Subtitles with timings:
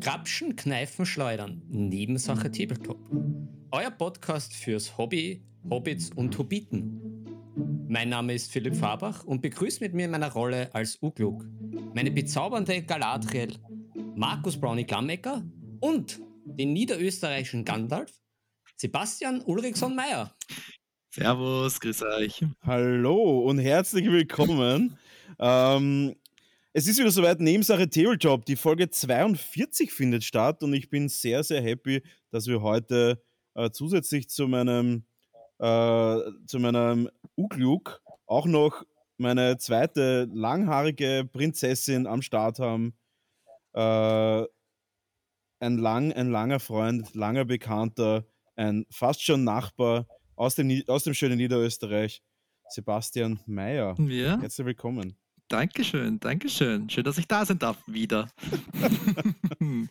[0.00, 1.62] Grapschen, Kneifen, Schleudern.
[1.68, 2.98] Nebensache Tabletop.
[3.70, 7.26] Euer Podcast fürs Hobby, Hobbits und Hobbiten.
[7.88, 11.44] Mein Name ist Philipp Fabach und begrüßt mit mir in meiner Rolle als Ugluk
[11.94, 13.56] meine bezaubernde Galadriel,
[14.14, 15.42] Markus Brownie Glammecker
[15.80, 18.12] und den niederösterreichischen Gandalf,
[18.76, 20.34] Sebastian Ulrichson Meyer.
[21.12, 22.44] Servus, grüß euch.
[22.62, 24.96] Hallo und herzlich willkommen.
[25.40, 26.14] ähm,
[26.72, 28.44] es ist wieder soweit, Nebensache Tabletop.
[28.44, 33.22] Die Folge 42 findet statt und ich bin sehr, sehr happy, dass wir heute
[33.54, 35.04] äh, zusätzlich zu meinem,
[35.58, 38.84] äh, zu meinem Ugluk auch noch
[39.16, 42.94] meine zweite langhaarige Prinzessin am Start haben.
[43.72, 44.44] Äh,
[45.62, 50.06] ein, lang, ein langer Freund, langer Bekannter, ein fast schon Nachbar
[50.36, 52.22] aus dem, aus dem schönen Niederösterreich,
[52.68, 53.96] Sebastian Mayer.
[53.98, 54.40] Ja.
[54.40, 55.16] Herzlich willkommen.
[55.50, 56.88] Dankeschön, Dankeschön.
[56.88, 58.30] Schön, dass ich da sein darf, wieder.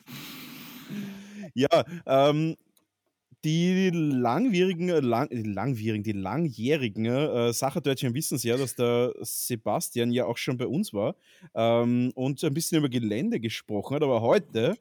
[1.54, 2.56] ja, ähm,
[3.44, 10.24] die langwierigen, lang, langwierigen, die langjährigen äh, Sacherdeutschen wissen es ja, dass der Sebastian ja
[10.24, 11.16] auch schon bei uns war
[11.54, 14.78] ähm, und ein bisschen über Gelände gesprochen hat, aber heute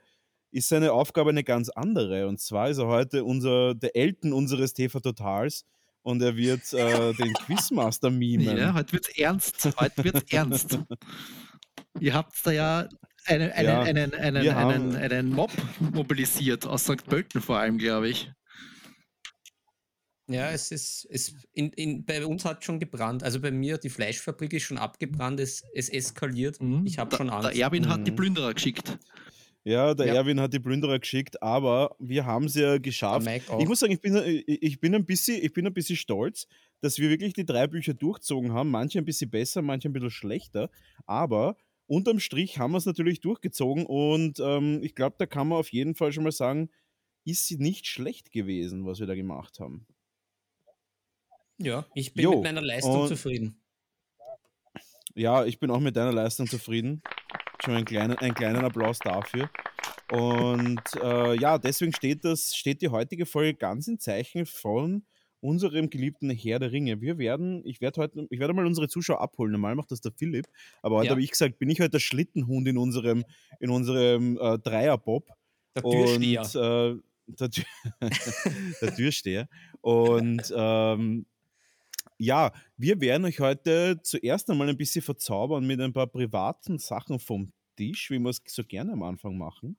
[0.53, 2.29] ist seine Aufgabe eine ganz andere.
[2.29, 5.65] Und zwar ist er heute unser, der Elten unseres TV Totals
[6.09, 8.57] und er wird äh, den Quizmaster mimen.
[8.57, 9.69] Ja, heute wird es ernst.
[9.79, 10.79] Heute wird es ernst.
[12.01, 12.89] Ihr habt da ja
[13.27, 17.05] einen, einen, ja, einen, einen, einen, einen Mob mobilisiert, aus St.
[17.05, 18.33] Pölten vor allem, glaube ich.
[20.29, 23.23] Ja, es ist, es in, in, bei uns hat schon gebrannt.
[23.23, 26.59] Also bei mir, die Fleischfabrik ist schon abgebrannt, es, es eskaliert.
[26.63, 26.87] Mhm.
[26.87, 27.51] Ich habe schon Angst.
[27.51, 27.89] Der Erwin mhm.
[27.91, 28.17] hat die mhm.
[28.17, 28.99] Plünderer geschickt.
[29.65, 30.15] Ja, der ja.
[30.15, 33.29] Erwin hat die Plünderer geschickt, aber wir haben es ja geschafft.
[33.59, 36.47] Ich muss sagen, ich bin, ich, bin ein bisschen, ich bin ein bisschen stolz,
[36.81, 38.71] dass wir wirklich die drei Bücher durchzogen haben.
[38.71, 40.71] Manche ein bisschen besser, manche ein bisschen schlechter.
[41.07, 41.57] Aber
[41.87, 45.71] unterm Strich haben wir es natürlich durchgezogen und ähm, ich glaube, da kann man auf
[45.71, 46.71] jeden Fall schon mal sagen,
[47.25, 49.87] ist sie nicht schlecht gewesen, was wir da gemacht haben.
[51.59, 53.61] Ja, ich bin jo, mit meiner Leistung zufrieden.
[55.15, 57.03] Ja, ich bin auch mit deiner Leistung zufrieden.
[57.65, 59.51] Schon einen kleinen, einen kleinen Applaus dafür.
[60.11, 65.03] Und äh, ja, deswegen steht, das, steht die heutige Folge ganz im Zeichen von
[65.41, 67.01] unserem geliebten Herr der Ringe.
[67.01, 69.53] Wir werden, ich werde heute, ich werde mal unsere Zuschauer abholen.
[69.53, 70.47] Normal macht das der Philipp,
[70.83, 71.11] aber heute ja.
[71.13, 73.25] habe ich gesagt, bin ich heute der Schlittenhund in unserem,
[73.61, 75.29] in unserem äh, Dreierbob.
[75.77, 76.41] Der Türsteher.
[76.41, 77.65] Und, äh, der, Tür
[78.83, 79.49] der Türsteher.
[79.81, 81.27] Und ähm,
[82.19, 87.19] ja, wir werden euch heute zuerst einmal ein bisschen verzaubern mit ein paar privaten Sachen
[87.19, 89.77] vom Tisch, wie wir es so gerne am Anfang machen.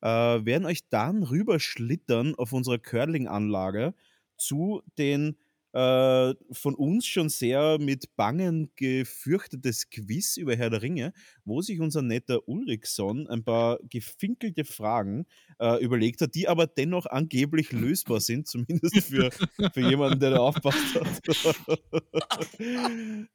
[0.00, 3.94] Äh, werden euch dann rüberschlittern auf unserer Curling-Anlage
[4.36, 5.36] zu den
[5.72, 11.12] äh, von uns schon sehr mit Bangen gefürchtetes Quiz über Herr der Ringe,
[11.44, 15.26] wo sich unser netter Ulrichson ein paar gefinkelte Fragen
[15.58, 19.30] äh, überlegt hat, die aber dennoch angeblich lösbar sind, zumindest für,
[19.72, 21.20] für jemanden, der da aufpasst hat.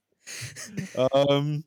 [0.95, 1.63] ähm,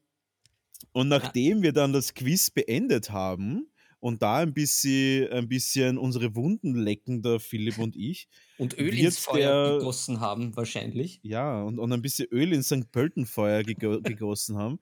[0.93, 3.71] und nachdem wir dann das Quiz beendet haben,
[4.01, 8.29] und da ein bisschen, ein bisschen unsere Wunden lecken, der Philipp und ich.
[8.57, 11.21] Und Öl ins Feuer der, gegossen haben, wahrscheinlich.
[11.23, 12.91] Ja, und, und ein bisschen Öl ins St.
[12.93, 14.79] Pöltenfeuer gegossen haben,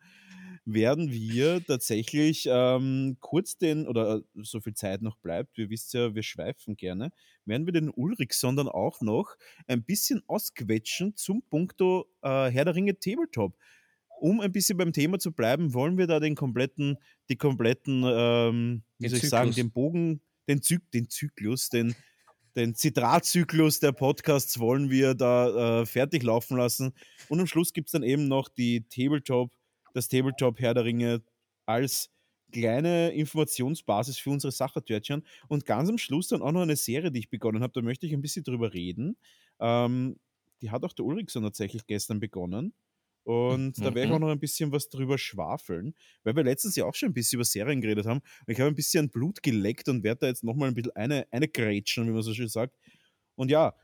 [0.66, 6.15] werden wir tatsächlich ähm, kurz den, oder so viel Zeit noch bleibt, wir wisst ja,
[6.15, 7.12] wir schweifen gerne,
[7.44, 9.37] werden wir den Ulrich, sondern auch noch
[9.69, 13.56] ein bisschen ausquetschen zum Punkto äh, Herr der Ringe Tabletop
[14.21, 16.97] um ein bisschen beim Thema zu bleiben, wollen wir da den kompletten,
[17.28, 21.94] die kompletten, ähm, wie soll ich sagen, den Bogen, den, Zy den Zyklus, den,
[22.56, 26.93] den Zitratzyklus der Podcasts wollen wir da äh, fertig laufen lassen.
[27.28, 29.50] Und am Schluss gibt es dann eben noch die Tabletop,
[29.94, 31.22] das Tabletop Herr der Ringe
[31.66, 32.10] als
[32.53, 35.27] kleine Informationsbasis für unsere Sachertörtchen.
[35.48, 37.72] Und ganz am Schluss dann auch noch eine Serie, die ich begonnen habe.
[37.75, 39.16] Da möchte ich ein bisschen drüber reden.
[39.60, 40.16] Ähm,
[40.62, 42.72] die hat auch der Ulrichson tatsächlich gestern begonnen.
[43.26, 43.82] Und mhm.
[43.82, 46.95] da werde ich auch noch ein bisschen was drüber schwafeln, weil wir letztens ja auch
[46.95, 48.21] schon ein bisschen über Serien geredet haben.
[48.21, 51.27] Und ich habe ein bisschen Blut geleckt und werde da jetzt nochmal ein bisschen eine,
[51.33, 52.77] eine grätschen, wie man so schön sagt.
[53.34, 53.74] Und ja,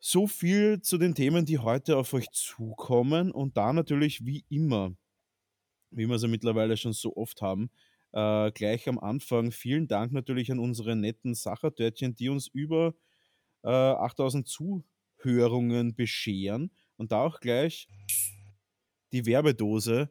[0.00, 3.30] so viel zu den Themen, die heute auf euch zukommen.
[3.30, 4.96] Und da natürlich wie immer,
[5.92, 7.70] wie wir es ja mittlerweile schon so oft haben,
[8.10, 12.94] äh, gleich am Anfang vielen Dank natürlich an unsere netten Sachertörtchen, die uns über
[13.62, 16.72] äh, 8000 Zuhörungen bescheren.
[16.96, 17.86] Und da auch gleich
[19.12, 20.10] die Werbedose.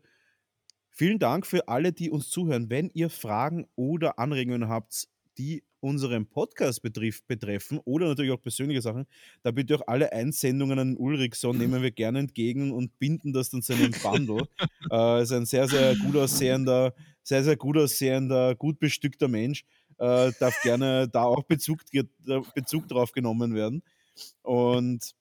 [0.90, 2.70] Vielen Dank für alle, die uns zuhören.
[2.70, 5.08] Wenn ihr Fragen oder Anregungen habt,
[5.38, 9.06] die unseren Podcast betrifft, betreffen oder natürlich auch persönliche Sachen,
[9.44, 13.62] da bitte auch alle Einsendungen an Ulrichson nehmen wir gerne entgegen und binden das dann
[13.62, 14.48] zu einem Bundle.
[14.92, 16.94] äh, ist ein sehr, sehr gut aussehender,
[17.24, 19.64] sehr, sehr gut aussehender, gut bestückter Mensch.
[19.98, 21.80] Äh, darf gerne da auch Bezug,
[22.56, 23.84] Bezug drauf genommen werden.
[24.42, 25.16] Und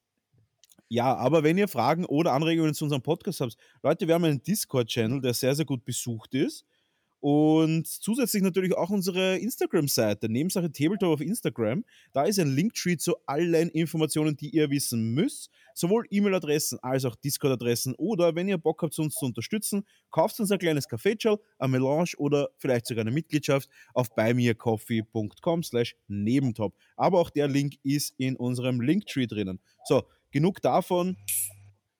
[0.88, 4.42] ja, aber wenn ihr Fragen oder Anregungen zu unserem Podcast habt, Leute, wir haben einen
[4.42, 6.64] Discord-Channel, der sehr, sehr gut besucht ist.
[7.20, 11.84] Und zusätzlich natürlich auch unsere Instagram-Seite, Nebensache Tabletop auf Instagram.
[12.12, 15.50] Da ist ein Linktree zu allen Informationen, die ihr wissen müsst.
[15.74, 17.96] Sowohl E-Mail-Adressen als auch Discord-Adressen.
[17.96, 22.12] Oder wenn ihr Bock habt, uns zu unterstützen, kauft uns ein kleines Kaffeechal, ein Melange
[22.18, 26.74] oder vielleicht sogar eine Mitgliedschaft auf buymeacoffee.com slash nebentop.
[26.96, 29.58] Aber auch der Link ist in unserem Linktree drinnen.
[29.84, 31.16] So, genug davon.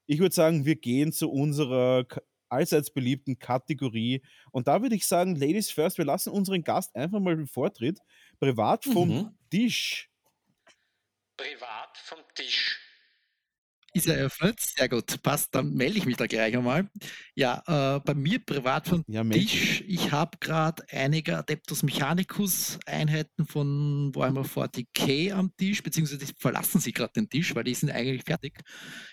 [0.07, 2.07] Ich würde sagen, wir gehen zu unserer
[2.49, 4.23] allseits beliebten Kategorie.
[4.53, 8.01] Und da würde ich sagen, Ladies first, wir lassen unseren Gast einfach mal den Vortritt.
[8.41, 9.39] Privat vom mhm.
[9.51, 10.11] Tisch.
[11.37, 12.88] Privat vom Tisch.
[13.95, 16.89] Ist eröffnet, sehr gut, passt, dann melde ich mich da gleich einmal.
[17.35, 23.47] Ja, äh, bei mir privat von ja, Tisch, ich habe gerade einige Adeptus Mechanicus Einheiten
[23.47, 27.91] von Warhammer 40k am Tisch, beziehungsweise die verlassen sie gerade den Tisch, weil die sind
[27.91, 28.61] eigentlich fertig.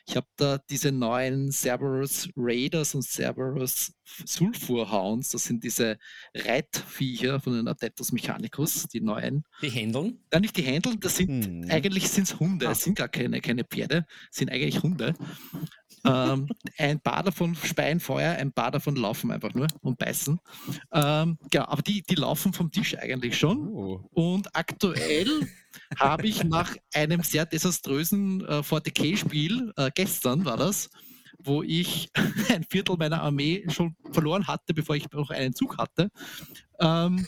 [0.07, 3.94] Ich habe da diese neuen Cerberus Raiders und Cerberus
[4.25, 5.98] Sulfurhounds, das sind diese
[6.33, 9.44] Reitviecher von den Adeptus Mechanicus, die neuen.
[9.62, 10.19] Die Händeln?
[10.31, 11.66] Nein, nicht die Händeln, das sind, hm.
[11.69, 12.83] eigentlich sind es Hunde, es ah.
[12.83, 15.13] sind gar keine, keine Pferde, sind eigentlich Hunde.
[16.06, 16.47] ähm,
[16.77, 20.39] ein paar davon speien Feuer, ein paar davon laufen einfach nur und beißen.
[20.94, 23.67] Ähm, genau, aber die, die laufen vom Tisch eigentlich schon.
[23.67, 24.01] Oh.
[24.12, 25.27] Und aktuell
[26.00, 30.89] habe ich nach einem sehr desaströsen äh, 40k-Spiel, äh, gestern war das,
[31.39, 32.09] wo ich
[32.50, 36.09] ein Viertel meiner Armee schon verloren hatte, bevor ich noch einen Zug hatte.
[36.79, 37.27] Ähm,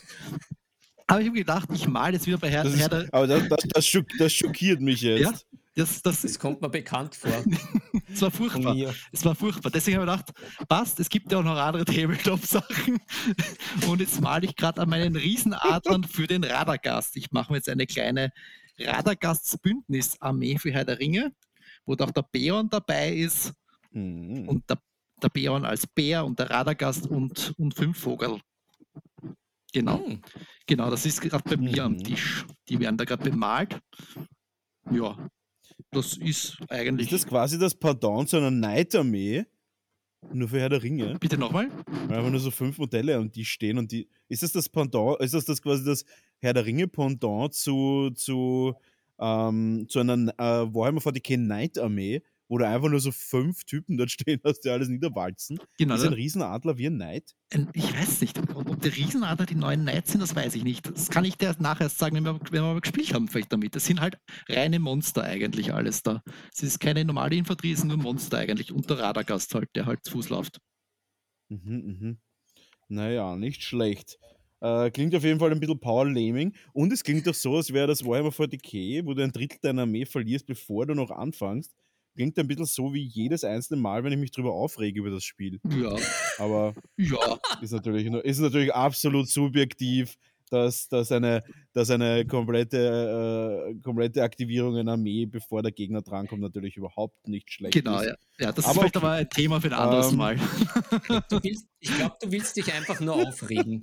[1.08, 2.50] aber ich habe gedacht, ich male jetzt wieder bei.
[2.50, 3.08] Herr der.
[3.14, 5.22] Aber das, das, das, schock, das, schockiert mich jetzt.
[5.22, 7.32] Ja, das, das, das kommt mir bekannt vor.
[8.14, 8.76] es war furchtbar.
[9.12, 9.72] Es war furchtbar.
[9.72, 13.00] Deswegen habe ich gedacht, passt, es gibt ja auch noch andere Tabletop-Sachen.
[13.88, 17.16] Und jetzt male ich gerade an meinen Riesenadlern für den Radargast.
[17.16, 18.32] Ich mache mir jetzt eine kleine
[18.80, 21.32] Radargastsbündnis-Armee für Herr der Ringe,
[21.86, 23.54] wo auch der Beon dabei ist
[23.98, 24.48] Mhm.
[24.48, 24.80] Und der,
[25.22, 28.40] der Bären als Bär und der Radagast und, und fünf Vogel.
[29.74, 29.98] Genau.
[29.98, 30.22] Mhm.
[30.66, 32.04] Genau, das ist gerade bei mir am mhm.
[32.04, 32.46] Tisch.
[32.70, 33.80] Die werden da gerade bemalt.
[34.92, 35.18] Ja,
[35.92, 37.12] das ist eigentlich.
[37.12, 39.46] Ist das quasi das Pardon zu einer Neidarmee?
[40.34, 41.18] Nur für Herr der Ringe?
[41.20, 41.70] Bitte nochmal?
[42.10, 44.10] Einfach nur so fünf Modelle und die stehen und die.
[44.28, 46.06] Ist das das Pendant, ist das, das quasi das
[46.40, 48.76] Herr der Ringe Pendant zu, zu,
[49.20, 53.98] ähm, zu einer äh, Warhammer 40k Night Armee, wo da einfach nur so fünf Typen
[53.98, 55.60] dort stehen hast, die alles niederwalzen.
[55.78, 55.96] Genau.
[55.96, 57.36] Ist ein Riesenadler wie ein Knight?
[57.74, 60.90] Ich weiß nicht, ob der Riesenadler die neuen Knights sind, das weiß ich nicht.
[60.90, 63.52] Das kann ich dir nachher erst sagen, wenn wir, wenn wir mal gespielt haben, vielleicht
[63.52, 63.76] damit.
[63.76, 64.18] Das sind halt
[64.50, 66.24] reine Monster eigentlich alles da.
[66.54, 68.72] Es ist keine normale Infanterie, es sind nur Monster eigentlich.
[68.72, 70.60] Und der Radargast halt, der halt zu Fuß läuft.
[71.50, 72.18] Mhm, mhm.
[72.90, 74.18] Naja, nicht schlecht.
[74.60, 76.56] Äh, klingt auf jeden Fall ein bisschen Power Laming.
[76.74, 79.84] Und es klingt doch so, als wäre das Warhammer 40k, wo du ein Drittel deiner
[79.84, 81.74] Armee verlierst, bevor du noch anfängst
[82.18, 85.24] klingt ein bisschen so wie jedes einzelne Mal, wenn ich mich drüber aufrege über das
[85.24, 85.60] Spiel.
[85.70, 85.96] Ja.
[86.40, 87.40] Aber ja.
[87.62, 90.18] Ist, natürlich, ist natürlich absolut subjektiv
[90.50, 96.42] dass, dass, eine, dass eine komplette, äh, komplette Aktivierung einer Armee, bevor der Gegner drankommt,
[96.42, 98.06] natürlich überhaupt nicht schlecht genau, ist.
[98.06, 98.46] Genau, ja.
[98.46, 98.52] ja.
[98.52, 99.06] Das aber ist vielleicht okay.
[99.06, 100.38] aber ein Thema für ein anderes ähm, Mal.
[101.44, 103.82] Willst, ich glaube, du willst dich einfach nur aufregen.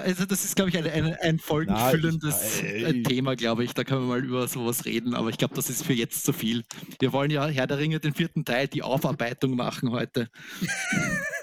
[0.00, 3.74] Also das ist, glaube ich, ein, ein, ein folgenfüllendes Na, Thema, glaube ich.
[3.74, 6.32] Da können wir mal über sowas reden, aber ich glaube, das ist für jetzt zu
[6.32, 6.64] viel.
[6.98, 10.28] Wir wollen ja Herr der Ringe, den vierten Teil, die Aufarbeitung machen heute.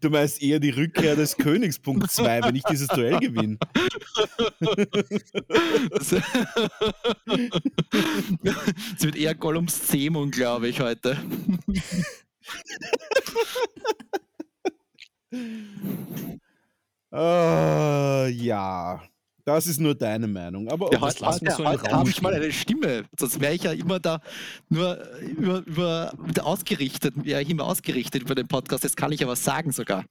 [0.00, 3.58] Du meinst eher die Rückkehr des Königs, Punkt 2, wenn ich dieses Duell gewinne.
[8.96, 11.16] Es wird eher Gollums Zähmung, glaube ich, heute.
[17.12, 19.02] uh, ja.
[19.48, 20.68] Das ist nur deine Meinung.
[20.68, 23.04] Aber ja, heute, heute, so heute habe ich mal eine Stimme.
[23.18, 24.20] Sonst wäre ich ja immer da
[24.68, 28.84] nur über, über, über ausgerichtet, wäre ich immer ausgerichtet über den Podcast.
[28.84, 30.04] Jetzt kann ich ja was sagen sogar.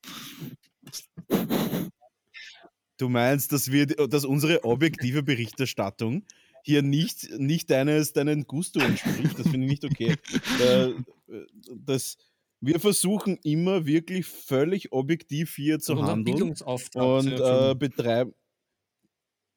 [2.97, 6.23] Du meinst, dass wir, dass unsere objektive Berichterstattung
[6.63, 9.37] hier nicht, nicht deines, deinen Gusto entspricht.
[9.37, 10.15] Das finde ich nicht okay.
[10.59, 10.93] Äh,
[11.85, 12.17] das,
[12.59, 16.55] wir versuchen immer wirklich völlig objektiv hier zu und handeln
[16.95, 18.33] und äh, betreiben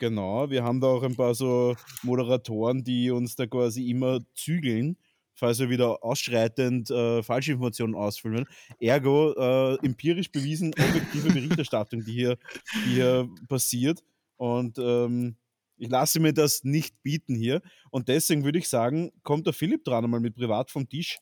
[0.00, 4.96] Genau, wir haben da auch ein paar so Moderatoren, die uns da quasi immer zügeln
[5.40, 8.44] falls wir wieder ausschreitend äh, Falschinformationen ausfüllen.
[8.78, 12.36] Ergo äh, empirisch bewiesen, objektive Berichterstattung, die hier,
[12.74, 14.04] die hier passiert.
[14.36, 15.36] Und ähm,
[15.78, 17.62] ich lasse mir das nicht bieten hier.
[17.90, 21.18] Und deswegen würde ich sagen, kommt der Philipp dran einmal mit privat vom Tisch.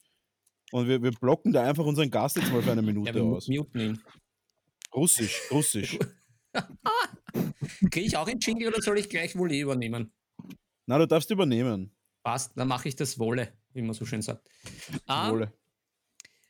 [0.72, 3.48] Und wir, wir blocken da einfach unseren Gast jetzt mal für eine Minute ja, aus.
[3.48, 4.02] Muten ihn.
[4.92, 5.98] Russisch, Russisch.
[7.90, 10.12] Kriege ich auch einen Jingle oder soll ich gleich wohl übernehmen?
[10.86, 11.94] Na, du darfst übernehmen.
[12.22, 14.48] Passt, dann mache ich das Wohle, wie man so schön sagt.
[15.08, 15.48] Ähm.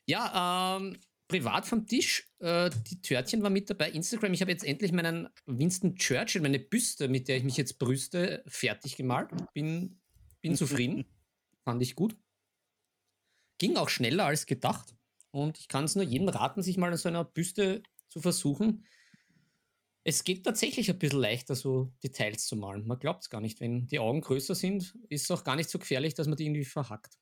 [0.05, 2.27] Ja, ähm, privat vom Tisch.
[2.39, 3.91] Äh, die Törtchen war mit dabei.
[3.91, 7.79] Instagram, ich habe jetzt endlich meinen Winston Churchill, meine Büste, mit der ich mich jetzt
[7.79, 9.29] brüste, fertig gemalt.
[9.53, 10.01] Bin,
[10.41, 11.05] bin zufrieden.
[11.63, 12.17] Fand ich gut.
[13.59, 14.95] Ging auch schneller als gedacht.
[15.31, 18.85] Und ich kann es nur jedem raten, sich mal an so einer Büste zu versuchen.
[20.03, 22.87] Es geht tatsächlich ein bisschen leichter, so Details zu malen.
[22.87, 23.59] Man glaubt es gar nicht.
[23.59, 26.45] Wenn die Augen größer sind, ist es auch gar nicht so gefährlich, dass man die
[26.45, 27.19] irgendwie verhackt.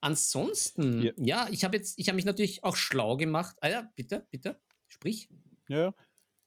[0.00, 3.56] Ansonsten, ja, ja ich habe jetzt, ich habe mich natürlich auch schlau gemacht.
[3.60, 5.30] Ah ja, bitte, bitte, sprich.
[5.68, 5.94] Ja,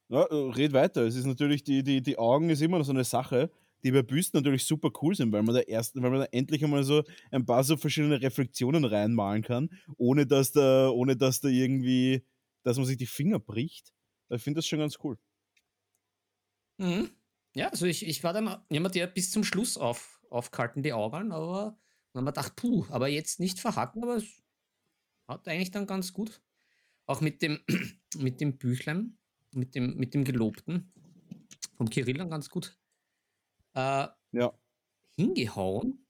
[0.09, 1.05] ja, äh, red weiter.
[1.05, 3.49] Es ist natürlich, die, die, die Augen ist immer noch so eine Sache,
[3.83, 6.63] die bei Büsten natürlich super cool sind, weil man da erst, weil man da endlich
[6.63, 11.47] einmal so ein paar so verschiedene Reflexionen reinmalen kann, ohne dass da, ohne dass da
[11.47, 12.23] irgendwie,
[12.63, 13.93] dass man sich die Finger bricht.
[14.29, 15.17] Ich finde das schon ganz cool.
[16.77, 17.09] Mhm.
[17.55, 21.31] Ja, also ich, ich war dann jemand, der bis zum Schluss auf, aufgehalten, die Augen,
[21.31, 21.77] aber
[22.13, 24.43] dann haben wir gedacht, puh, aber jetzt nicht verhacken, aber es
[25.27, 26.41] hat eigentlich dann ganz gut.
[27.05, 27.59] Auch mit dem,
[28.17, 29.17] mit dem Büchlein,
[29.51, 30.91] mit dem, mit dem Gelobten
[31.75, 32.77] vom Kirill dann ganz gut
[33.73, 34.59] äh, ja.
[35.15, 36.06] hingehauen.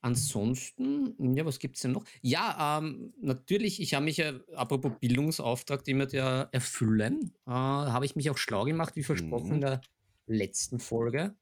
[0.00, 2.04] Ansonsten, ja, was gibt es denn noch?
[2.22, 8.04] Ja, ähm, natürlich, ich habe mich ja, apropos Bildungsauftrag, den wir da erfüllen, äh, habe
[8.06, 9.54] ich mich auch schlau gemacht, wie versprochen mhm.
[9.54, 9.80] in der
[10.26, 11.36] letzten Folge.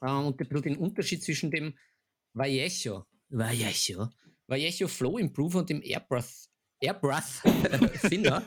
[0.00, 1.74] Äh, und ein bisschen den Unterschied zwischen dem
[2.32, 4.08] Vallejo, Vallejo,
[4.48, 6.48] Vallejo Flow Improver und dem Airbrush,
[6.80, 7.42] Airbrush
[8.08, 8.44] Thinner.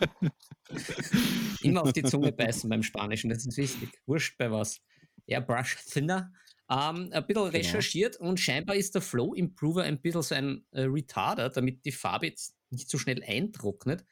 [1.61, 3.89] Immer auf die Zunge beißen beim Spanischen, das ist wichtig.
[4.05, 4.81] Wurscht bei was.
[5.27, 6.33] Airbrush Thinner
[6.69, 7.43] ähm, ein bisschen genau.
[7.45, 11.91] recherchiert und scheinbar ist der Flow Improver ein bisschen so ein äh, Retarder, damit die
[11.91, 14.05] Farbe jetzt nicht so schnell eintrocknet.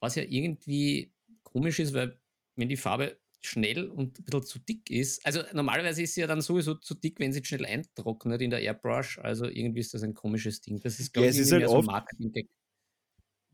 [0.00, 2.20] Was ja irgendwie komisch ist, weil
[2.56, 6.26] wenn die Farbe schnell und ein bisschen zu dick ist, also normalerweise ist sie ja
[6.26, 9.18] dann sowieso zu dick, wenn sie schnell eintrocknet in der Airbrush.
[9.18, 10.80] Also irgendwie ist das ein komisches Ding.
[10.80, 12.48] Das ist, glaube ja, ich, ist halt so Marketing.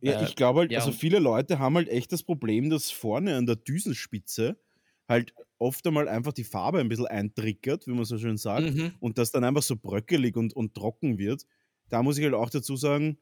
[0.00, 2.90] Ja, äh, ich glaube halt, ja, also viele Leute haben halt echt das Problem, dass
[2.90, 4.58] vorne an der Düsenspitze
[5.08, 8.92] halt oft einmal einfach die Farbe ein bisschen eintriggert, wie man so schön sagt, mhm.
[9.00, 11.46] und das dann einfach so bröckelig und, und trocken wird.
[11.88, 13.18] Da muss ich halt auch dazu sagen,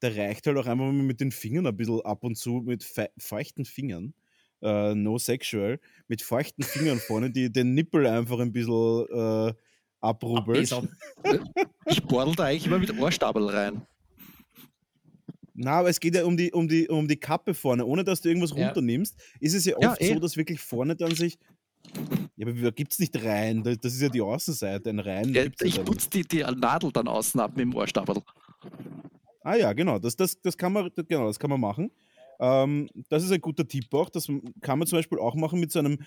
[0.00, 2.84] da reicht halt auch einfach mal mit den Fingern ein bisschen ab und zu mit
[2.84, 4.14] fe feuchten Fingern.
[4.62, 9.52] Uh, no sexual, mit feuchten Fingern vorne, die den Nippel einfach ein bisschen uh,
[10.00, 10.74] abrubbelt.
[11.86, 13.86] ich bordel da eigentlich immer mit Ohrstabel rein.
[15.56, 17.84] Na, aber es geht ja um die, um die, um die Kappe vorne.
[17.84, 18.66] Ohne dass du irgendwas ja.
[18.66, 20.14] runternimmst, ist es ja oft ja, eh.
[20.14, 21.38] so, dass wirklich vorne dann sich.
[22.36, 23.62] Ja, aber da gibt es nicht rein.
[23.62, 24.90] Das ist ja die Außenseite.
[24.90, 25.32] Ein rein.
[25.32, 28.16] Ja, ich putze die, die Nadel dann außen ab mit dem Ohrstabel.
[29.42, 29.98] Ah ja, genau.
[29.98, 31.90] Das, das, das, kann, man, genau, das kann man machen.
[32.38, 34.10] Ähm, das ist ein guter Tipp auch.
[34.10, 34.26] Das
[34.60, 35.98] kann man zum Beispiel auch machen mit so einem,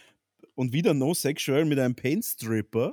[0.53, 2.91] und wieder No Sexual, mit einem Paint Stripper.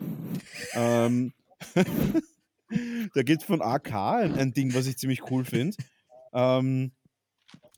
[0.72, 1.34] ähm,
[3.14, 5.76] da gibt von AK ein, ein Ding, was ich ziemlich cool finde
[6.36, 6.92] ähm,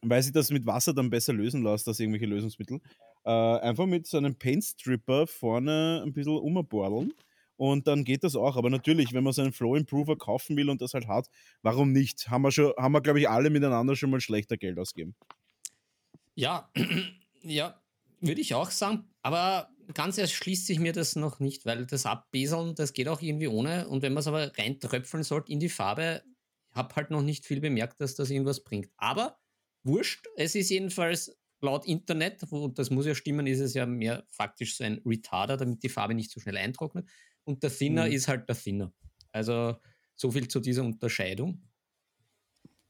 [0.03, 2.81] weil sich das mit Wasser dann besser lösen lässt als irgendwelche Lösungsmittel.
[3.25, 7.13] Äh, einfach mit so einem Paint Stripper vorne ein bisschen umbordeln
[7.57, 8.57] und dann geht das auch.
[8.57, 11.29] Aber natürlich, wenn man so einen Flow Improver kaufen will und das halt hat,
[11.63, 12.31] warum nicht?
[12.31, 15.15] Haben wir, schon, haben wir glaube ich, alle miteinander schon mal schlechter Geld ausgeben.
[16.35, 16.71] Ja,
[17.43, 17.81] ja,
[18.21, 19.05] würde ich auch sagen.
[19.23, 23.49] Aber ganz erschließt sich mir das noch nicht, weil das Abbeseln, das geht auch irgendwie
[23.49, 23.89] ohne.
[23.89, 26.23] Und wenn man es aber reintröpfeln sollte in die Farbe,
[26.73, 28.91] habe halt noch nicht viel bemerkt, dass das irgendwas bringt.
[28.97, 29.39] Aber
[29.83, 34.25] wurscht, es ist jedenfalls laut Internet, wo das muss ja stimmen, ist es ja mehr
[34.31, 37.09] faktisch so ein Retarder, damit die Farbe nicht so schnell eintrocknet.
[37.45, 38.13] Und der Thinner mhm.
[38.13, 38.93] ist halt der Thinner.
[39.33, 39.77] Also
[40.15, 41.63] so viel zu dieser Unterscheidung.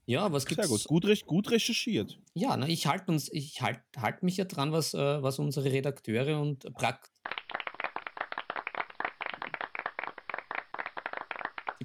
[0.07, 0.67] Ja, was gibt's?
[0.67, 2.19] Sehr gut, gut, recht, gut recherchiert.
[2.33, 5.71] Ja, na, ich halte uns, ich halte halt mich ja dran, was, äh, was unsere
[5.71, 7.11] Redakteure und Prakt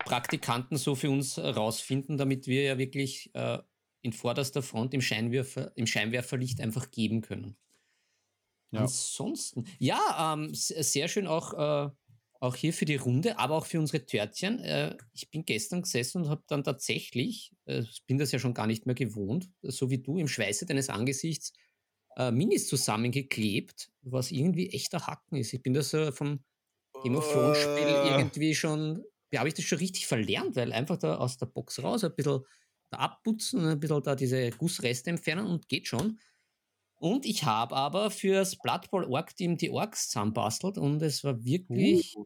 [0.06, 3.60] Praktikanten so für uns rausfinden, damit wir ja wirklich äh,
[4.02, 7.56] in vorderster Front im, Scheinwerfer, im Scheinwerferlicht einfach geben können.
[8.72, 8.82] Ja.
[8.82, 11.90] Ansonsten, ja, ähm, sehr schön auch, äh,
[12.40, 14.60] auch hier für die Runde, aber auch für unsere Törtchen.
[14.60, 18.68] Äh, ich bin gestern gesessen und habe dann tatsächlich, äh, bin das ja schon gar
[18.68, 21.54] nicht mehr gewohnt, so wie du im Schweiße deines Angesichts
[22.18, 25.54] äh, Minis zusammengeklebt, was irgendwie echter Hacken ist.
[25.54, 26.44] Ich bin das äh, vom
[27.04, 29.04] Game of Thrones Spiel irgendwie schon
[29.40, 32.42] habe ich das schon richtig verlernt, weil einfach da aus der Box raus ein bisschen
[32.94, 36.20] da abputzen ein bisschen da diese Gussreste entfernen und geht schon.
[36.96, 41.44] Und ich habe aber fürs Blood Bowl Org Team die Orks zusammenbastelt und es war
[41.44, 42.26] wirklich uh.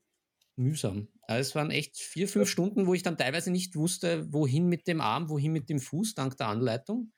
[0.55, 1.07] mühsam.
[1.23, 4.87] Also es waren echt vier, fünf Stunden, wo ich dann teilweise nicht wusste, wohin mit
[4.87, 7.11] dem Arm, wohin mit dem Fuß, dank der Anleitung.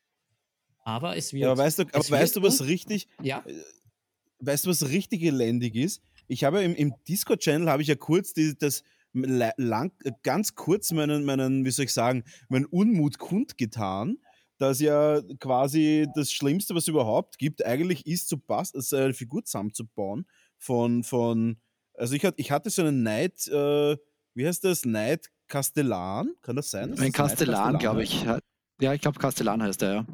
[0.83, 1.43] Aber es wird.
[1.43, 3.07] Ja, aber weißt du, aber weißt du was richtig?
[3.21, 3.43] Ja.
[3.45, 3.61] Äh,
[4.39, 6.01] weißt du, was richtig elendig ist?
[6.27, 9.91] Ich habe im, im Discord-Channel habe ich ja kurz die, das lang,
[10.23, 14.17] ganz kurz meinen, meinen, wie soll ich sagen, meinen Unmut kundgetan,
[14.57, 19.13] dass ja quasi das Schlimmste, was es überhaupt gibt, eigentlich ist, zu pass also eine
[19.13, 21.57] Figur zusammenzubauen von, von
[21.93, 23.97] also ich, hatte, ich hatte so einen Neid, äh,
[24.33, 26.97] wie heißt das, Neid Castellan, kann das sein?
[26.99, 28.23] Ein Castellan, glaube ich.
[28.81, 30.05] Ja, ich glaube Castellan heißt er, ja.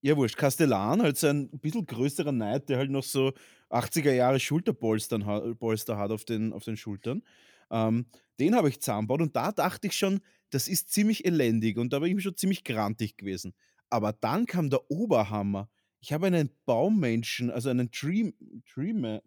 [0.00, 0.36] Ja, wurscht.
[0.36, 3.32] Castellan, halt so ein bisschen größerer Neid, der halt noch so
[3.70, 7.22] 80er Jahre Schulterpolster hat auf den, auf den Schultern.
[7.74, 8.06] Ähm,
[8.38, 12.00] den habe ich zusammengebaut und da dachte ich schon, das ist ziemlich elendig und da
[12.00, 13.52] war ich schon ziemlich grantig gewesen.
[13.90, 15.68] Aber dann kam der Oberhammer.
[16.00, 18.32] Ich habe einen Baummenschen, also einen Tree,
[18.72, 19.20] Treeman,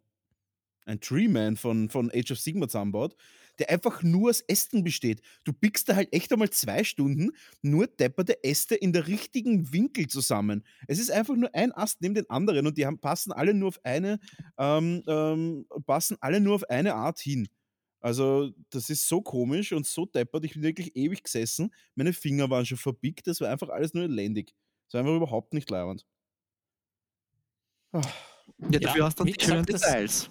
[0.85, 3.15] ein Treeman von, von Age of Sigma zusammenbaut,
[3.59, 5.21] der einfach nur aus Ästen besteht.
[5.43, 10.07] Du pickst da halt echt einmal zwei Stunden nur depperte Äste in der richtigen Winkel
[10.07, 10.63] zusammen.
[10.87, 13.69] Es ist einfach nur ein Ast neben den anderen und die haben, passen alle nur
[13.69, 14.19] auf eine,
[14.57, 17.47] ähm, ähm, passen alle nur auf eine Art hin.
[18.07, 20.45] Also, das ist so komisch und so deppert.
[20.45, 21.73] Ich bin wirklich ewig gesessen.
[21.93, 23.27] Meine Finger waren schon verbickt.
[23.27, 24.55] Das war einfach alles nur elendig.
[24.85, 26.05] Das war einfach überhaupt nicht leibend.
[27.91, 27.99] Ja,
[28.79, 30.29] dafür ja, hast du dann die schönen Details.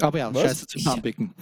[0.00, 0.42] Aber ja, Was?
[0.42, 1.34] scheiße zum Zahnpicken.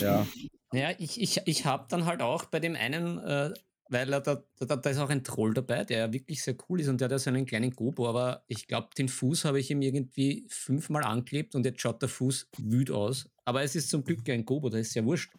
[0.00, 0.24] ja.
[0.72, 3.52] Ja, ich, ich, ich habe dann halt auch bei dem einen, äh,
[3.92, 6.88] weil da, da, da, ist auch ein Troll dabei, der ja wirklich sehr cool ist
[6.88, 9.70] und der hat ja so einen kleinen Gobo, aber ich glaube, den Fuß habe ich
[9.70, 13.28] ihm irgendwie fünfmal angeklebt und jetzt schaut der Fuß wüt aus.
[13.44, 15.32] Aber es ist zum Glück ein Gobo, das ist ja wurscht.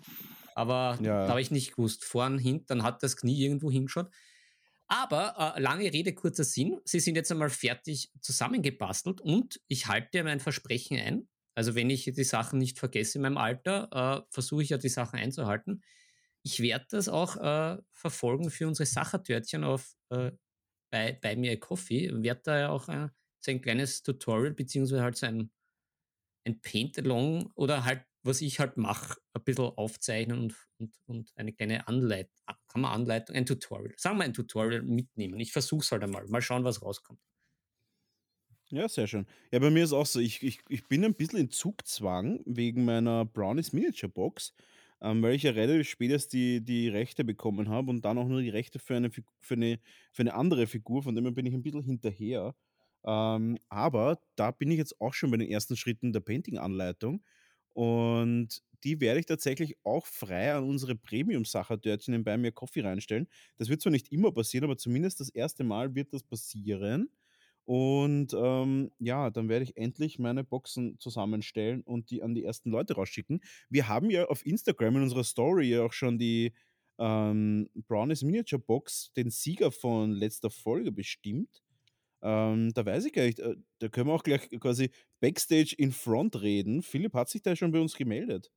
[0.56, 1.26] Aber ja.
[1.26, 2.06] da habe ich nicht gewusst.
[2.06, 4.12] Vorn, hinten, dann hat das Knie irgendwo hingeschaut.
[4.88, 6.80] Aber äh, lange Rede, kurzer Sinn.
[6.86, 11.28] Sie sind jetzt einmal fertig zusammengebastelt und ich halte mein Versprechen ein.
[11.56, 14.90] Also wenn ich die Sachen nicht vergesse in meinem Alter, äh, versuche ich ja die
[14.90, 15.82] Sachen einzuhalten.
[16.44, 20.32] Ich werde das auch äh, verfolgen für unsere Sachertörtchen auf äh,
[20.92, 22.12] bei, bei mir Coffee.
[22.24, 25.52] Werde da ja auch äh, so ein kleines Tutorial beziehungsweise halt so ein,
[26.46, 31.54] ein Paint-Along oder halt was ich halt mache, ein bisschen aufzeichnen und, und, und eine
[31.54, 32.34] kleine Anleitung,
[32.68, 35.40] kann man Anleitung, ein Tutorial, sagen wir ein Tutorial mitnehmen.
[35.40, 37.20] Ich versuche es halt einmal, mal schauen, was rauskommt.
[38.70, 39.28] Ja, sehr schön.
[39.52, 42.86] Ja, bei mir ist auch so, ich, ich, ich bin ein bisschen in Zugzwang wegen
[42.86, 44.54] meiner Brownies Miniature Box,
[45.04, 48.42] ähm, weil ich ja relativ spät die, die Rechte bekommen habe und dann auch nur
[48.42, 49.80] die Rechte für eine, für eine,
[50.12, 52.56] für eine andere Figur, von dem her bin ich ein bisschen hinterher.
[53.06, 57.24] Ähm, aber da bin ich jetzt auch schon bei den ersten Schritten der Painting-Anleitung
[57.74, 63.28] und die werde ich tatsächlich auch frei an unsere Premium-Sacher-Dörtchen Bei mir Coffee reinstellen.
[63.58, 67.10] Das wird zwar nicht immer passieren, aber zumindest das erste Mal wird das passieren.
[67.66, 72.70] Und ähm, ja, dann werde ich endlich meine Boxen zusammenstellen und die an die ersten
[72.70, 73.42] Leute rausschicken.
[73.70, 76.54] Wir haben ja auf Instagram in unserer Story ja auch schon die
[77.00, 81.64] ähm, Brownies Miniature Box, den Sieger von letzter Folge bestimmt.
[82.22, 85.92] Ähm, da weiß ich gar nicht, äh, da können wir auch gleich quasi Backstage in
[85.92, 86.82] Front reden.
[86.82, 88.52] Philipp hat sich da schon bei uns gemeldet.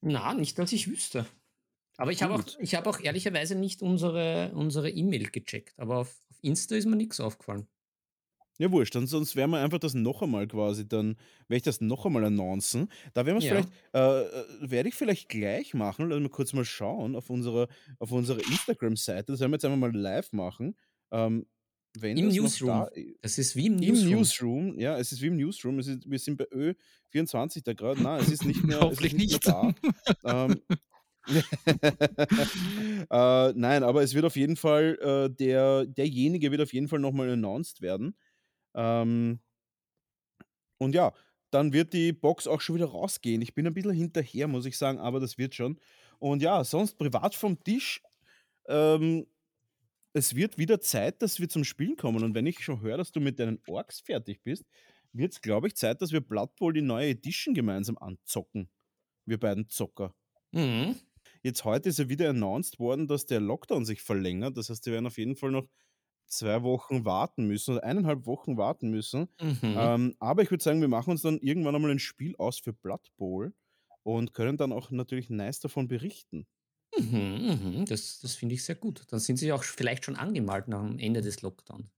[0.00, 1.26] Na, nicht, dass ich wüsste.
[1.96, 5.78] Aber ich habe auch, hab auch ehrlicherweise nicht unsere unsere E-Mail gecheckt.
[5.78, 7.68] Aber auf, auf Insta ist mir nichts aufgefallen.
[8.58, 11.16] Ja, wurscht, dann sonst werden wir einfach das noch einmal quasi, dann
[11.48, 12.88] werde ich das noch einmal announcen.
[13.12, 13.50] Da werden wir es ja.
[13.50, 17.66] vielleicht, äh, äh, werde ich vielleicht gleich machen, lassen wir kurz mal schauen auf unserer,
[17.98, 19.32] auf unserer Instagram-Seite.
[19.32, 20.76] Das werden wir jetzt einfach mal live machen.
[21.10, 21.46] Ähm,
[21.98, 22.68] wenn Im Newsroom.
[22.68, 22.90] Da,
[23.22, 24.08] das ist wie im Newsroom.
[24.08, 25.78] Im Newsroom, ja, es ist wie im Newsroom.
[25.78, 26.46] Ist, wir sind bei
[27.12, 28.02] Ö24 da gerade.
[28.02, 29.46] Nein, es ist nicht mehr, Hoffentlich nicht, nicht.
[29.46, 29.72] Da.
[30.24, 30.60] ähm,
[33.10, 36.98] äh, nein, aber es wird auf jeden Fall, äh, der, derjenige wird auf jeden Fall
[36.98, 38.16] nochmal announced werden.
[38.74, 39.40] Ähm,
[40.78, 41.12] und ja,
[41.50, 43.40] dann wird die Box auch schon wieder rausgehen.
[43.40, 45.78] Ich bin ein bisschen hinterher, muss ich sagen, aber das wird schon.
[46.18, 48.02] Und ja, sonst privat vom Tisch.
[48.66, 49.26] Ähm,
[50.12, 52.22] es wird wieder Zeit, dass wir zum Spielen kommen.
[52.24, 54.64] Und wenn ich schon höre, dass du mit deinen Orks fertig bist,
[55.12, 58.68] wird es, glaube ich, Zeit, dass wir Blood Bowl die neue Edition gemeinsam anzocken.
[59.26, 60.14] Wir beiden Zocker.
[60.52, 60.96] Mhm.
[61.42, 64.56] Jetzt heute ist ja wieder announced worden, dass der Lockdown sich verlängert.
[64.56, 65.68] Das heißt, wir werden auf jeden Fall noch
[66.26, 69.28] zwei Wochen warten müssen oder eineinhalb Wochen warten müssen.
[69.40, 69.58] Mhm.
[69.74, 72.72] Ähm, aber ich würde sagen, wir machen uns dann irgendwann einmal ein Spiel aus für
[72.72, 73.54] Blood Bowl
[74.02, 76.46] und können dann auch natürlich nice davon berichten.
[76.96, 77.84] Mhm, mhm.
[77.86, 79.04] Das, das finde ich sehr gut.
[79.08, 81.88] Dann sind sie auch vielleicht schon angemalt nach dem Ende des Lockdowns.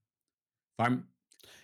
[0.77, 1.09] Vor allem.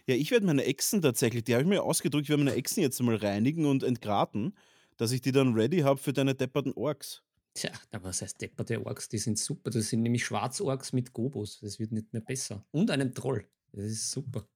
[0.07, 2.83] Ja, ich werde meine Echsen tatsächlich, die habe ich mir ausgedrückt, ich werde meine Echsen
[2.83, 4.57] jetzt mal reinigen und entgraten,
[4.96, 7.22] dass ich die dann ready habe für deine depperten Orks.
[7.55, 9.09] Tja, aber was heißt depperte Orks?
[9.09, 9.71] Die sind super.
[9.71, 11.61] Das sind nämlich Schwarzorks mit Gobos.
[11.61, 12.65] Das wird nicht mehr besser.
[12.71, 13.47] Und einem Troll.
[13.73, 14.47] Das ist super.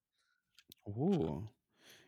[0.85, 1.43] Oh.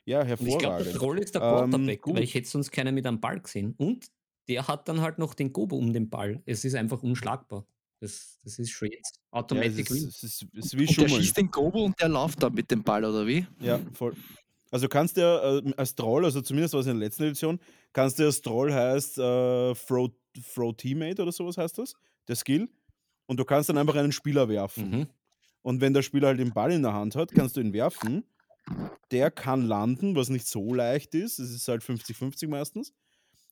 [0.07, 0.95] Ja, Und ich glaube, der hervorragend.
[0.97, 2.23] Troll ist der Ähm, Quarterback, weil gut.
[2.23, 3.75] ich hätte sonst keiner mit einem Ball gesehen.
[3.77, 4.07] Und
[4.49, 6.43] der hat dann halt noch den Gobo um den Ball.
[6.47, 7.67] Es ist einfach unschlagbar.
[8.01, 11.09] Das, das ist schon jetzt Ja, es ist, es ist, es ist wie Und der
[11.09, 13.47] schießt den Gobo und der läuft dann mit dem Ball, oder wie?
[13.61, 14.15] Ja, voll.
[14.71, 17.59] Also du kannst ja äh, als Troll, also zumindest was in der letzten Edition,
[17.93, 20.11] kannst du als Troll heißt äh, Throw,
[20.43, 21.95] Throw Teammate oder sowas heißt das,
[22.27, 22.69] der Skill.
[23.27, 24.91] Und du kannst dann einfach einen Spieler werfen.
[24.91, 25.07] Mhm.
[25.63, 28.25] Und wenn der Spieler halt den Ball in der Hand hat, kannst du ihn werfen.
[29.11, 31.39] Der kann landen, was nicht so leicht ist.
[31.39, 32.95] Es ist halt 50-50 meistens.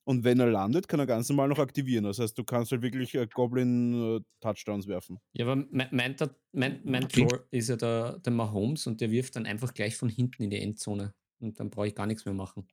[0.04, 2.04] Und wenn er landet, kann er ganz normal noch aktivieren.
[2.04, 5.18] Das heißt, du kannst halt wirklich äh, Goblin-Touchdowns werfen.
[5.32, 5.90] Ja, aber mein,
[6.52, 10.08] mein, mein, Troll ist ja der, der Mahomes und der wirft dann einfach gleich von
[10.08, 11.12] hinten in die Endzone.
[11.40, 12.68] Und dann brauche ich gar nichts mehr machen.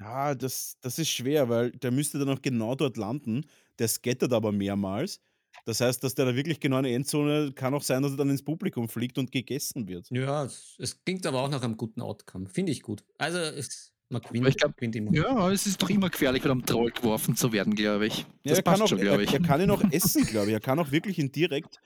[0.00, 3.44] Ah, das, das ist schwer, weil der müsste dann auch genau dort landen.
[3.78, 5.20] Der scattert aber mehrmals.
[5.66, 8.16] Das heißt, dass der da wirklich genau in der Endzone kann auch sein, dass er
[8.16, 10.08] dann ins Publikum fliegt und gegessen wird.
[10.10, 12.48] Ja, es, es klingt aber auch nach einem guten Outcome.
[12.48, 13.02] Finde ich gut.
[13.18, 15.12] Also, es, man gewinnt, ich glaub, gewinnt immer.
[15.12, 18.20] Ja, es ist doch immer gefährlich, von einem Troll geworfen zu werden, glaube ich.
[18.20, 19.32] Ja, Das er, kann passt auch, schon, glaube ich.
[19.34, 20.52] er kann ihn auch essen, glaube ich.
[20.54, 21.78] Er kann auch wirklich ihn direkt,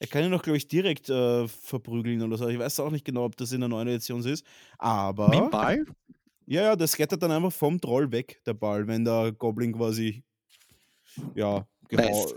[0.00, 2.48] er kann ihn auch, glaube ich, direkt äh, verprügeln oder so.
[2.48, 4.44] Ich weiß auch nicht genau, ob das in der neuen Edition so ist.
[4.78, 5.28] Aber.
[5.28, 5.86] Mit Ball?
[6.46, 10.22] Ja, ja, das scattert dann einfach vom Troll weg, der Ball, wenn der Goblin quasi.
[11.34, 12.32] Ja, genau.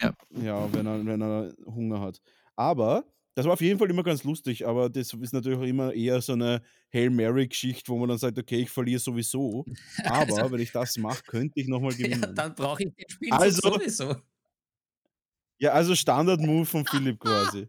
[0.00, 2.20] Er- Ja, wenn er, wenn er Hunger hat.
[2.56, 5.92] Aber das war auf jeden Fall immer ganz lustig, aber das ist natürlich auch immer
[5.94, 6.60] eher so eine
[6.92, 9.64] Hail Mary-Geschichte, wo man dann sagt, okay, ich verliere sowieso.
[10.04, 12.34] Aber Also- wenn ich das mache, könnte ich nochmal Ja, gewinnen.
[12.34, 14.16] dann brauche ich den Spiel Also- sowieso.
[15.60, 17.68] Ja, also Standard-Move von Philipp quasi.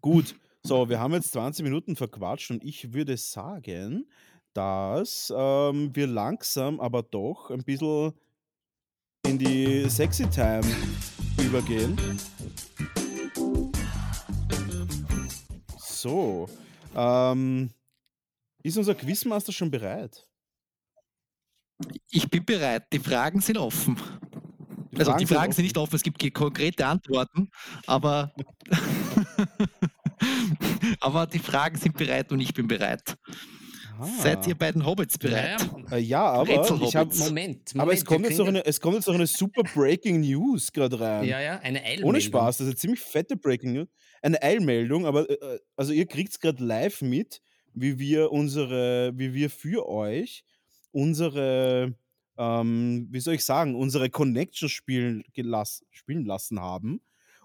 [0.00, 4.06] Gut, so, wir haben jetzt 20 Minuten verquatscht und ich würde sagen,
[4.52, 8.12] dass ähm, wir langsam, aber doch ein bisschen
[9.26, 10.62] in die Sexy Time
[11.38, 11.96] übergehen.
[15.78, 16.48] So,
[16.94, 17.70] ähm,
[18.62, 20.26] ist unser Quizmaster schon bereit?
[22.10, 22.92] Ich bin bereit.
[22.92, 23.96] Die Fragen sind offen.
[24.92, 25.62] Die also die sind Fragen sind offen.
[25.62, 27.50] nicht offen, es gibt konkrete Antworten,
[27.86, 28.34] aber,
[31.00, 33.16] aber die Fragen sind bereit und ich bin bereit.
[34.22, 35.60] Seid ihr beiden Hobbits bereit?
[35.60, 36.88] Ja, Äh, ja, aber Rätselhobbits.
[36.88, 37.74] ich habe Moment, Moment.
[37.76, 40.98] Aber es kommt, jetzt noch eine, es kommt jetzt noch eine super Breaking News gerade
[40.98, 41.24] rein.
[41.26, 42.08] Ja, ja, eine Eilmeldung.
[42.08, 43.88] Ohne Spaß, das ist eine ziemlich fette Breaking News.
[44.22, 47.42] Eine Eilmeldung, aber äh, also ihr kriegt es gerade live mit,
[47.74, 50.44] wie wir unsere, wie wir für euch
[50.92, 51.94] unsere,
[52.38, 57.00] ähm, wie soll ich sagen, unsere Connections spielen, gelass, spielen lassen haben.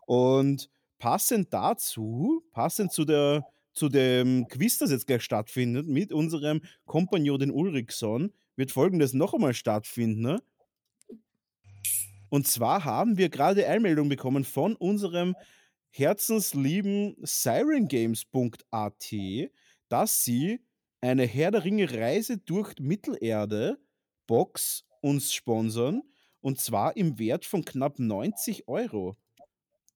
[0.05, 6.61] Und passend dazu, passend zu der zu dem Quiz, das jetzt gleich stattfindet, mit unserem
[6.85, 10.21] Kompagnon, den Ulrichson, wird folgendes noch einmal stattfinden.
[10.21, 10.41] Ne?
[12.29, 15.35] Und zwar haben wir gerade Einmeldung bekommen von unserem
[15.89, 19.13] herzenslieben sirengames.at,
[19.89, 20.61] dass sie
[21.01, 23.77] eine Herr der Ringe Reise durch Mittelerde
[24.25, 26.01] Box uns sponsern
[26.41, 29.17] und zwar im Wert von knapp 90 Euro.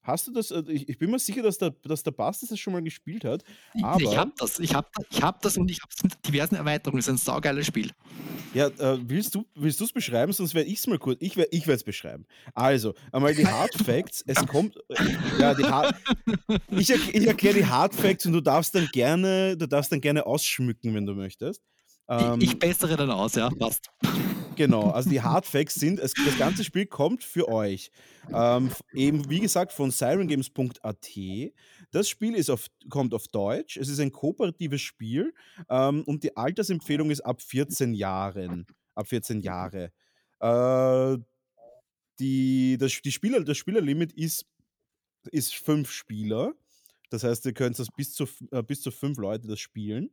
[0.09, 0.51] Hast du das?
[0.51, 3.23] äh, Ich, ich bin mir sicher, dass der, dass der Bastis das schon mal gespielt
[3.23, 3.43] hat.
[3.73, 6.13] Ich- Aber- ich habe das, ich habe ich hab das und ich habe es mit
[6.27, 6.99] diversen Erweiterungen.
[6.99, 7.91] Das ist ein saugeiles Spiel.
[8.53, 11.17] Ja, äh, willst du willst es beschreiben, sonst werde ich es mal kurz.
[11.21, 12.25] Ich, wer- ich werde es beschreiben.
[12.53, 14.23] Also, einmal die Hard Facts.
[14.25, 14.75] Es kommt.
[14.89, 14.95] Äh,
[15.39, 15.95] ja, die Hard,
[16.71, 20.25] ich, ich erkläre die Hard Facts und du darfst dann gerne, du darfst dann gerne
[20.25, 21.61] ausschmücken, wenn du möchtest.
[22.09, 23.89] Ähm, ich, ich bessere dann aus, ja, passt.
[24.55, 27.91] Genau, also die Hard Facts sind, es, das ganze Spiel kommt für euch.
[28.33, 31.09] Ähm, eben, wie gesagt, von sirengames.at.
[31.91, 33.77] Das Spiel ist auf, kommt auf Deutsch.
[33.77, 35.33] Es ist ein kooperatives Spiel
[35.69, 38.65] ähm, und die Altersempfehlung ist ab 14 Jahren.
[38.95, 39.93] Ab 14 Jahre.
[40.41, 41.17] Äh,
[42.19, 44.45] die, das, die Spieler, das Spielerlimit ist,
[45.31, 46.53] ist fünf Spieler.
[47.09, 50.11] Das heißt, ihr könnt das bis zu, äh, bis zu fünf Leute das spielen.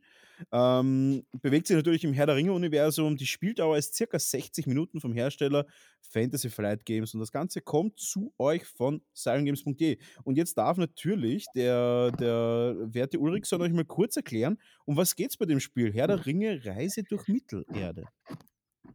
[0.52, 3.16] Ähm, bewegt sich natürlich im Herr der Ringe-Universum.
[3.16, 5.66] Die Spieldauer ist circa 60 Minuten vom Hersteller
[6.00, 9.98] Fantasy Flight Games und das Ganze kommt zu euch von sirengames.de.
[10.24, 15.30] Und jetzt darf natürlich der, der werte Ulrichson euch mal kurz erklären, um was geht
[15.30, 15.92] es bei dem Spiel?
[15.92, 18.04] Herr der Ringe, Reise durch Mittelerde.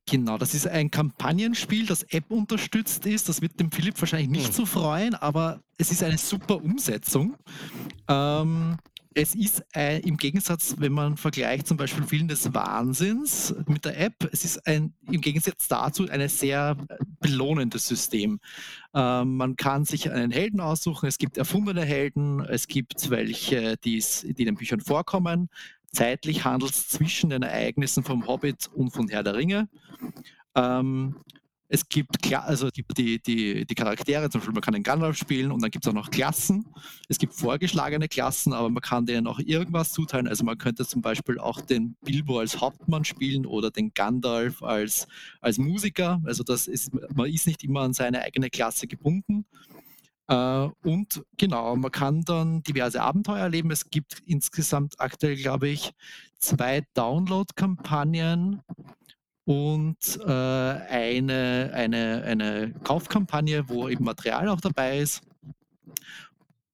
[0.06, 3.30] Genau, das ist ein Kampagnenspiel, das App unterstützt ist.
[3.30, 4.54] Das wird dem Philipp wahrscheinlich nicht Hm.
[4.54, 7.36] so freuen, aber es ist eine super Umsetzung.
[8.08, 8.78] Ähm,
[9.14, 14.00] es ist äh, im Gegensatz, wenn man vergleicht zum Beispiel Willen des Wahnsinns mit der
[14.00, 18.40] App, es ist ein, im Gegensatz dazu ein sehr äh, belohnendes System.
[18.94, 24.02] Ähm, man kann sich einen Helden aussuchen, es gibt erfundene Helden, es gibt welche, die
[24.24, 25.50] in den Büchern vorkommen.
[25.92, 29.70] Zeitlich handelt es zwischen den Ereignissen vom Hobbit und von Herr der Ringe.
[30.56, 31.16] Ähm,
[31.74, 32.84] es gibt also die,
[33.24, 35.96] die, die Charaktere, zum Beispiel man kann den Gandalf spielen und dann gibt es auch
[35.96, 36.66] noch Klassen.
[37.08, 40.28] Es gibt vorgeschlagene Klassen, aber man kann denen auch irgendwas zuteilen.
[40.28, 45.08] Also man könnte zum Beispiel auch den Bilbo als Hauptmann spielen oder den Gandalf als,
[45.40, 46.22] als Musiker.
[46.26, 49.46] Also das ist, man ist nicht immer an seine eigene Klasse gebunden.
[50.32, 53.70] Äh, und genau, man kann dann diverse Abenteuer erleben.
[53.70, 55.92] Es gibt insgesamt aktuell, glaube ich,
[56.40, 58.62] zwei Download-Kampagnen
[59.44, 65.22] und äh, eine, eine, eine Kaufkampagne, wo eben Material auch dabei ist.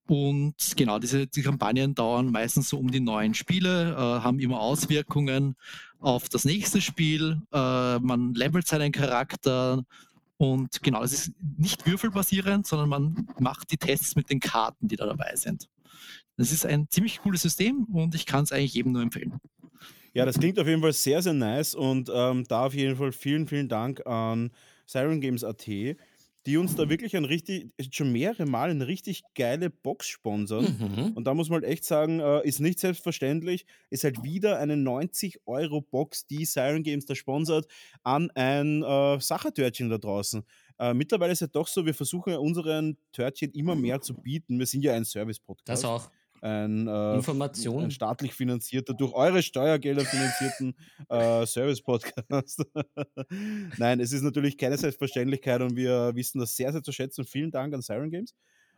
[0.07, 4.59] Und genau, diese die Kampagnen dauern meistens so um die neun Spiele, äh, haben immer
[4.59, 5.55] Auswirkungen
[5.99, 7.41] auf das nächste Spiel.
[7.51, 9.83] Äh, man levelt seinen Charakter
[10.37, 14.95] und genau, es ist nicht würfelbasierend, sondern man macht die Tests mit den Karten, die
[14.95, 15.67] da dabei sind.
[16.37, 19.39] Das ist ein ziemlich cooles System und ich kann es eigentlich jedem nur empfehlen.
[20.13, 23.11] Ja, das klingt auf jeden Fall sehr, sehr nice und ähm, da auf jeden Fall
[23.11, 24.51] vielen, vielen Dank an
[24.85, 25.67] Siren Games AT,
[26.47, 30.77] die uns da wirklich ein richtig, schon mehrere Mal eine richtig geile Box sponsern.
[30.79, 31.11] Mhm.
[31.11, 34.75] Und da muss man halt echt sagen, äh, ist nicht selbstverständlich, ist halt wieder eine
[34.75, 37.67] 90-Euro-Box, die Siren Games da sponsert,
[38.03, 40.43] an ein äh, Sachertörtchen da draußen.
[40.79, 44.57] Äh, mittlerweile ist es ja doch so, wir versuchen unseren Törtchen immer mehr zu bieten.
[44.57, 45.83] Wir sind ja ein Service-Podcast.
[45.83, 46.09] Das auch
[46.41, 47.85] ein, äh, Information.
[47.85, 50.75] ein staatlich finanzierter, durch eure Steuergelder finanzierten
[51.09, 52.65] äh, Service-Podcast.
[53.77, 57.25] Nein, es ist natürlich keine Selbstverständlichkeit und wir wissen das sehr, sehr zu schätzen.
[57.25, 58.33] Vielen Dank an Siren Games.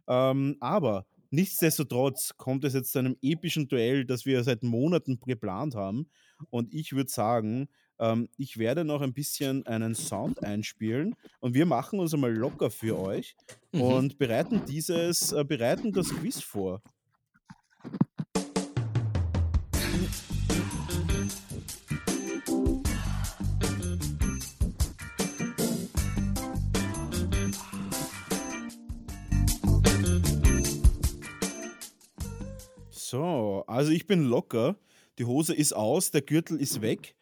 [0.07, 5.75] Ähm, aber nichtsdestotrotz kommt es jetzt zu einem epischen Duell, das wir seit Monaten geplant
[5.75, 6.09] haben.
[6.49, 7.69] Und ich würde sagen,
[7.99, 12.71] ähm, ich werde noch ein bisschen einen Sound einspielen und wir machen uns einmal locker
[12.71, 13.35] für euch
[13.71, 13.81] mhm.
[13.81, 16.81] und bereiten dieses, äh, bereiten das Quiz vor.
[33.09, 34.75] So, also ich bin locker.
[35.17, 37.15] Die Hose ist aus, der Gürtel ist weg.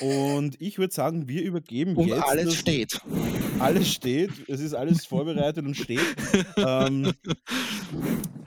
[0.00, 2.22] Und ich würde sagen, wir übergeben und jetzt.
[2.22, 2.98] Alles steht.
[3.58, 4.30] Alles steht.
[4.48, 6.00] Es ist alles vorbereitet und steht.
[6.56, 7.12] ähm,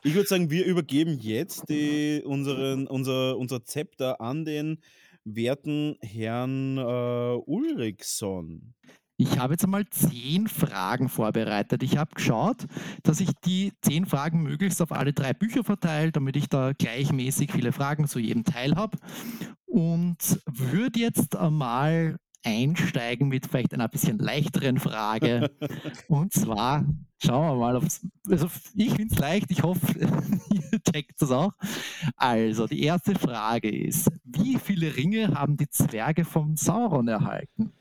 [0.04, 4.80] ich würde sagen, wir übergeben jetzt die, unseren, unser, unser Zepter an den
[5.24, 8.74] werten Herrn äh, Ulrichson.
[9.19, 11.82] Ich habe jetzt einmal zehn Fragen vorbereitet.
[11.82, 12.67] Ich habe geschaut,
[13.01, 17.51] dass ich die zehn Fragen möglichst auf alle drei Bücher verteile, damit ich da gleichmäßig
[17.51, 18.97] viele Fragen zu jedem Teil habe.
[19.65, 25.49] Und würde jetzt einmal einsteigen mit vielleicht einer bisschen leichteren Frage.
[26.08, 26.86] Und zwar,
[27.17, 29.99] schauen wir mal, also ich finde es leicht, ich hoffe,
[30.51, 31.53] ihr checkt das auch.
[32.15, 37.73] Also, die erste Frage ist, wie viele Ringe haben die Zwerge vom Sauron erhalten?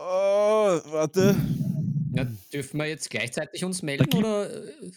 [0.00, 1.34] Oh, warte.
[2.12, 4.48] Ja, dürfen wir jetzt gleichzeitig uns melden oder?
[4.48, 4.92] Äh?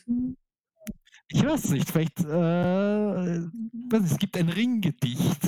[1.30, 3.38] Ich weiß nicht, vielleicht, äh,
[3.98, 5.40] es gibt ein Ringgedicht,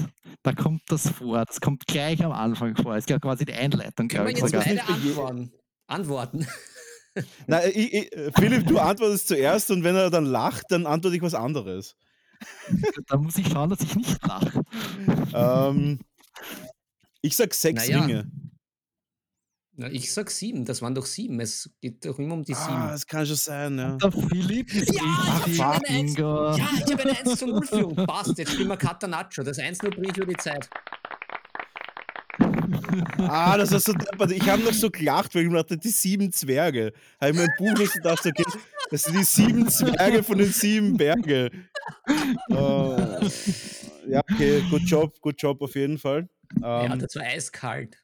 [0.42, 3.54] da kommt das vor, das kommt gleich am Anfang vor, es ist ja quasi die
[3.54, 4.08] Einleitung.
[4.08, 5.52] Können wir jetzt beide antworten?
[5.86, 6.48] antworten?
[7.48, 11.22] Nein, ich, ich, Philipp, du antwortest zuerst und wenn er dann lacht, dann antworte ich
[11.22, 11.96] was anderes.
[13.08, 14.64] Da muss ich schauen, dass ich nicht lache.
[15.34, 16.00] Ähm,
[17.22, 18.04] ich sag sechs naja.
[18.04, 18.32] Ringe.
[19.76, 21.40] Na, ich sag sieben, das waren doch sieben.
[21.40, 22.68] Es geht doch immer um die sieben.
[22.76, 23.98] Ah, das kann schon sein, ja.
[23.98, 25.02] Der Philipp ist ja,
[25.48, 27.96] ich habe eine, 1, ja, ich hab eine 1 zu 0 Führung.
[28.06, 29.44] Passt, jetzt spielen wir Catanaccio.
[29.44, 30.70] Das 1-0 bringt über die Zeit.
[33.18, 34.32] Ah, das ist so deppert.
[34.32, 36.94] Ich habe noch so gelacht, weil ich mir dachte, die sieben Zwerge.
[37.20, 38.44] Habe ich mein Buch nicht gedacht, okay,
[38.92, 41.68] das sind die sieben Zwerge von den sieben Bergen.
[42.50, 42.96] Oh.
[44.08, 46.30] Ja, okay, good job, good job auf jeden Fall.
[46.62, 48.03] ja, ähm, das war eiskalt.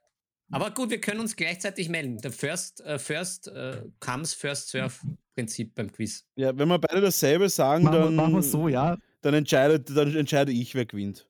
[0.51, 2.17] Aber gut, wir können uns gleichzeitig melden.
[2.19, 4.95] Der First, äh, First äh, Comes, First Serve
[5.35, 6.25] Prinzip beim Quiz.
[6.35, 8.97] Ja, wenn wir beide dasselbe sagen, machen, dann, machen wir so, ja.
[9.21, 11.29] dann, entscheidet, dann entscheide ich, wer gewinnt.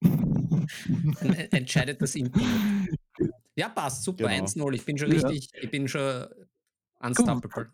[0.00, 2.98] dann entscheidet das Internet.
[3.54, 4.44] Ja, passt, super, genau.
[4.44, 4.74] 1-0.
[4.74, 6.26] Ich bin schon richtig, ich bin schon
[7.00, 7.72] unstoppable.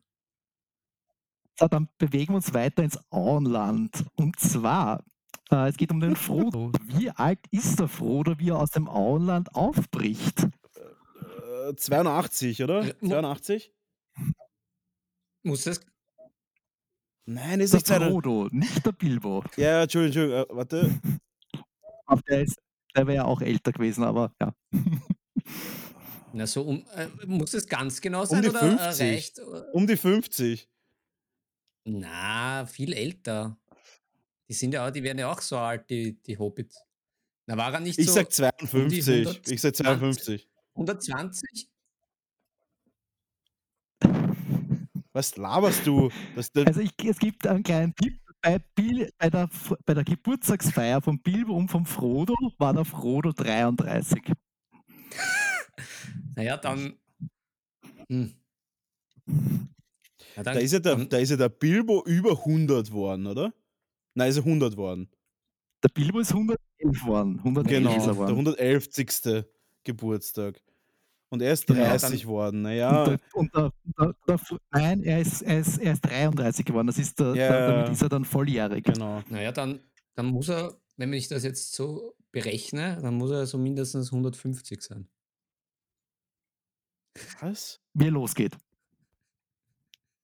[1.58, 4.04] So, dann bewegen wir uns weiter ins Auenland.
[4.16, 5.04] Und zwar
[5.50, 6.72] äh, es geht um den Frodo.
[6.84, 10.44] Wie alt ist der Frodo, wie er aus dem Auenland aufbricht?
[11.68, 12.86] Äh, 82, oder?
[12.86, 13.72] Äh, 82?
[15.42, 15.80] Muss das.
[17.26, 19.44] Nein, ist nicht der Frodo, nicht der Bilbo.
[19.56, 21.00] Ja, Entschuldigung, Entschuldigung, äh, warte.
[22.06, 22.44] Aber der,
[22.94, 24.54] der wäre ja auch älter gewesen, aber ja.
[26.32, 29.00] Na, so um, äh, muss es ganz genau sein um die oder 50.
[29.00, 29.40] reicht?
[29.72, 30.68] Um die 50.
[31.84, 33.58] Na, viel älter.
[34.48, 36.76] Die sind ja auch, die werden ja auch so alt, die, die Hobbits.
[37.46, 38.26] Na, war er nicht Ich so sag
[38.72, 39.08] um die 52.
[39.26, 40.48] 100 Ich sag 52.
[40.74, 41.68] 120?
[45.12, 46.10] Was laberst du?
[46.34, 48.18] Das, das, Also ich, es gibt einen kleinen Tipp.
[48.42, 49.48] Bei, Bil, bei, der,
[49.86, 54.20] bei der Geburtstagsfeier von Bilbo und von Frodo war der Frodo 33.
[56.36, 56.98] Naja, dann.
[58.10, 58.34] Hm.
[59.26, 63.26] Na, dann da, ist ja der, dann- da ist ja der Bilbo über 100 worden,
[63.28, 63.54] oder?
[64.14, 65.08] Nein, ist er 100 worden.
[65.82, 66.58] Der Bilbo ist 111
[67.06, 67.38] worden.
[67.38, 68.30] 111 Genau, ist er der worden.
[68.30, 69.44] 111.
[69.84, 70.60] Geburtstag.
[71.30, 72.56] Und er ist Genau, 30 worden.
[72.58, 76.00] Und Naja, der, und der, der, der, F- nein, er ist, er, ist, er ist
[76.02, 76.86] 33 geworden.
[76.86, 78.84] Das ist der, Ja, der, damit ist er dann volljährig.
[78.84, 79.20] genau.
[79.28, 79.80] Naja, dann,
[80.14, 84.80] dann muss er, wenn ich das jetzt so berechne, dann muss er so mindestens 150
[84.80, 85.08] sein.
[87.40, 87.80] Was?
[87.94, 88.56] Wie er losgeht.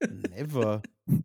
[0.09, 0.83] Never.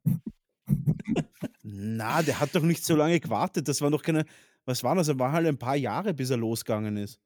[1.67, 3.67] Na, der hat doch nicht so lange gewartet.
[3.67, 4.25] Das waren doch keine.
[4.65, 5.07] Was war das?
[5.07, 7.19] Er war halt ein paar Jahre, bis er losgegangen ist.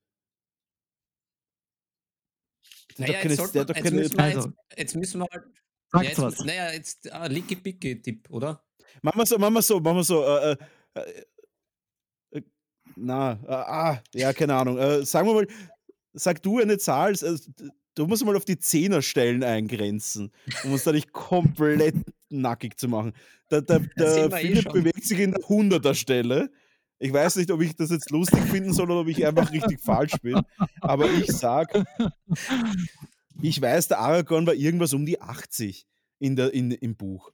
[2.98, 5.28] Der hat Naja, doch keine, jetzt, doch jetzt, müssen wir, jetzt, Also- jetzt müssen wir
[5.30, 5.44] halt.
[5.94, 6.40] Ja, jetzt, was.
[6.40, 8.64] Naja, jetzt äh, Licky Picky Tipp, oder?
[9.02, 10.24] Machen wir so, machen wir so, machen wir so.
[10.24, 10.56] Äh,
[10.94, 11.24] äh,
[12.32, 12.42] äh,
[12.96, 14.78] na, äh, ah, ja, keine Ahnung.
[14.78, 15.48] Äh, sagen wir mal,
[16.14, 17.14] sag du eine Zahl.
[17.96, 20.32] Du musst mal auf die Zehnerstellen eingrenzen,
[20.64, 21.96] um uns da nicht komplett
[22.30, 23.14] nackig zu machen.
[23.52, 24.74] Der, der, der eh Philipp schon.
[24.74, 26.52] bewegt sich in der Hunderter-Stelle.
[27.00, 29.80] Ich weiß nicht, ob ich das jetzt lustig finden soll oder ob ich einfach richtig
[29.80, 30.42] falsch bin.
[30.82, 31.74] Aber ich sag,
[33.42, 35.88] ich weiß, der Aragorn war irgendwas um die 80
[36.20, 37.32] in der, in, im Buch.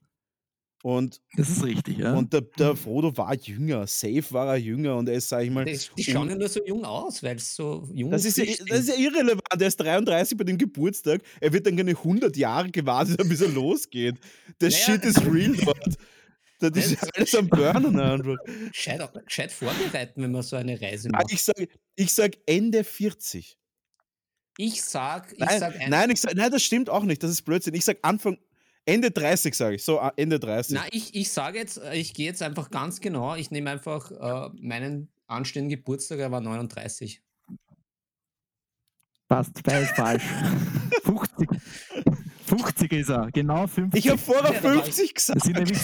[0.86, 2.14] Und Das ist richtig, ja.
[2.14, 5.50] und der, der Frodo war jünger, safe war er jünger und er ist, sag ich
[5.50, 8.36] mal, Die, die schauen ja nur so jung aus, weil es so jung das ist,
[8.36, 9.42] ja, das ist ja irrelevant.
[9.50, 11.22] Er ist 33 bei dem Geburtstag.
[11.40, 14.14] Er wird dann keine 100 Jahre gewartet, bis er losgeht.
[14.60, 14.78] Der Naja.
[14.84, 15.96] Shit ist real dort.
[16.60, 18.36] Das ist ja alles am Burnen einfach.
[18.70, 21.32] Gescheit, gescheit vorbereiten, wenn man so eine Reise macht.
[21.32, 23.58] Ich sage ich sag Ende 40.
[24.58, 27.24] Ich sag, ich Nein, sag ein, nein, ich sag, nein, das stimmt auch nicht.
[27.24, 27.74] Das ist Blödsinn.
[27.74, 28.38] Ich sage Anfang,
[28.86, 29.84] Ende 30, sage ich.
[29.84, 30.74] So, ah, Ende 30.
[30.76, 34.50] Na, ich, ich sage jetzt, ich gehe jetzt einfach ganz genau, ich nehme einfach äh,
[34.60, 37.20] meinen anstehenden Geburtstag, er war 39.
[39.28, 40.22] Passt, beides falsch.
[41.04, 41.48] 50.
[42.46, 44.04] 50 ist er, genau 50.
[44.04, 45.44] Ich habe vorher Ja, da war ich- 50 Das gesagt.
[45.44, 45.78] sind nämlich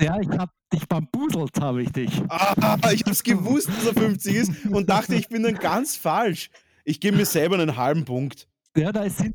[0.00, 2.10] ja, ich hab dich bambuselt, habe ich dich.
[2.28, 5.96] Ah, ich habe es gewusst, dass er 50 ist und dachte, ich bin dann ganz
[5.96, 6.50] falsch.
[6.84, 8.48] Ich gebe mir selber einen halben Punkt.
[8.76, 9.34] Ja, da sind,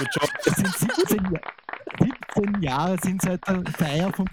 [0.00, 0.30] Good job.
[0.46, 1.40] es sind 17, Ja-
[2.34, 4.26] 17 Jahre sind seit der Feier von,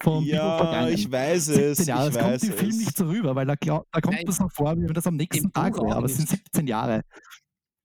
[0.00, 0.92] Bilbo Ja, vergangen.
[0.94, 1.78] ich weiß 17 es.
[1.80, 2.94] Ich das kommt weiß im Film nicht es.
[2.96, 5.16] so rüber, weil da, glaub, da kommt Nein, das noch vor, wie wenn das am
[5.16, 6.44] nächsten im Tag wäre, aber es sind nicht.
[6.44, 7.02] 17 Jahre.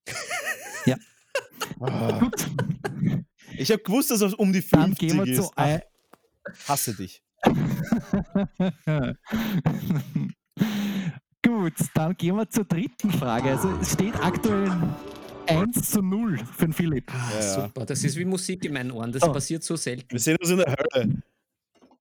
[1.80, 2.46] Ah, Gut,
[3.58, 5.42] Ich habe gewusst, dass es um die dann 50 gehen wir ist.
[5.44, 5.82] zu ein,
[6.68, 7.24] Hasse dich.
[11.46, 13.52] Gut, dann gehen wir zur dritten Frage.
[13.52, 14.72] Also es steht aktuell
[15.48, 17.12] 1 zu 0 für den Philipp.
[17.14, 19.32] Ah, super, das ist wie Musik in meinen Ohren, das So.
[19.32, 20.10] passiert so selten.
[20.12, 21.22] Wir sehen uns in der Hölle.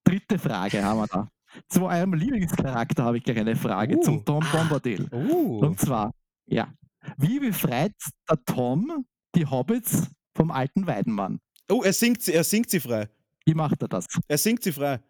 [0.04, 1.28] Dritte Frage haben wir da.
[1.68, 4.00] Zu eurem Lieblingscharakter habe ich gleich eine Frage, Uh.
[4.02, 5.08] zum Tom Bombadil.
[5.12, 5.58] Uh.
[5.60, 6.12] Und zwar,
[6.46, 6.72] ja,
[7.18, 7.94] wie befreit
[8.30, 11.40] der Tom die Hobbits vom alten Weidenmann?
[11.70, 13.08] Oh, er singt, sie, er singt sie frei.
[13.44, 14.06] Wie macht er das?
[14.28, 15.00] Er singt sie frei.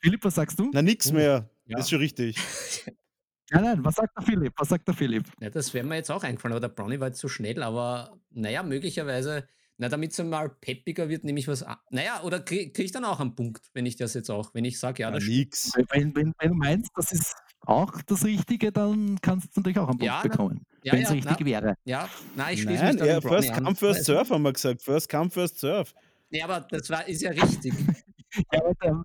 [0.00, 0.70] Philipp, was sagst du?
[0.72, 1.50] Na, nix Oh, mehr.
[1.66, 1.78] ja.
[1.78, 2.36] Ist schon richtig.
[3.50, 4.52] Nein, nein, was sagt der Philipp?
[4.58, 5.24] Was sagt der Philipp?
[5.40, 8.18] Ja, das wäre mir jetzt auch eingefallen, aber der Brownie war jetzt so schnell, aber
[8.30, 11.76] naja, möglicherweise, na, damit es mal peppiger wird, nehme ich was an.
[11.90, 14.64] Naja, oder kriege krieg ich dann auch einen Punkt, wenn ich das jetzt auch, wenn
[14.66, 15.72] ich sage, ja, Na, das nix.
[15.90, 19.88] Wenn, wenn, wenn du meinst, das ist auch das Richtige, dann kannst du natürlich auch
[19.88, 20.62] einen Punkt Ja, na- bekommen.
[20.82, 21.74] ja, wenn es ja, richtig na, wäre.
[21.84, 23.64] ja, na, ich schließe Nein, mich da ja, first an.
[23.64, 24.82] come, first serve, haben wir gesagt.
[24.82, 25.90] First come, first serve.
[26.30, 27.72] Ja, aber das war, ist ja richtig.
[28.52, 29.02] Ja, aber der,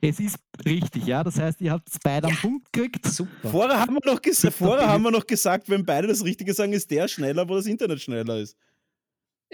[0.00, 1.22] es ist richtig, ja.
[1.24, 3.06] Das heißt, ihr habt beide einen Punkt gekriegt.
[3.06, 3.50] Super.
[3.50, 6.52] Vorher haben, wir noch ges Super, vorher haben wir noch gesagt, wenn beide das Richtige
[6.54, 8.56] sagen, ist der schneller, wo das Internet schneller ist.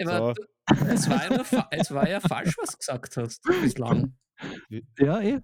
[0.01, 0.45] Aber So.
[0.87, 4.15] es, war ja es war ja falsch, was du gesagt hast bislang.
[4.99, 5.39] Ja, eh.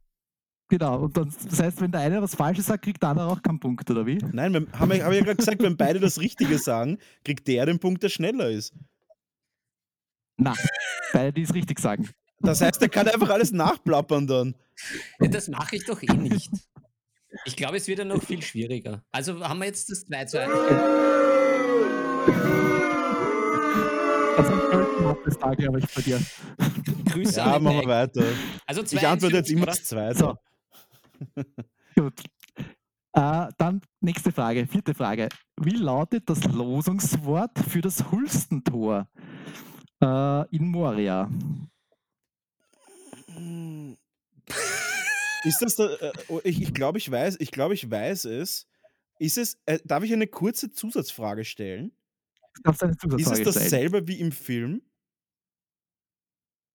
[0.70, 1.00] Genau.
[1.00, 3.60] Und dann, das heißt, wenn der eine was Falsches sagt, kriegt der andere auch keinen
[3.60, 4.20] Punkt, oder wie?
[4.32, 7.48] Nein, wir, haben wir, hab ich ja gerade gesagt, wenn beide das Richtige sagen, kriegt
[7.48, 8.74] der den Punkt, der schneller ist.
[10.38, 10.54] Na,
[11.12, 12.10] beide, die es richtig sagen.
[12.42, 14.56] Das heißt, er kann einfach alles nachplappern dann.
[15.20, 16.50] Ja, das mache ich doch eh nicht.
[17.46, 19.04] Ich glaube, es wird ja noch viel schwieriger.
[19.12, 20.52] Also haben wir jetzt das 2 zu 1.
[24.38, 26.22] Das ist ein Köln-Mob da, glaube ich, bei dir.
[27.12, 28.24] Grüße Ja, an machen wir weiter.
[28.66, 30.18] Also Ich antworte jetzt immer das Zweite.
[30.18, 30.36] So.
[31.96, 32.14] Gut.
[33.14, 35.30] Äh, dann nächste Frage, vierte Frage.
[35.60, 39.10] Wie lautet das Losungswort für das Hulstentor
[40.02, 41.30] äh, in Moria?
[45.44, 48.68] Ist das da, äh, oh, ich, ich glaube, ich weiß, ich glaube, ich weiß es.
[49.20, 51.92] Ist es, äh, darf ich eine kurze Zusatzfrage stellen?
[52.56, 53.54] Du darfst eine Ist es Zusatzfrage stellen.
[53.54, 54.82] dasselbe wie im Film?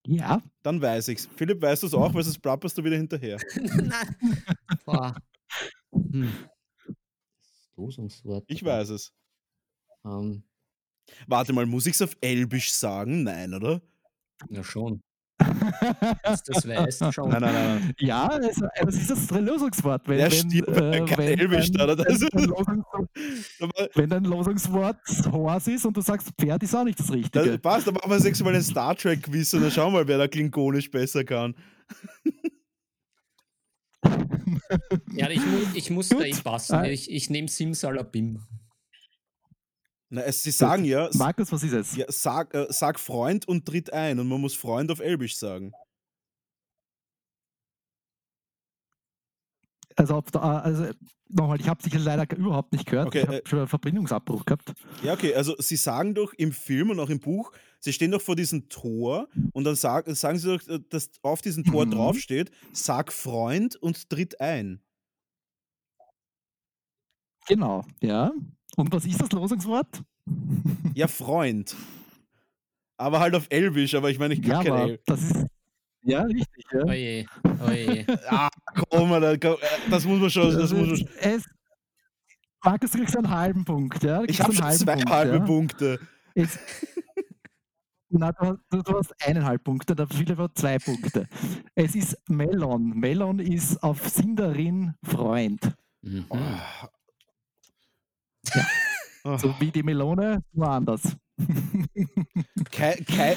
[0.07, 0.43] Ja.
[0.63, 1.29] Dann weiß ich's.
[1.37, 3.39] Philipp, weißt du es auch, weil sonst plapperst du wieder hinterher.
[3.55, 4.17] Nein.
[4.85, 5.15] Boah.
[5.93, 6.31] Hm.
[7.77, 8.45] Losungswort.
[8.49, 9.13] Ich weiß es.
[10.05, 10.45] Ähm,
[11.27, 13.25] Warte mal, muss ich es auf Elbisch sagen?
[13.25, 13.83] Nein, oder?
[14.51, 15.03] ja, schon.
[16.23, 17.29] Das, das weißt schon.
[17.29, 17.95] Nein, nein, nein.
[17.99, 20.09] Ja, also, das ist das Lösungswort.
[20.09, 22.05] Wenn, Ja, wenn, stimmt, weil kein Elbisch dein- da, oder?
[22.05, 22.85] wenn
[23.59, 24.97] Das- wenn dein Losungswort
[25.31, 27.59] Horse ist und du sagst Pferd, ist auch nicht das Das Richtige.
[27.59, 30.19] passt, dann machen wir sechs Mal ein Star Trek-Quiz und dann schauen wir mal, wer
[30.19, 31.55] da klingonisch besser kann.
[35.13, 36.21] Ja, ich, mu ich muss Gut.
[36.21, 36.75] da eh passen.
[36.75, 36.85] Ah.
[36.87, 38.41] Ich, ich nehme Simsalabim.
[40.15, 41.97] Na, es, sie sagen ja, Markus, was ist es?
[41.97, 45.73] ja sag, äh, sag Freund und tritt ein und man muss Freund auf Elbisch sagen.
[49.97, 50.93] Also, da, also
[51.29, 53.09] nochmal, ich habe sicher leider überhaupt nicht gehört.
[53.09, 54.73] Okay, ich habe äh, schon einen Verbindungsabbruch gehabt.
[55.03, 57.51] Ja, okay, also sie sagen doch im Film und auch im Buch,
[57.81, 61.43] sie stehen doch vor diesem Tor und dann sag, sagen sie doch, äh, dass auf
[61.43, 61.91] diesem Tor Mhm.
[61.91, 64.81] draufsteht, sag Freund und tritt ein.
[67.49, 68.33] Genau, ja.
[68.77, 70.03] Und was ist das Losungswort?
[70.95, 71.75] Ja, Freund.
[72.97, 75.47] Aber halt auf Elbisch, aber ich meine, ich kann Ja, kein aber das ist.
[76.03, 76.65] Ja, richtig.
[76.73, 76.85] Ja.
[76.85, 77.25] Oje,
[77.67, 78.07] oje.
[78.29, 78.49] Ah,
[78.91, 81.09] komm, Alter, komm, äh, das muss man schon, das muss man schon.
[81.21, 81.45] es,
[82.63, 84.03] Markus, du kriegst einen halben Punkt.
[84.03, 84.19] Ja?
[84.21, 85.45] Du Ich habe einen schon halben zwei Punkt, halbe ja?
[85.45, 86.01] Punkte.
[86.35, 86.59] Es,
[88.11, 91.27] na, du, hast- du, du hast eineinhalb Punkte, der Philipp hat zwei Punkte.
[91.75, 92.91] Es ist Melon.
[92.99, 95.73] Melon ist auf Sindarin Freund.
[96.03, 96.27] Mhm.
[98.53, 98.67] Ah.
[99.25, 99.39] Ah.
[99.39, 101.17] So wie die Melone, nur anders.
[102.71, 103.37] Kei, kei,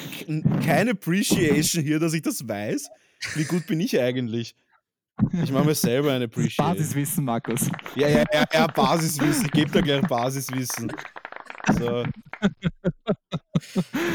[0.64, 2.90] kein Appreciation hier, dass ich das weiß.
[3.34, 4.54] Wie gut bin ich eigentlich?
[5.42, 6.76] Ich mache mir selber eine Appreciation.
[6.76, 7.70] Basiswissen, Markus.
[7.96, 9.46] Ja, ja, ja, ja, Basiswissen.
[9.46, 10.92] Ich gebe da gleich Basiswissen.
[11.78, 12.04] So.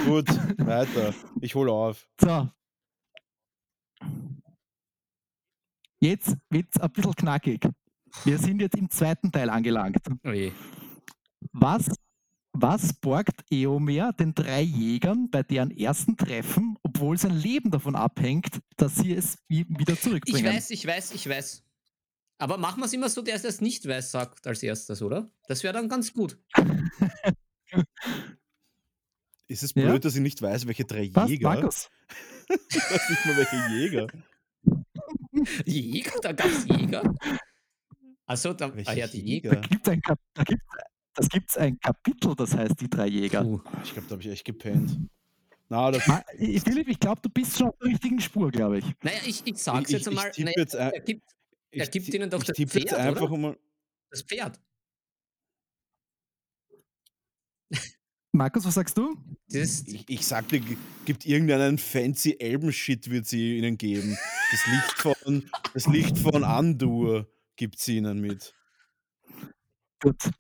[0.06, 0.28] Gut,
[0.60, 1.14] weiter.
[1.41, 2.08] Ich hole auf.
[2.22, 2.50] So.
[6.00, 7.68] Jetzt wird es ein bisschen knackig.
[8.24, 9.97] Wir sind jetzt im zweiten Teil angelangt.
[10.24, 10.51] Oje.
[11.51, 11.89] Was,
[12.53, 18.61] was borgt Eomer den drei Jägern bei deren ersten Treffen, obwohl sein Leben davon abhängt,
[18.78, 20.45] dass sie es wi- wieder Ich zurückbringen?
[20.53, 21.64] weiß, ich weiß, ich weiß.
[22.38, 25.30] Aber machen wir es immer so, der es nicht weiß, sagt als erstes, oder?
[25.47, 26.38] Das wäre dann ganz gut.
[29.47, 29.86] Ist es Ja?
[29.86, 31.49] blöd, dass ich nicht weiß, welche drei Was, Jäger?
[31.49, 31.89] Markus?
[32.70, 34.07] Ich weiß nicht mal, welche Jäger.
[35.66, 36.11] Jäger?
[36.22, 37.01] Da gab es Jäger?
[38.26, 39.56] Achso, da, ah ja, die Jäger.
[39.56, 40.66] Da gibt's ein Kap da gibt's,
[41.16, 43.44] das gibt ein Kapitel, das heißt die drei Jäger.
[43.44, 43.62] Puh.
[43.84, 44.98] Ich glaube, da habe ich echt gepennt.
[45.70, 48.80] Na, das, Ma- äh, Philipp, ich glaube, du bist schon auf der richtigen Spur, glaube
[48.80, 48.86] ich.
[49.02, 50.32] Naja, ich, ich sag's Ich- jetzt ich- ich einmal.
[50.32, 51.24] tippe naja, jetzt er gibt
[51.72, 53.38] er ich gibt ti- ihnen doch ich das Pferd, einfach oder?
[53.38, 53.58] mal.
[54.10, 54.60] das Pferd.
[58.36, 59.16] Markus, was sagst du?
[59.50, 64.18] Das, Ich, ich sagte, g- gibt irgendeinen fancy Elben-Shit wird sie ihnen geben.
[64.52, 68.54] Das Licht von, das Licht von Andur gibt sie ihnen mit.
[70.01, 70.18] Gut.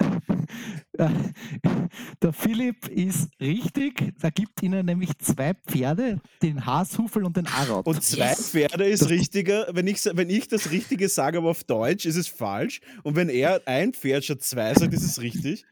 [2.21, 4.13] Der Philipp ist richtig.
[4.19, 7.85] Da gibt ihnen nämlich zwei Pferde, den Hashufel und den Arad.
[7.85, 8.49] Und zwei Yes.
[8.51, 9.67] Pferde ist Das- richtiger.
[9.71, 12.81] Wenn ich, wenn ich das Richtige sage, aber auf Deutsch, ist es falsch.
[13.03, 15.65] Und wenn er ein Pferd statt zwei sagt, ist es richtig.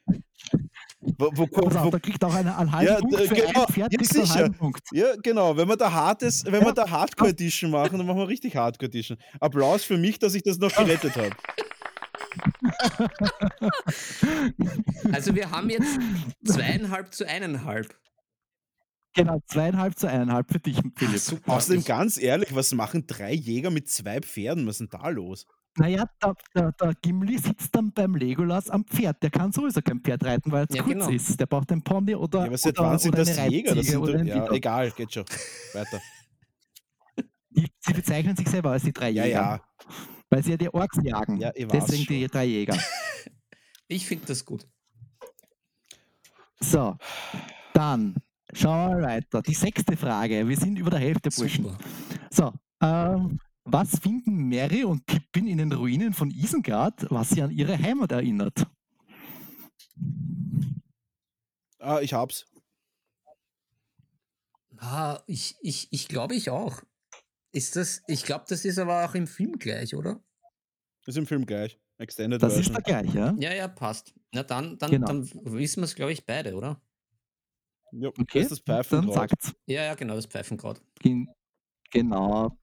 [1.02, 3.20] Wo, wo, Pass auf, wo, da kriegt auch eine, einen halben Ja, Punkt.
[3.22, 3.66] Für genau.
[3.66, 4.50] ein Pferd Ja, sicher.
[4.52, 4.84] Punkt.
[4.92, 5.58] ja, genau.
[5.58, 8.88] Wenn wir da hartes, wenn wir da Hardcore Edition machen, dann machen wir richtig Hardcore
[8.90, 9.18] Edition.
[9.40, 11.32] Applaus für mich, dass ich das noch gerettet habe.
[15.12, 16.00] also wir haben jetzt
[16.46, 17.96] zweieinhalb zu eineinhalb.
[19.14, 21.20] Genau, zweieinhalb zu eineinhalb für dich, Philipp.
[21.20, 21.54] super.
[21.54, 24.66] Außerdem ganz ehrlich, was machen drei Jäger mit zwei Pferden?
[24.68, 25.46] Was ist denn da los?
[25.78, 29.24] Naja, der, der, der Gimli sitzt dann beim Legolas am Pferd.
[29.24, 31.10] Der kann sowieso kein Pferd reiten, weil es Ja, kurz genau.
[31.10, 31.40] ist.
[31.40, 33.76] Der braucht einen Pony oder, Ja, aber seit oder, wann sind oder das eine Jäger?
[33.76, 35.24] Das sind oder ja, egal, geht schon.
[35.74, 36.02] Weiter.
[37.52, 39.40] Die, sie bezeichnen sich selber als die drei Ja, Jäger.
[39.40, 39.62] ja.
[40.30, 41.38] Weil sie ja die Orks jagen.
[41.38, 42.78] Ja, ich weiß Deswegen die drei Jäger.
[43.88, 44.66] Ich finde das gut.
[46.62, 46.96] So,
[47.74, 48.16] dann
[48.54, 49.42] schauen wir weiter.
[49.42, 50.48] Die sechste Frage.
[50.48, 51.66] Wir sind über der Hälfte, Burschen.
[51.66, 51.78] Super.
[52.30, 57.52] So, ähm, was finden Mary und Pippin in den Ruinen von Isengard, was sie an
[57.52, 58.68] ihre Heimat erinnert?
[61.80, 62.46] Ah, ich hab's.
[64.78, 66.82] Ah, ich, ich, ich glaube ich auch.
[67.52, 70.24] Ist das, ich glaube, das ist aber auch im Film gleich, oder?
[71.06, 71.80] Ist im Film gleich.
[71.98, 72.84] Extended Das ist Version.
[72.84, 73.36] der gleich, ja?
[73.38, 74.14] Ja, ja, passt.
[74.32, 75.08] Na dann, dann, Genau.
[75.08, 76.82] dann wissen wir es, glaube ich, beide, oder?
[77.92, 79.30] Ja, Okay, das ist das dann Pfeifenkraut.
[79.30, 79.54] sagt's.
[79.68, 80.82] Ja, ja, genau, das Pfeifenkraut.
[81.00, 81.28] Gen
[81.92, 82.58] genau.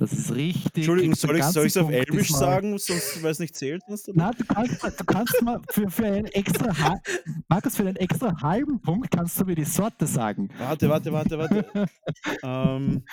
[0.00, 0.76] Das ist richtig.
[0.76, 3.82] Entschuldigung, soll ich es auf Elbisch sagen, sonst, weil es nicht zählt?
[3.88, 4.08] Sonst?
[4.14, 7.00] Na, du kannst, du kannst mal für, für einen extra
[7.48, 10.50] Markus, für einen extra halben Punkt kannst du mir die Sorte sagen.
[10.56, 11.64] Warte, warte, warte, warte.
[12.44, 13.04] ähm,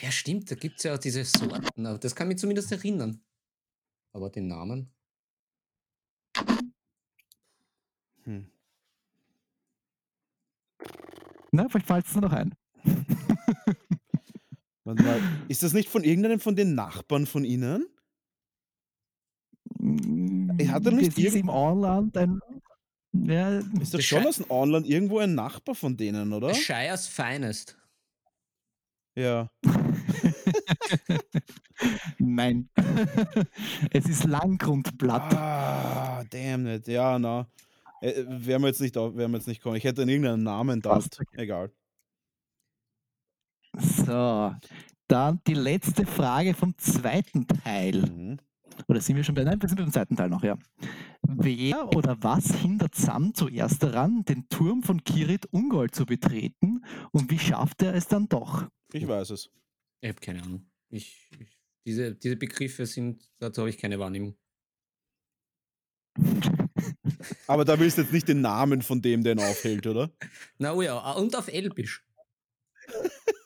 [0.00, 1.86] Ja, stimmt, da gibt es ja auch diese Sorten.
[1.86, 3.20] aber Das kann mich zumindest erinnern.
[4.14, 4.90] Aber den Namen?
[8.24, 8.50] hm.
[11.52, 12.54] Na, vielleicht fällt es dir noch ein.
[14.84, 15.20] Warte mal.
[15.48, 17.86] Ist das nicht von irgendeinem von den Nachbarn von Ihnen?
[20.68, 22.40] Hat er nicht das ist im Auenland ein.
[23.12, 26.54] Ja, Ist Das schon aus dem Auenland irgendwo ein Nachbar von denen, oder?
[26.54, 27.76] Shires Finest.
[29.16, 29.50] Ja.
[32.18, 32.68] nein.
[33.90, 35.34] es ist Langgrundblatt.
[35.34, 36.86] Ah, damn it.
[36.88, 37.48] Ja, na.
[38.00, 39.76] Äh, Wären wir jetzt nicht, auf- wären wir jetzt nicht kommen.
[39.76, 41.18] Ich hätte irgendeinen Namen gedacht.
[41.32, 41.72] Egal.
[43.76, 44.54] So,
[45.08, 48.02] dann die letzte Frage vom zweiten Teil.
[48.02, 48.38] Mhm.
[48.88, 49.44] Oder sind wir schon bei?
[49.44, 50.58] Nein, wir sind beim zweiten Teil noch, ja.
[51.22, 57.30] Wer oder was hindert Sam zuerst daran, den Turm von Kirit Ungol zu betreten und
[57.30, 58.66] wie schafft er es dann doch?
[58.92, 59.50] Ich weiß es.
[60.00, 60.70] Ich habe keine Ahnung.
[60.88, 64.36] Ich, ich, diese, diese Begriffe sind, dazu habe ich keine Wahrnehmung.
[67.46, 70.10] Aber da willst du jetzt nicht den Namen von dem, der ihn aufhält, oder?
[70.58, 72.04] Na oh ja, und auf Elbisch.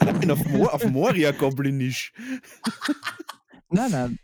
[0.00, 2.12] Nein, auf, Mo auf Moria-Goblinisch.
[3.70, 4.18] Nein, nein,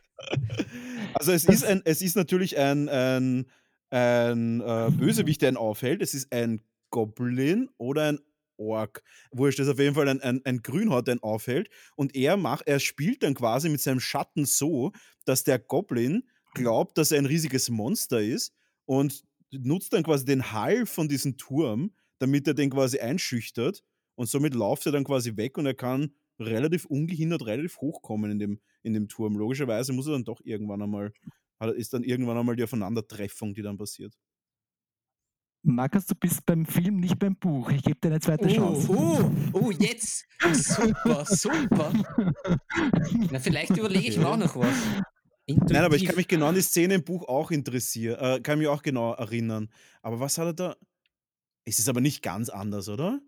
[1.14, 3.46] Also es Das- ist, ein, es ist natürlich ein, ein,
[3.90, 6.02] ein äh, Bösewicht, der ihn aufhält.
[6.02, 8.18] Es ist ein Goblin oder ein
[8.56, 9.02] Ork.
[9.32, 11.68] Wurscht, das ist auf jeden Fall ein, ein, ein Grünhaut, der ihn aufhält.
[11.96, 14.92] Und er, macht, er spielt dann quasi mit seinem Schatten so,
[15.24, 18.52] dass der Goblin glaubt, dass er ein riesiges Monster ist
[18.84, 23.82] und nutzt dann quasi den Hall von diesem Turm, damit er den quasi einschüchtert.
[24.20, 28.38] Und somit läuft er dann quasi weg und er kann relativ ungehindert, relativ hochkommen in
[28.38, 29.34] dem, in dem Turm.
[29.38, 31.14] Logischerweise muss er dann doch irgendwann einmal,
[31.74, 34.12] ist dann irgendwann einmal die Aufeinandertreffung, die dann passiert.
[35.62, 37.70] Markus, du bist beim Film, nicht beim Buch.
[37.70, 38.88] Ich gebe dir eine zweite Oh, Chance.
[38.90, 40.26] oh, oh, jetzt.
[40.52, 41.90] Super, super.
[43.30, 44.76] Na, vielleicht überlege ich mir auch noch was.
[45.46, 46.16] Nein, aber ich kann Intuitiv.
[46.16, 49.70] mich genau an die Szene im Buch auch interessieren, äh, kann mich auch genau erinnern.
[50.02, 50.76] Aber was hat er da?
[51.64, 53.22] Es ist aber nicht ganz anders, oder?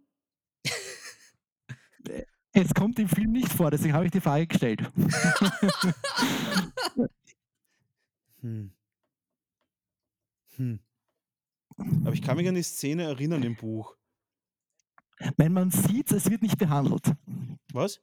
[2.52, 4.82] Es kommt im Film nicht vor, deswegen habe ich die Frage gestellt.
[8.40, 8.72] Hm.
[10.56, 10.80] Hm.
[11.76, 13.96] Aber ich kann mich an die Szene erinnern im Buch.
[15.36, 17.12] Wenn man sieht, es wird nicht behandelt.
[17.72, 18.00] Was?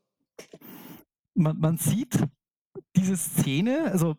[1.33, 2.17] Man, man sieht
[2.95, 4.15] diese Szene, also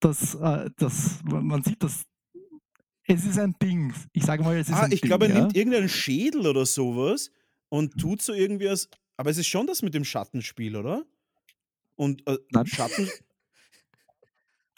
[0.00, 2.04] das, äh, das, man sieht das,
[3.04, 3.92] es ist ein Ding.
[4.12, 5.08] Ich sage mal, es ist Ah, ein ich Ding.
[5.08, 5.40] glaube, er ja?
[5.40, 7.30] nimmt irgendeinen Schädel oder sowas
[7.68, 8.88] und tut so irgendwie als.
[9.16, 11.04] Aber es ist schon das mit dem Schattenspiel, oder?
[11.96, 12.66] Und äh, Nein.
[12.66, 13.08] Schatten,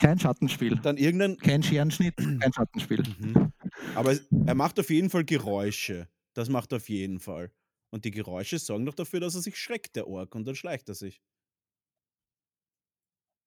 [0.01, 0.77] Kein Schattenspiel.
[0.77, 1.37] dann irgendein.
[1.37, 3.03] Kein Scherenschnitt, kein Schattenspiel.
[3.19, 3.53] Mhm.
[3.95, 6.09] Aber es, er macht auf jeden Fall Geräusche.
[6.33, 7.53] Das macht er auf jeden Fall.
[7.91, 10.89] Und die Geräusche sorgen doch dafür, dass er sich schreckt, der Ork, und dann schleicht
[10.89, 11.21] er sich.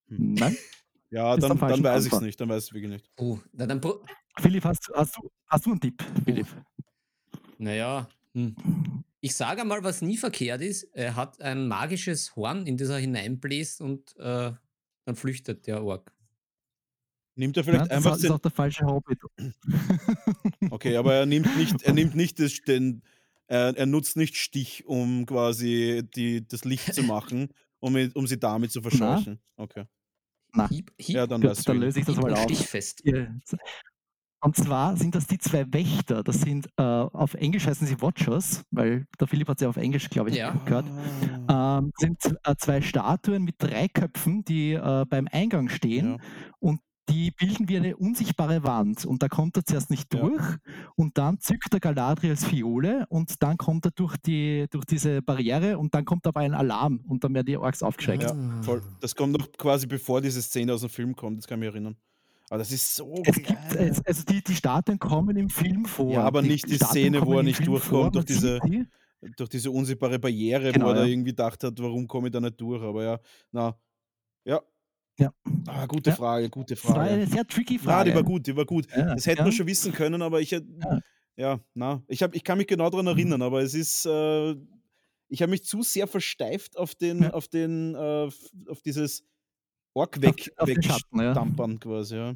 [0.06, 0.56] Nein?
[1.10, 3.10] Ja, dann, dann weiß ich es nicht, dann weiß ich es wirklich nicht.
[3.16, 3.80] Oh, na dann.
[4.38, 6.46] Philipp, hast, hast, du, hast du einen Tipp, Philipp?
[7.58, 8.23] Naja, hm.
[9.20, 10.84] Ich sage einmal, was nie verkehrt ist.
[10.94, 14.52] Er hat ein magisches Horn, in das er hineinbläst und äh,
[15.04, 16.12] dann flüchtet der Ork.
[17.36, 19.18] Nimmt er Ja, vielleicht das einfach ist den, auch der falsche Hobbit.
[20.70, 23.02] Okay, aber er nimmt nicht, er nimmt nicht das, den,
[23.46, 27.48] er, er nutzt nicht Stich, um quasi die, das Licht zu machen,
[27.80, 29.40] um, um sie damit zu verscheuchen.
[29.56, 29.84] Okay.
[30.52, 32.42] Na, Hieb, hieb, Ja, dann Gut, weiß ich dann löse ich das mal auf.
[32.44, 33.00] stichfest.
[33.04, 33.34] Hier.
[34.44, 36.22] Und zwar sind das die zwei Wächter.
[36.22, 40.10] Das sind, äh, auf Englisch heißen sie Watchers, weil der Philipp hat sie auf Englisch,
[40.10, 40.50] glaube ich, Ja.
[40.66, 40.84] gehört.
[41.50, 46.16] Ähm, sind äh, zwei Statuen mit drei Köpfen, die äh, beim Eingang stehen ja.
[46.58, 49.06] und die bilden wie eine unsichtbare Wand.
[49.06, 50.20] Und da kommt er zuerst nicht Ja.
[50.20, 50.42] durch
[50.94, 55.78] und dann zückt der Galadriels Fiole und dann kommt er durch, die, durch diese Barriere
[55.78, 58.24] und dann kommt aber ein Alarm und dann werden die Orks aufgeschreckt.
[58.24, 58.82] Ja, voll.
[59.00, 61.74] Das kommt noch quasi bevor diese Szene aus dem Film kommt, das kann ich mich
[61.74, 61.96] erinnern.
[62.50, 63.88] Aber das ist so Es gibt, geil.
[63.90, 66.12] es, also die, die Statuen kommen im Film vor.
[66.12, 68.60] Ja, aber nicht die Statuen Szene, wo er nicht Film durchkommt durch man sieht diese-
[68.66, 69.32] die.
[69.36, 71.08] durch diese unsichtbare Barriere, Genau, wo er da ja.
[71.08, 72.82] irgendwie gedacht hat, warum komme ich da nicht durch?
[72.82, 73.18] Aber ja,
[73.52, 73.76] na,
[74.44, 74.60] ja.
[75.18, 75.32] Ja.
[75.68, 76.16] Ah, gute Ja.
[76.16, 77.10] Frage, gute Das war Frage.
[77.10, 78.10] eine sehr tricky Na, Frage.
[78.10, 78.86] die war gut, die war gut.
[78.94, 80.66] Ja, Das hätten wir schon wissen können, aber ich hätte.
[81.36, 81.60] Ja.
[81.74, 83.12] Na, ich, hab, ich kann mich genau daran Mhm.
[83.12, 84.06] erinnern, aber es ist.
[84.06, 84.54] Äh,
[85.28, 88.28] ich habe mich zu sehr versteift auf den, auf den, äh,
[88.68, 89.24] auf dieses
[89.94, 91.26] Auf- weg, auf Schatten, ja.
[91.28, 92.34] wegstampern quasi, ja.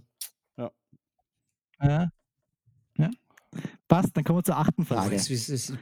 [1.82, 2.10] Ja.
[2.96, 3.10] ja.
[3.86, 5.14] Passt, dann kommen wir zur achten Oh, Frage.
[5.16, 5.78] es ist- ist-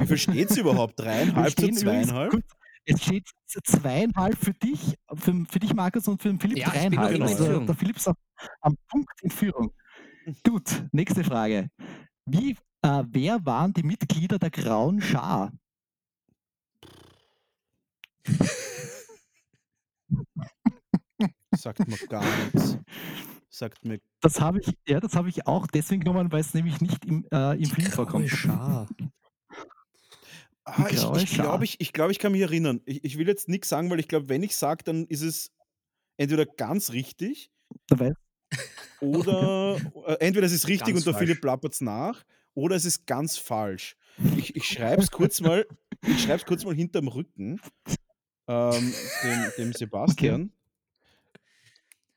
[0.00, 0.98] Wie viel steht es überhaupt?
[1.00, 2.42] Dreieinhalb zu übrigens zweieinhalb?
[2.84, 3.28] Es steht
[3.64, 7.22] zweieinhalb für dich, für, für dich, Markus, und für den Philipp Ja, ich bin dreieinhalb.
[7.22, 8.16] Also, der Philipp ist auf,
[8.60, 9.72] am Punkt in Führung.
[10.44, 11.68] Gut, nächste Frage.
[12.26, 15.52] Wie, äh, wer waren die Mitglieder der Grauen Schar?
[21.56, 22.78] Sagt mir gar nichts.
[23.48, 24.00] Sagt mir.
[24.20, 27.26] Das habe ich, ja, das habe ich auch deswegen genommen, weil es nämlich nicht im,
[27.30, 28.30] äh, im Film vorkommt.
[28.30, 28.88] Schar.
[30.64, 32.80] Ah, ich graue ich glaube, ich, ich, glaub, ich kann mich erinnern.
[32.86, 35.50] Ich, ich will jetzt nichts sagen, weil ich glaube, wenn ich sage, dann ist es
[36.16, 37.50] entweder ganz richtig
[39.00, 41.26] oder äh, entweder es ist richtig Ganz und der falsch.
[41.26, 43.96] Philipp plappert es nach oder es ist ganz falsch.
[44.36, 45.66] Ich, ich schreibe es kurz mal,
[46.06, 47.60] ich schreib's kurz mal hinterm Rücken
[48.48, 50.52] ähm, dem, dem Sebastian.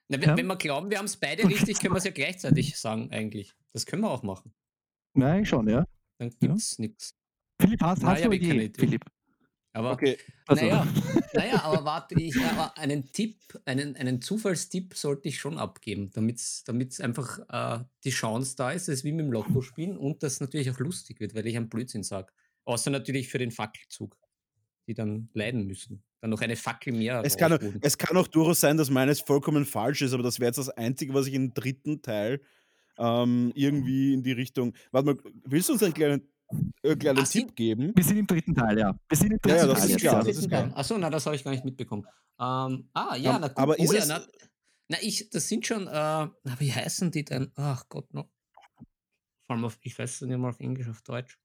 [0.08, 0.38] Na, wenn, Ja.
[0.38, 3.54] wenn wir glauben, wir haben es beide richtig, können wir es ja gleichzeitig sagen, eigentlich.
[3.74, 4.54] Das können wir auch machen.
[5.14, 5.86] Nein, schon, ja.
[6.18, 7.16] Dann gibt es nichts.
[7.60, 8.72] Philipp, hast, Nein, hast du eine Idee.
[8.78, 9.02] Philipp?
[9.74, 10.18] Aber Okay,
[10.48, 10.88] Also, naja,
[11.34, 16.40] naja, aber warte, ich, aber einen Tipp, einen, einen Zufallstipp sollte ich schon abgeben, damit
[16.40, 20.24] es einfach äh, die Chance da ist, es ist wie mit dem Lotto spielen und
[20.24, 22.32] das natürlich auch lustig wird, weil ich einen Blödsinn sage.
[22.64, 24.18] Außer natürlich für den Fackelzug,
[24.88, 26.04] die dann leiden müssen.
[26.26, 27.22] Dann noch eine Fackel mehr.
[27.24, 27.78] es kann, rausholen.
[27.84, 30.70] es kann auch durchaus sein, dass meines vollkommen falsch ist, aber das wäre jetzt das
[30.72, 32.42] Einzige, was ich im dritten Teil
[32.98, 34.74] ähm, irgendwie in die Richtung.
[34.92, 36.28] Warte mal, willst du uns einen kleinen,
[36.82, 37.92] äh, kleinen Ach, Tipp geben?
[37.96, 39.00] wir sind im dritten Teil, ja.
[39.08, 40.24] Wir sind im Ja, dritten ja, das Teil ist klar, ja.
[40.24, 40.72] das ist klar.
[40.76, 42.08] Achso, na, das habe ich gar nicht mitbekommen.
[42.40, 43.58] Ähm, ah, ja, na gut.
[43.58, 44.26] aber ist oh, ja, es- na,
[44.88, 47.52] na, ich, das sind schon, äh, na, wie heißen die denn?
[47.54, 48.32] Ach Gott, no.
[49.46, 51.38] Vor allem auf, ich weiß es nicht mal auf Englisch, auf Deutsch.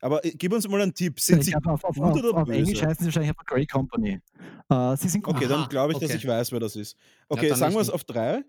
[0.00, 1.18] Aber äh, gib uns mal einen Tipp.
[1.20, 2.86] Sind Ich sie auf, auf, gut auf, oder auf Englisch böse?
[2.86, 4.20] heißen sie wahrscheinlich einfach Grey Company.
[4.68, 5.36] Äh, sie sind gut.
[5.36, 6.18] Okay, dann glaube ich, dass okay.
[6.18, 6.96] ich weiß, wer das ist.
[7.28, 8.44] Okay, dann sagen wir es auf drei.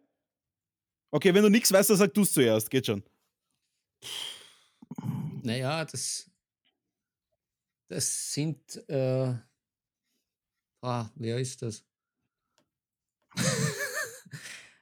[1.11, 2.69] Okay, wenn du nichts weißt, dann sag du es zuerst.
[2.69, 3.03] Geht schon.
[5.41, 6.29] Naja, das,
[7.87, 9.33] das sind, äh,
[10.81, 11.83] ah, wer ist das?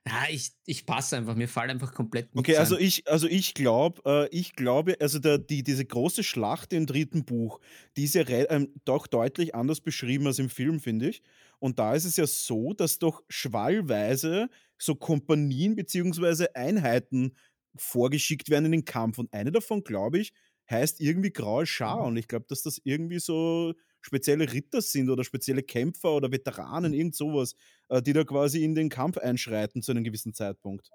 [0.07, 2.81] ja, ich, ich passe einfach, mir fällt einfach komplett nichts Okay, also ein.
[2.81, 7.25] ich, also ich glaube, äh, ich glaube, also der, die, diese große Schlacht im dritten
[7.25, 7.59] Buch,
[7.97, 11.21] die ist ja ähm, doch deutlich anders beschrieben als im Film, finde ich.
[11.59, 17.35] Und da ist es ja so, dass doch schwallweise so Kompanien beziehungsweise Einheiten
[17.75, 19.17] vorgeschickt werden in den Kampf.
[19.17, 20.33] Und eine davon, glaube ich,
[20.69, 22.03] heißt irgendwie Graue Schar.
[22.03, 26.93] Und ich glaube, dass das irgendwie so spezielle Ritter sind oder spezielle Kämpfer oder Veteranen,
[26.93, 27.55] irgend sowas,
[27.89, 30.89] äh, die da quasi in den Kampf einschreiten zu einem gewissen Zeitpunkt.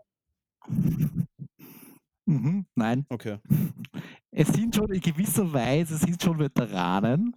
[2.27, 3.05] Mhm, nein.
[3.09, 3.39] Okay.
[4.31, 7.37] Es sind schon in gewisser Weise es sind schon Veteranen.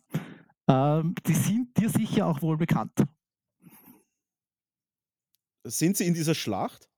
[0.67, 2.93] Ähm, die sind dir sicher auch wohl bekannt.
[5.67, 6.89] Sind sie in dieser Schlacht?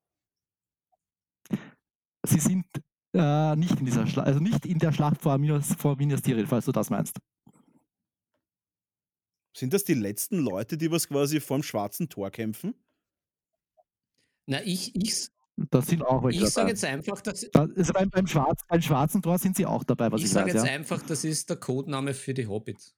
[2.26, 2.66] Sie sind
[3.14, 6.48] äh, nicht in dieser Schlacht, also nicht in der Schlacht vor Minas, vor Minas Tirith,
[6.48, 7.18] falls du das meinst.
[9.58, 12.74] Sind das die letzten Leute, die was quasi vorm schwarzen Tor kämpfen?
[14.46, 18.08] Na, ich, ich, Da sind auch welche ich sage jetzt einfach, dass, Da- Also beim,
[18.08, 20.70] beim, Schwarz, beim schwarzen Tor sind sie auch dabei, was ich ich, sage jetzt Ja.
[20.72, 22.94] einfach, das ist der Codename für die Hobbits.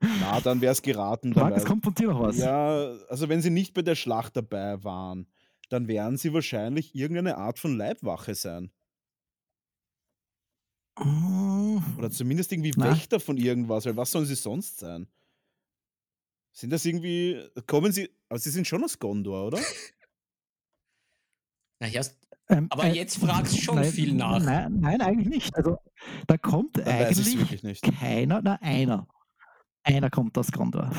[0.00, 1.68] Na, dann wäre es geraten Markus, dabei.
[1.68, 2.38] kommt von dir noch was?
[2.38, 5.26] Ja, also wenn sie nicht bei der Schlacht dabei waren,
[5.68, 8.70] dann werden sie wahrscheinlich irgendeine Art von Leibwache sein.
[10.98, 12.90] Mm, Oder zumindest irgendwie Na.
[12.92, 15.06] Wächter von irgendwas, weil was sollen sie sonst sein?
[16.52, 17.42] Sind das irgendwie.
[17.66, 18.10] Kommen sie.
[18.28, 19.60] Aber sie sind schon aus Gondor, oder?
[21.80, 22.18] Na, erst,
[22.48, 24.38] ähm, Aber äh, jetzt fragst schon nein, viel nach.
[24.42, 25.56] Nein, nein, eigentlich nicht.
[25.56, 25.78] Also
[26.26, 27.82] da kommt Dann eigentlich wirklich nicht.
[27.98, 29.08] keiner, na einer.
[29.82, 30.90] Einer kommt aus Gondor.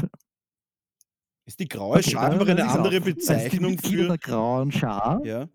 [1.45, 2.95] Ist die graue Okay, Schar einfach eine andere.
[2.95, 4.07] Also die Bezeichnung für.
[4.07, 5.47] der grauen Schar, Ja.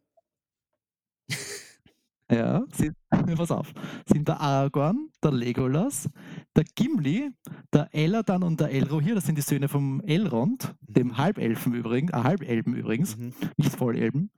[2.30, 2.96] Ja, sind,
[3.36, 3.72] pass auf,
[4.06, 6.08] sind der Aragorn, der Legolas,
[6.54, 7.30] der Gimli,
[7.72, 12.22] der Eladan und der Elrohir, das sind die Söhne vom Elrond, dem Halbelfen übrigens, äh,
[12.22, 13.32] Halbelben übrigens, Mhm.
[13.56, 14.30] nicht Vollelben.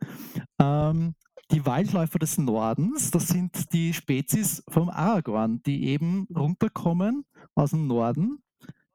[0.60, 1.14] Ähm,
[1.50, 7.24] die Waldläufer des Nordens, das sind die Spezies vom Aragorn, die eben runterkommen
[7.56, 8.38] aus dem Norden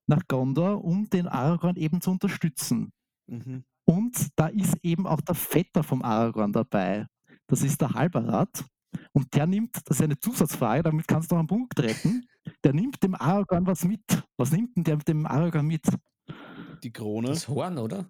[0.07, 2.93] nach Gondor, um den Aragorn eben zu unterstützen.
[3.27, 3.65] Mhm.
[3.85, 7.07] Und da ist eben auch der Vetter vom Aragorn dabei.
[7.47, 8.65] Das ist der Halberat.
[9.13, 12.27] Und der nimmt, das ist eine Zusatzfrage, damit kannst du noch einen Punkt retten.
[12.63, 14.01] Der nimmt dem Aragorn was mit.
[14.37, 15.81] Was nimmt denn der dem Aragorn mit?
[16.83, 17.29] Die Krone.
[17.29, 18.07] Das Horn, oder?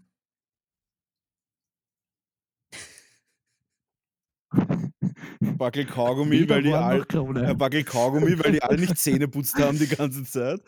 [5.58, 9.56] Backel Kaugummi, Weder weil die all, äh, Backel Kaugummi, weil die alle nicht Zähne putzt
[9.60, 10.62] haben die ganze Zeit.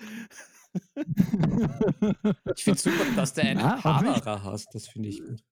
[2.55, 3.61] Ich finde super, dass du einen.
[3.83, 4.73] Haberer hast.
[4.73, 5.43] Das finde ich gut.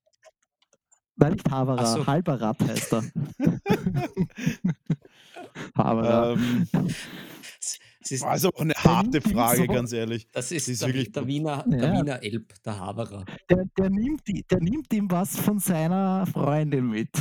[1.17, 2.05] Nein, nicht Havara, Ach so.
[2.07, 3.03] Halberat heißt er.
[5.73, 6.67] Aber Ähm,
[8.01, 10.27] ist, war also auch eine harte Frage, so- ganz ehrlich.
[10.31, 11.27] das ist, das ist der, wirklich der.
[11.27, 11.93] Wiener, der Ja.
[11.99, 13.25] Wiener Elb, der Haberer.
[13.49, 17.09] der, der, nimmt, der nimmt ihm was von seiner Freundin mit.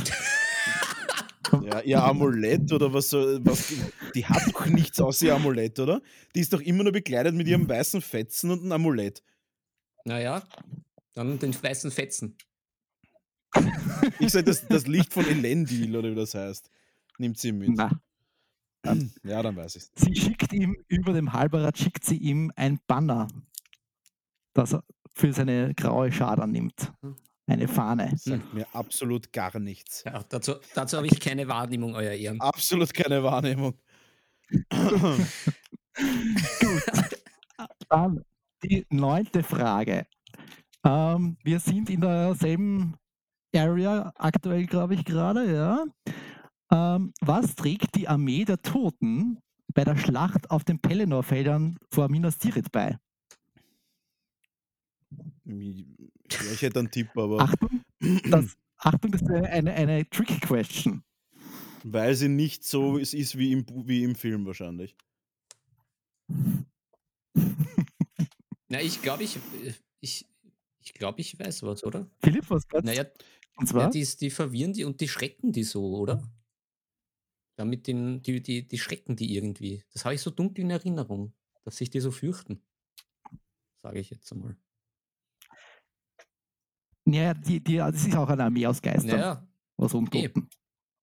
[1.63, 3.71] Ja, ihr Amulett oder was so, was,
[4.15, 6.01] die hat doch nichts außer ihr Amulett, oder?
[6.33, 9.21] Die ist doch immer nur bekleidet mit ihrem weißen Fetzen und einem Amulett.
[10.05, 10.41] Naja,
[11.13, 12.35] dann den weißen Fetzen.
[14.19, 16.69] Ich sag, das, das Licht von Elendil, oder wie das heißt,
[17.17, 17.69] nimmt sie mit.
[17.75, 17.91] Na,
[19.23, 19.91] Ja, dann weiß ich's.
[19.95, 23.27] sie schickt ihm über dem Halberrad schickt sie ihm ein Banner,
[24.53, 24.83] das er
[25.13, 26.91] für seine graue Schar nimmt.
[27.47, 28.11] Eine Fahne.
[28.17, 30.03] Sagt mir absolut gar nichts.
[30.03, 32.41] Ja, dazu dazu habe ich keine Wahrnehmung, euer Ehren.
[32.41, 33.75] Absolut keine Wahrnehmung.
[37.89, 38.25] Dann
[38.63, 40.07] die neunte Frage.
[40.83, 42.95] Ähm, wir sind in derselben
[43.57, 45.85] Area aktuell, glaube ich, gerade, ja.
[46.71, 49.39] Ähm, was trägt die Armee der Toten
[49.73, 52.97] bei der Schlacht auf den Pelennor-Feldern vor Minas Tirith bei?
[55.45, 57.81] Ja, ich hätte einen Tipp, aber Achtung,
[58.29, 61.03] das, Achtung, das ist eine, eine, eine Trick-Question.
[61.83, 64.95] weil sie nicht so es ist wie im, wie im Film wahrscheinlich.
[68.67, 69.37] Na, ich glaube, ich,
[70.01, 70.27] ich,
[70.79, 72.09] ich glaube, ich weiß was, oder?
[72.21, 72.85] Philipp, was gab's?
[72.85, 73.05] Naja,
[73.55, 73.89] Und ja, zwar?
[73.89, 76.21] die, die verwirren die und die schrecken die so, oder?
[77.57, 79.83] Damit den, die, die, die schrecken die irgendwie.
[79.93, 81.33] Das habe ich so dunkel in Erinnerung,
[81.63, 82.61] dass sich die so fürchten.
[83.77, 84.57] Sage ich jetzt einmal.
[87.05, 89.47] Ja, die, die, das ist auch eine Armee aus Geistern, Naja,
[89.77, 90.49] aus Untoten.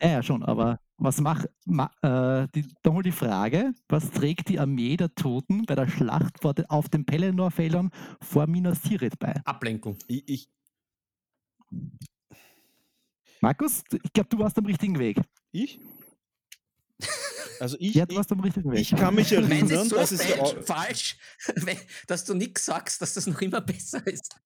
[0.03, 4.59] Ja, ja, schon, aber was macht, ma, äh, die, nochmal die Frage, was trägt die
[4.59, 7.91] Armee der Toten bei der Schlacht vor de, auf den Pelennor-Feldern
[8.21, 9.41] vor Minas Tirith bei?
[9.45, 9.97] Ablenkung.
[10.09, 10.51] Ich, ich,
[13.43, 15.21] Markus, ich glaube, du warst am richtigen Weg.
[15.51, 15.81] ich?
[17.59, 18.81] Also ich, Ja, du ich, warst am richtigen Weg.
[18.81, 21.77] ich kann mich Wenn es erinnern, so dass es ja falsch, falsch
[22.07, 24.37] dass du nichts sagst, dass das noch immer besser ist.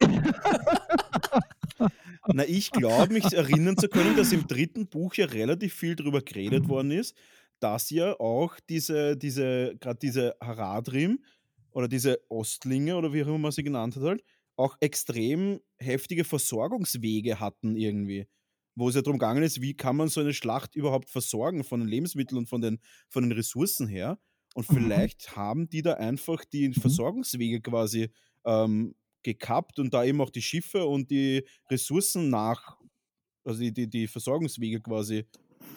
[2.27, 6.23] Na, ich glaube, mich erinnern zu können, dass im dritten Buch ja relativ viel darüber
[6.23, 7.15] geredet worden ist,
[7.61, 11.23] dass ja auch diese, diese, gerade diese Haradrim
[11.71, 14.25] oder diese Ostlinge oder wie auch immer man sie genannt hat, halt,
[14.57, 18.27] auch extrem heftige Versorgungswege hatten irgendwie.
[18.77, 21.81] Wo es ja darum gegangen ist, wie kann man so eine Schlacht überhaupt versorgen von
[21.81, 24.21] den Lebensmitteln und von den, von den Ressourcen her.
[24.55, 24.75] Und Mhm.
[24.75, 28.11] vielleicht haben die da einfach die Versorgungswege quasi
[28.45, 32.79] ähm, gekappt und da eben auch die Schiffe und die Ressourcen nach,
[33.45, 35.27] also die, die, die Versorgungswege quasi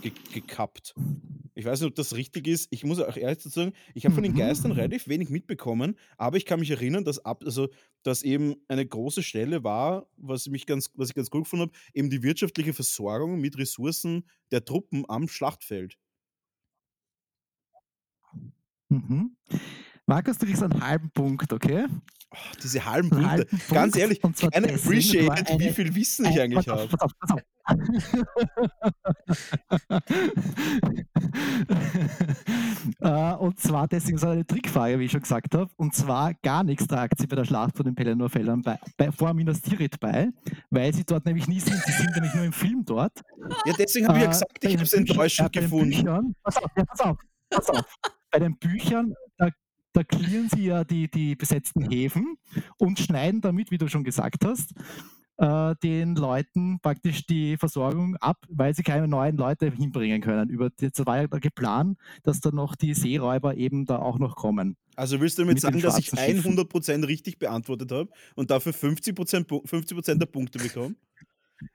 [0.01, 0.95] ge gekappt.
[1.55, 2.67] Ich weiß nicht, ob das richtig ist.
[2.71, 4.37] Ich muss auch ehrlich dazu sagen, ich habe von den Mhm.
[4.37, 7.67] Geistern relativ wenig mitbekommen, aber ich kann mich erinnern, dass ab, also
[8.03, 11.73] dass eben eine große Stelle war, was mich ganz, was ich ganz cool gefunden habe,
[11.93, 15.97] eben die wirtschaftliche Versorgung mit Ressourcen der Truppen am Schlachtfeld.
[18.89, 19.35] Mhm.
[20.05, 21.85] Markus, du kriegst einen halben Punkt, okay?
[22.31, 23.29] Oh, diese halben Punkte.
[23.29, 26.87] halben Ganz Punkt, ehrlich, keiner deswegen, weil appreciated, wie viel Wissen ich Ein- eigentlich habe.
[26.87, 27.41] Pass auf, pass auf.
[33.01, 35.69] äh, und zwar deswegen ist es eine Trickfrage, wie ich schon gesagt habe.
[35.77, 39.33] Und zwar gar nichts tragt sie bei der Schlacht von den Pelennor-Feldern bei, bei, vor
[39.33, 40.29] Minas Tirith bei,
[40.69, 41.81] weil sie dort nämlich nie sind.
[41.85, 43.13] Sie sind nämlich nur im Film dort.
[43.65, 46.35] Ja, deswegen habe ich ja Äh, gesagt, ich habe es enttäuschend gefunden.
[46.43, 47.17] Pass auf, ja, pass auf,
[47.49, 47.95] pass auf.
[48.31, 49.15] Bei den Büchern,
[49.93, 52.37] da, da clearen sie ja die, die besetzten Häfen
[52.77, 54.73] und schneiden damit, wie du schon gesagt hast,
[55.37, 60.49] äh, den Leuten praktisch die Versorgung ab, weil sie keine neuen Leute hinbringen können.
[60.49, 64.75] Über, das war ja geplant, dass dann noch die Seeräuber eben da auch noch kommen.
[64.95, 66.59] Also willst du damit sagen, dass ich schwarzen Schiffen.
[66.59, 70.95] 100% richtig beantwortet habe und dafür 50%, Pu- 50 der Punkte bekomme?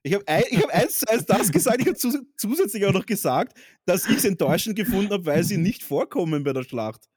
[0.03, 2.93] Ich habe ein, ich hab eins zu eins das gesagt, ich habe zus zusätzlich auch
[2.93, 7.09] noch gesagt, dass ich es enttäuschend gefunden habe, weil sie nicht vorkommen bei der Schlacht.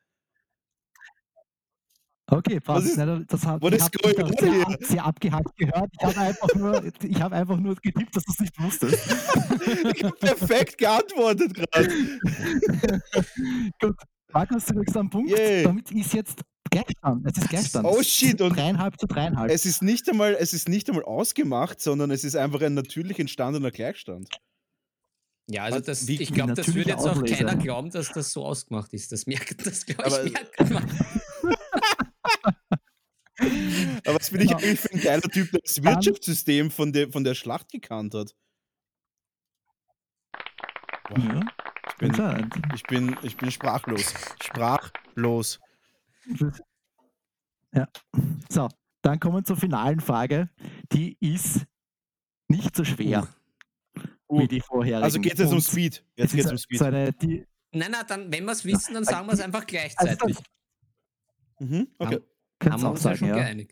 [2.29, 2.87] Okay, passt.
[2.87, 5.89] ist- Nein, das hat, what ich habe da sehr, ab- sehr abgehackt gehört.
[5.97, 8.99] Ich habe einfach, nur, ich hab einfach nur getippt, dass du es nicht wusstest.
[9.95, 11.87] Ich habe perfekt geantwortet gerade.
[13.81, 13.95] Gut,
[14.33, 15.29] Markus, du kriegst einen Punkt.
[15.31, 15.63] Yay.
[15.63, 17.25] Damit ist jetzt Gleichstand.
[17.25, 17.87] Es ist Gleichstand.
[17.87, 19.49] Oh shit, und Dreieinhalb zu dreieinhalb.
[19.51, 23.19] es ist, nicht einmal, es ist nicht einmal ausgemacht, sondern es ist einfach ein natürlich
[23.19, 24.27] entstandener Gleichstand.
[25.49, 28.45] Ja, also das, wie- ich glaube, das würde jetzt auch keiner glauben, dass das so
[28.45, 29.11] ausgemacht ist.
[29.13, 30.83] Das merkt das, glaube ich, merkt man.
[33.39, 34.57] Aber was bin ich Ja.
[34.57, 38.35] eigentlich für ein geiler Typ, der das Wirtschaftssystem von der, von der Schlacht gekannt hat?
[41.09, 41.45] Boah,
[42.01, 44.13] Ja, ich, bin, ich, bin, ich bin sprachlos.
[44.43, 45.59] Sprachlos.
[47.73, 47.87] Ja.
[48.49, 48.69] So,
[49.01, 50.49] dann kommen wir zur finalen Frage.
[50.93, 51.65] Die ist
[52.47, 53.27] nicht so schwer
[54.29, 54.39] Uh.
[54.39, 55.03] wie die vorherige.
[55.03, 56.03] Also geht es jetzt um Speed.
[56.15, 56.79] Jetzt geht es um Speed.
[56.79, 59.65] So eine, die, Nein, nein, dann, wenn wir es wissen, dann sagen wir es einfach
[59.67, 60.19] gleichzeitig.
[60.21, 60.41] Also
[61.59, 62.19] mhm, okay.
[62.63, 63.35] Haben, haben wir uns sagen, ja schon ja.
[63.35, 63.71] geeinigt.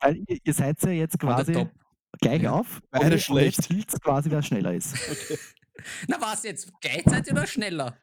[0.00, 1.66] Weil ihr, ihr, seid ja jetzt quasi
[2.20, 2.52] gleich ja.
[2.52, 2.80] auf.
[2.90, 3.56] Beide schlecht.
[3.56, 4.94] Jetzt gilt quasi, wer schneller ist.
[4.94, 5.38] Okay.
[6.08, 6.72] Na, was jetzt?
[6.80, 7.96] Gleichzeitig oder schneller?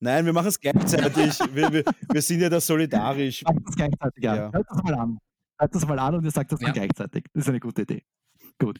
[0.00, 1.38] Nein, wir machen es gleichzeitig.
[1.54, 3.42] wir, wir, wir, sind ja da solidarisch.
[3.42, 4.36] Macht das gleichzeitig, ja.
[4.36, 4.52] ja.
[4.52, 5.18] Hört das mal an.
[5.58, 6.66] Hört das mal an und ihr sagt das ja.
[6.66, 7.24] dann gleichzeitig.
[7.32, 8.04] Das ist eine gute Idee.
[8.58, 8.78] Gut.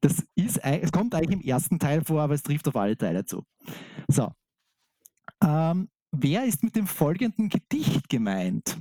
[0.00, 3.24] Das ist, es kommt eigentlich im ersten Teil vor, aber es trifft auf alle Teile
[3.24, 3.44] zu.
[4.08, 4.30] So.
[5.42, 8.78] Ähm, wer ist mit dem folgenden Gedicht gemeint?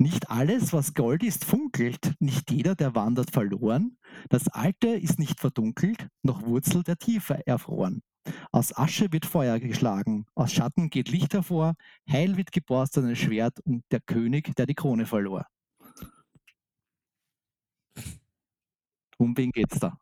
[0.00, 3.98] Nicht alles, was Gold ist, funkelt, nicht jeder, der wandert, verloren.
[4.30, 8.00] Das Alte ist nicht verdunkelt, noch Wurzel der Tiefe erfroren.
[8.50, 11.74] Aus Asche wird Feuer geschlagen, aus Schatten geht Licht hervor,
[12.10, 15.44] heil wird geborstenes Schwert und der König, der die Krone verlor.
[19.18, 19.98] Um wen geht's da?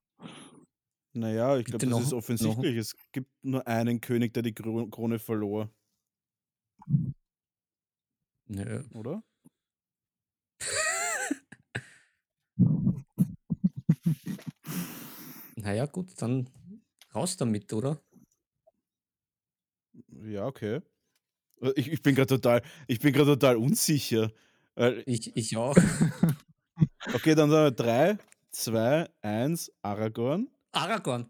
[1.12, 2.76] Naja, ich glaube, das noch, ist offensichtlich.
[2.76, 2.80] Noch?
[2.80, 5.68] Es gibt nur einen König, der die Krone verlor.
[8.46, 8.84] Nö.
[8.94, 9.24] Oder?
[15.57, 16.49] Naja, gut, dann
[17.15, 18.01] raus damit, oder?
[20.25, 20.81] Ja, okay.
[21.61, 24.31] Äh, ich, ich bin gerade total, ich bin gerade total unsicher.
[25.07, 25.77] Ich, ich auch.
[27.15, 28.19] okay, dann sagen wir 3,
[28.53, 30.49] 2, 1, Aragorn.
[30.71, 31.29] Aragorn.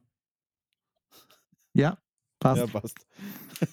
[1.73, 1.97] Ja,
[2.39, 2.61] passt.
[2.61, 3.07] Ja, passt.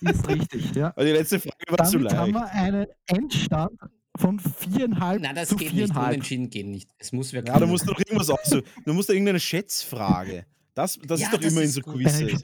[0.01, 0.88] Ist richtig, ja.
[0.89, 2.16] Aber die letzte Frage war Damit zu leicht.
[2.16, 3.80] haben wir einen Endstand
[4.18, 6.07] von viereinhalb Nein, das zu geht viereinhalb.
[6.07, 6.16] nicht.
[6.16, 6.89] Unentschieden geht nicht.
[6.97, 7.53] Es muss wirklich.
[7.53, 8.63] Ja, du musst doch irgendwas aussuchen.
[8.86, 10.45] Du musst da irgendeine Schätzfrage.
[10.74, 12.43] Das, das ja, ist doch das immer ist in so Quizzes.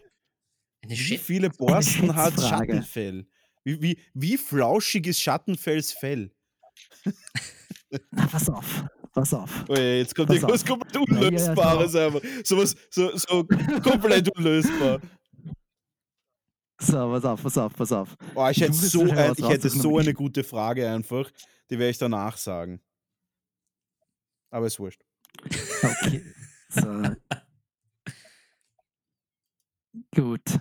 [0.88, 3.28] Wie viele Borsten hat Schattenfell?
[3.64, 6.32] Wie, wie, wie flauschig ist Schattenfells Fell?
[8.12, 8.86] Na, pass auf.
[9.14, 9.66] Pass auf.
[9.68, 10.70] Oh ja, jetzt kommt pass irgendwas auf.
[10.70, 12.22] komplett Unlösbares ja, ja, einfach.
[12.44, 13.46] So was, so, so
[13.84, 15.02] komplett unlösbar.
[16.80, 18.16] So, pass auf, pass auf, pass auf.
[18.34, 21.30] Oh, ich, hätte so, ein, ich hätte so eine gute Frage einfach.
[21.72, 22.82] Die werde ich danach sagen.
[24.52, 25.04] Aber ist wurscht.
[25.84, 26.24] Okay.
[26.70, 27.16] So.
[30.14, 30.60] Gut.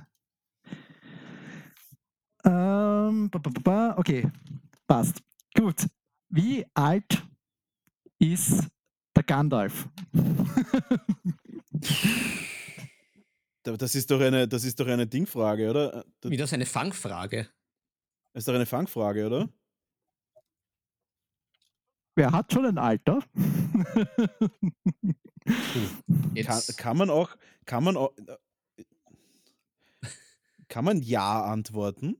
[2.42, 3.30] Ähm,
[3.96, 4.26] okay,
[4.86, 5.20] passt.
[5.54, 5.86] Gut.
[6.30, 7.22] Wie alt
[8.18, 8.66] ist
[9.14, 9.88] der Gandalf?
[13.62, 16.06] das ist doch eine, das ist doch eine Dingfrage, oder?
[16.22, 17.50] Wie das eine Fangfrage?
[18.32, 19.50] Das ist doch eine Fangfrage, oder?
[22.16, 23.20] Wer hat schon ein Alter?
[26.44, 27.36] kann, kann, man auch,
[27.66, 28.12] kann man auch,
[30.68, 32.16] kann man Ja antworten?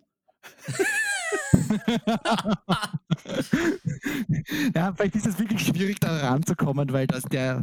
[4.75, 7.63] ja, vielleicht ist es wirklich schwierig, da ranzukommen, weil das der.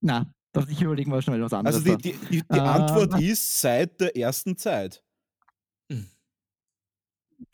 [0.00, 1.76] Na, darf ich überlegen, was schnell was anderes.
[1.76, 5.02] Also die, die, die, die Antwort äh, ist seit der ersten Zeit.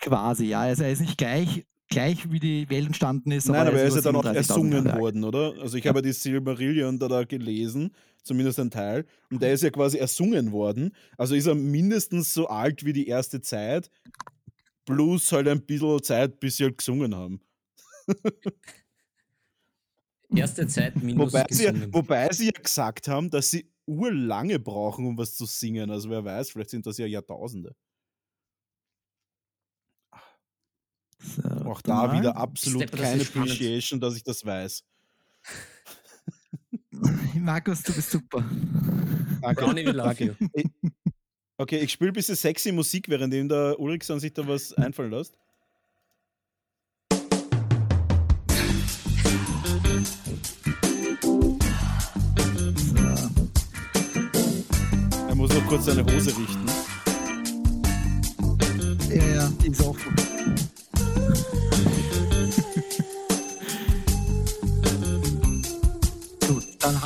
[0.00, 0.60] Quasi, ja.
[0.60, 3.48] Also er ist nicht gleich, gleich wie die Welt entstanden ist.
[3.48, 5.54] Nein, aber er ist ja dann auch ersungen worden, oder?
[5.60, 5.90] Also ich ja.
[5.90, 7.90] habe ja die Silmarillion da, da gelesen,
[8.22, 10.94] zumindest ein Teil, und der ist ja quasi ersungen worden.
[11.18, 13.90] Also ist er mindestens so alt wie die erste Zeit,
[14.86, 17.40] plus halt ein bisschen Zeit, bis sie halt gesungen haben.
[20.34, 25.18] Erste Zeit minus wobei sie, wobei sie ja gesagt haben, dass sie urlange brauchen, um
[25.18, 25.90] was zu singen.
[25.90, 27.74] Also wer weiß, vielleicht sind das ja Jahrtausende.
[31.22, 32.18] So, Auch da mal.
[32.18, 34.82] wieder absolut Step, keine Appreciation, dass ich das weiß.
[37.34, 38.44] Markus, du bist super.
[39.40, 39.64] Danke.
[39.64, 40.34] Okay.
[41.58, 45.36] okay, ich spiele ein bisschen sexy Musik, währenddem der Ulrichson sich da was einfallen lässt.
[55.28, 56.66] Er muss noch kurz seine Hose richten.
[59.14, 60.14] Ja, ja, die ist offen.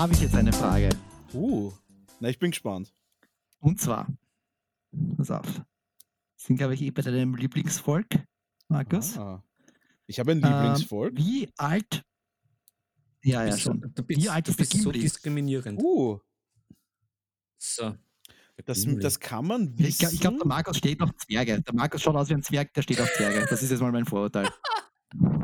[0.05, 0.91] Habe ich jetzt eine Frage.
[1.33, 1.73] Uh,
[2.21, 2.93] na, ich bin gespannt.
[3.61, 4.07] Und zwar,
[5.17, 5.63] pass auf,
[6.37, 8.09] sind, glaube ich, eh bei deinem Lieblingsvolk,
[8.69, 9.17] Markus.
[9.17, 9.43] Ah,
[10.07, 11.19] ich habe ein Lieblingsvolk.
[11.19, 12.05] Ähm, wie alt?
[13.23, 13.81] Ja, ja, schon.
[13.95, 15.81] Du bist, wie alt ist du bist so diskriminierend.
[15.83, 16.19] Uh.
[17.57, 17.95] So.
[18.67, 20.11] Das, das kann man wissen.
[20.13, 21.63] Ich, glaube, der Markus steht auf Zwerge.
[21.63, 23.47] Der Markus schaut aus wie ein Zwerg, der steht auf Zwerge.
[23.49, 24.51] Das ist jetzt mal mein Vorurteil.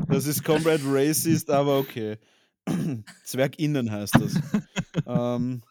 [0.07, 2.19] Das ist komplett racist, aber okay.
[3.23, 4.35] Zwerginnen heißt das.
[5.05, 5.61] ähm,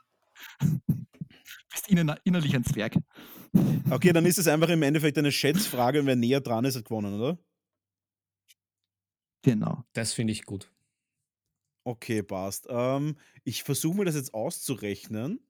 [1.71, 2.97] bist innen, innerlich ein Zwerg.
[3.91, 6.85] Okay, dann ist es einfach im Endeffekt eine Schätzfrage und wer näher dran ist, hat
[6.85, 7.39] gewonnen, oder?
[9.43, 9.85] Genau.
[9.93, 10.71] Das finde ich gut.
[11.85, 12.67] Okay, passt.
[12.69, 15.41] Ähm, ich versuche mir das jetzt auszurechnen.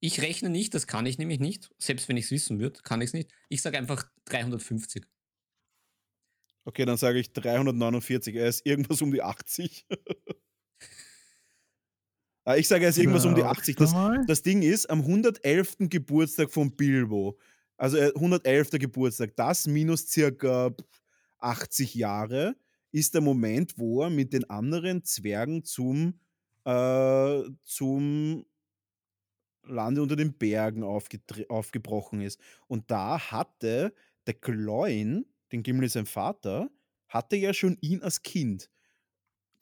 [0.00, 1.70] Ich rechne nicht, das kann ich nämlich nicht.
[1.78, 3.32] Selbst wenn ich es wissen würde, kann ich es nicht.
[3.48, 5.06] Ich sage einfach 350.
[6.64, 8.34] Okay, dann sage ich 349.
[8.36, 9.86] Er ist irgendwas um die 80.
[12.46, 13.76] Ah, ich sage, er ist irgendwas um die 80.
[13.76, 13.94] Das,
[14.26, 15.76] das Ding ist, am 111.
[15.88, 17.38] Geburtstag von Bilbo,
[17.78, 18.72] also 111.
[18.72, 20.74] Geburtstag, das minus circa
[21.38, 22.54] 80 Jahre,
[22.92, 26.20] ist der Moment, wo er mit den anderen Zwergen zum,
[26.64, 28.44] äh, zum
[29.66, 32.38] Lande unter den Bergen aufgebrochen ist.
[32.66, 33.94] Und da hatte
[34.26, 35.24] der Gloin,
[35.54, 36.70] den Gimli sein Vater,
[37.08, 38.70] hatte ja schon ihn als Kind.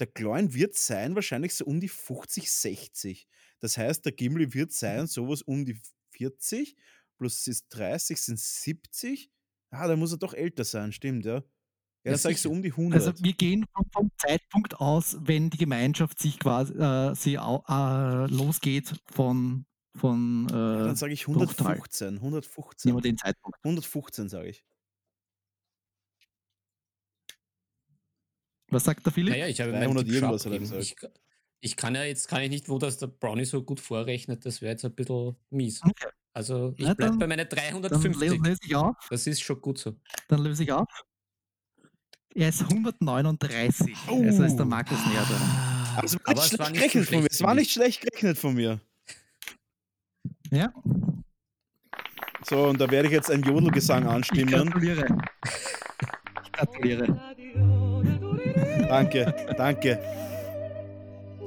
[0.01, 3.28] Der Gloin wird sein wahrscheinlich so um die 50, 60.
[3.61, 5.78] Das heißt, der Gimli wird sein sowas um die
[6.11, 6.74] 40,
[7.18, 9.30] plus ist 30, sind 70.
[9.70, 11.45] Ah, da muss er doch älter sein, stimmt, ja.
[12.05, 13.01] Ja, das sage ich so um die 100.
[13.01, 19.01] Also wir gehen vom, Zeitpunkt aus, wenn die Gemeinschaft sich quasi äh, sie, äh, losgeht
[19.07, 22.16] von von äh, Dann sage ich 115.
[22.16, 22.88] 115.
[22.88, 23.59] Nehmen wir den Zeitpunkt.
[23.62, 24.64] 115 sage ich.
[28.73, 29.35] Was sagt der Philipp?
[29.35, 30.83] Naja, ich habe 300 irgendwas hat er gesagt.
[30.83, 30.97] Ich,
[31.61, 34.62] ich, kann ja jetzt kann ich nicht, wo das der Brownie so gut vorrechnet, das
[34.62, 35.81] wäre jetzt ein bisschen mies.
[35.85, 36.09] Okay.
[36.35, 38.31] Also ich ja, bleibe bei meinen 350.
[38.31, 38.97] Dann löse ich auf.
[39.11, 39.95] Das ist schon gut so.
[40.29, 40.89] Dann löse ich auf.
[42.35, 43.95] Er ist 139.
[44.09, 44.23] Oh.
[44.23, 45.97] Also ist der Markus näher dran.
[45.97, 47.29] Also, Aber es war nicht gerechnet von mir.
[47.31, 48.81] Es war nicht schlecht gerechnet von mir.
[50.51, 50.73] Ja.
[52.49, 54.49] So, und da werde ich jetzt einen Jodelgesang anstimmen.
[54.49, 55.07] Ich gratuliere.
[56.45, 57.32] Ich gratuliere.
[58.93, 59.99] Danke, danke.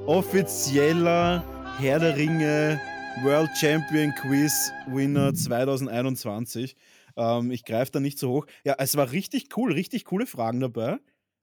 [0.08, 1.44] Offizieller
[1.78, 2.82] Herr der Ringe
[3.22, 6.76] World Champion Quiz Winner 2021.
[7.16, 8.48] Ähm, ich greife da nicht so hoch.
[8.64, 10.98] Ja, es war richtig cool, richtig coole Fragen dabei.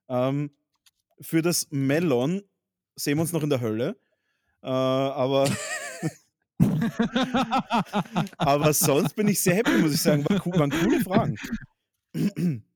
[0.08, 0.50] Ähm,
[1.20, 2.42] für das Melon
[2.96, 3.96] sehen wir uns noch in der Hölle.
[4.60, 5.48] Äh, aber
[8.38, 10.28] Aber sonst bin ich sehr happy, muss ich sagen.
[10.28, 11.36] War cool, waren coole Fragen.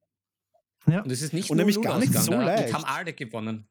[0.89, 1.03] Ja.
[1.03, 2.73] Und es ist nicht Und nämlich gar nicht so leicht.
[2.73, 3.67] Haben alle gewonnen.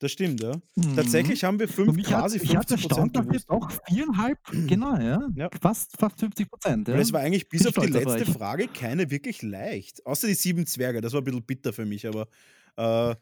[0.00, 0.54] Das stimmt, ja.
[0.76, 0.94] Mhm.
[0.94, 3.46] Tatsächlich haben wir fünf, quasi 50 Ich hatte Prozent gewusst.
[3.48, 5.28] doch viereinhalb, genau, ja.
[5.34, 5.50] ja.
[5.60, 6.88] Fast, fast 50 Prozent.
[6.88, 6.94] Ja.
[6.94, 10.06] Es war eigentlich bis auf die letzte Frage keine wirklich leicht.
[10.06, 12.28] Außer die sieben Zwerge, das war ein bisschen bitter für mich, aber
[12.76, 13.16] äh,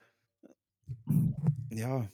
[1.74, 2.09] ja,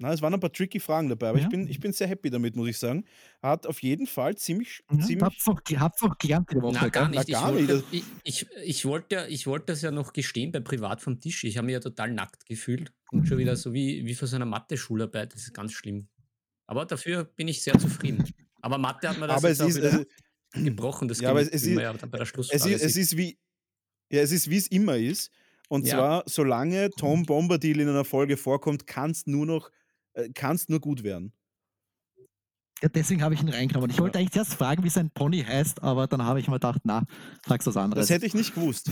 [0.00, 1.44] na, es waren ein paar tricky Fragen dabei, aber ja.
[1.44, 3.04] ich, bin, ich bin sehr happy damit, muss ich sagen.
[3.42, 4.82] Hat auf jeden Fall ziemlich.
[4.90, 6.78] Ja, ziemlich hab's auch, hab's auch gelernt die Woche.
[6.80, 7.28] Na, gar nicht.
[7.28, 10.60] Na, gar ich, wollte, ich, ich, ich, wollte, ich wollte das ja noch gestehen bei
[10.60, 11.44] Privat vom Tisch.
[11.44, 14.36] Ich habe mich ja total nackt gefühlt und schon wieder so wie, wie vor so
[14.36, 15.34] einer Mathe-Schularbeit.
[15.34, 16.08] Das ist ganz schlimm.
[16.66, 18.24] Aber dafür bin ich sehr zufrieden.
[18.62, 20.04] Aber Mathe hat mir das aber es ist, also,
[20.54, 21.08] gebrochen.
[21.08, 23.38] Das ja, aber es, es ist, ja bei der es ist, es ist wie
[24.10, 25.30] ja, es ist wie es immer ist.
[25.68, 25.94] Und ja.
[25.94, 29.70] zwar, solange Tom Bombadil in einer Folge vorkommt, kann es nur noch
[30.14, 31.32] äh, kannst nur gut werden.
[32.82, 33.90] Ja, deswegen habe ich ihn reingenommen.
[33.90, 36.80] Ich wollte eigentlich zuerst fragen, wie sein Pony heißt, aber dann habe ich mir gedacht,
[36.84, 37.04] na,
[37.46, 38.06] sag's was anderes.
[38.06, 38.90] Das hätte ich nicht gewusst.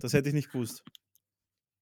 [0.00, 0.84] Das hätte ich nicht gewusst.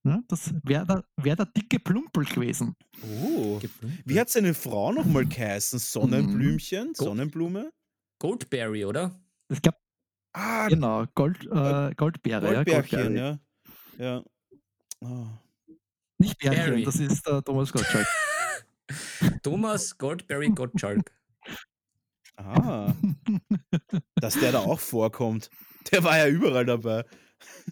[0.04, 2.74] Ja, das wäre der, wär der dicke Plumpel gewesen.
[3.04, 3.60] Oh.
[4.04, 5.78] Wie hat seine Frau nochmal geheißen?
[5.78, 6.88] Sonnenblümchen?
[6.88, 6.94] Mhm.
[6.94, 7.70] Sonnenblume?
[8.18, 9.20] Goldberry, oder?
[9.48, 9.78] Ich glaube.
[10.34, 12.54] Ah, genau, Gold, äh, Goldbeere.
[12.54, 13.38] Goldbärchen, ja.
[13.98, 14.24] ja.
[15.00, 15.26] Oh.
[16.18, 16.84] Nicht Bärchen, Barry.
[16.84, 18.06] das ist äh, Thomas Gottschalk.
[19.42, 21.12] Thomas Goldberry Gottschalk.
[22.36, 22.94] Ah,
[24.16, 25.50] dass der da auch vorkommt.
[25.90, 27.04] Der war ja überall dabei.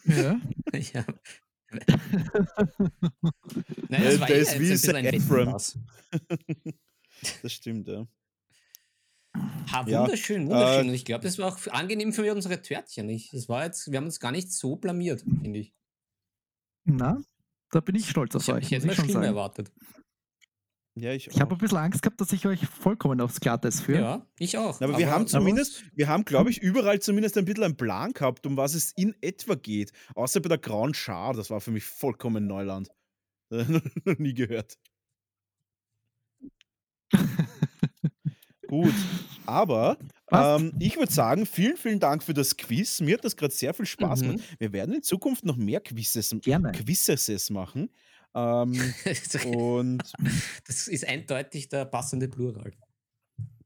[0.05, 0.41] Ja.
[0.75, 1.05] ja.
[3.89, 5.57] Nein, das war der ist wie Zac Efron.
[7.43, 8.07] Das stimmt, ja.
[9.37, 10.87] Ha, wunderschön, ja, wunderschön.
[10.87, 13.09] Äh, Und ich glaube, das war auch angenehm für unsere Törtchen.
[13.09, 15.73] Ich, das war jetzt, wir haben uns gar nicht so blamiert, finde ich.
[16.85, 17.21] Na,
[17.71, 18.65] da bin ich stolz auf ich euch.
[18.65, 19.71] Ich hätte mir schlimmer erwartet.
[21.01, 24.01] Ja, ich ich habe ein bisschen Angst gehabt, dass ich euch vollkommen aufs Glatteis führe.
[24.01, 24.77] Ja, ich auch.
[24.77, 28.13] Aber, aber wir haben zumindest, wir haben, glaube ich, überall zumindest ein bisschen einen Plan
[28.13, 29.93] gehabt, um was es in etwa geht.
[30.15, 32.91] Außer bei der Grauen Schar, das war für mich vollkommen Neuland.
[34.19, 34.77] Nie gehört.
[38.69, 38.95] Gut,
[39.47, 39.97] aber
[40.31, 43.01] ähm, ich würde sagen, vielen, vielen Dank für das Quiz.
[43.01, 44.27] Mir hat das gerade sehr viel Spaß mhm.
[44.27, 44.45] gemacht.
[44.59, 47.91] Wir werden in Zukunft noch mehr Quizzes, Quizzes machen.
[48.35, 48.95] Ähm,
[49.57, 50.03] und
[50.67, 52.73] das ist eindeutig der passende Plural.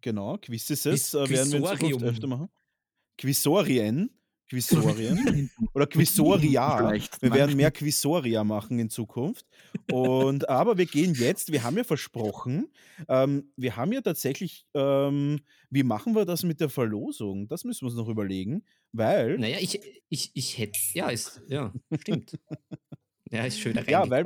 [0.00, 0.84] Genau, Quizzes
[1.14, 2.48] äh, werden wir in Zukunft öfter machen.
[3.16, 4.10] Quisorien.
[4.48, 6.92] Quisorien oder Quisoria.
[7.20, 9.46] Wir werden mehr Quisoria machen in Zukunft.
[9.90, 12.68] Und aber wir gehen jetzt, wir haben ja versprochen,
[13.08, 15.40] ähm, wir haben ja tatsächlich, ähm,
[15.70, 17.48] wie machen wir das mit der Verlosung?
[17.48, 19.38] Das müssen wir uns noch überlegen, weil.
[19.38, 22.38] Naja, ich, ich, ich hätte, ja, ist, ja, stimmt.
[23.34, 24.24] Ja, ist schön ja, weil,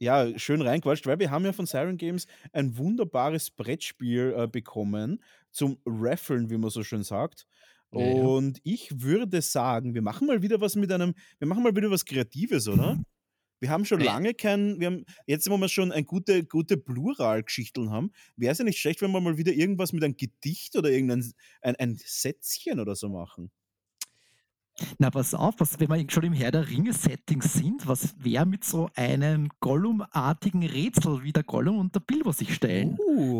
[0.00, 5.22] ja, schön reinquatscht, weil wir haben ja von Siren Games ein wunderbares Brettspiel äh, bekommen
[5.50, 7.46] zum Raffeln, wie man so schön sagt.
[7.92, 8.24] Ja, ja.
[8.24, 11.90] Und ich würde sagen, wir machen mal wieder was mit einem, wir machen mal wieder
[11.90, 12.98] was Kreatives, oder?
[13.60, 14.06] Wir haben schon Ja.
[14.06, 18.58] lange kein, wir haben, jetzt wo wir schon ein gute, gute Plural-Geschichten haben, wäre es
[18.58, 21.98] ja nicht schlecht, wenn wir mal wieder irgendwas mit einem Gedicht oder irgendein ein, ein
[22.02, 23.50] Sätzchen oder so machen.
[24.98, 28.64] Na, pass auf, was, wenn wir schon im Herr der Ringe-Setting sind, was wäre mit
[28.64, 32.96] so einem Gollum-artigen Rätsel wie der Gollum und der Bilbo sich stellen?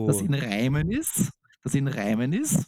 [0.06, 1.30] Das Uh, in Reimen ist,
[1.62, 2.66] das in Reimen ist,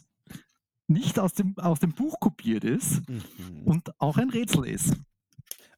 [0.87, 3.21] nicht aus dem, aus dem Buch kopiert ist mhm.
[3.65, 4.95] und auch ein Rätsel ist.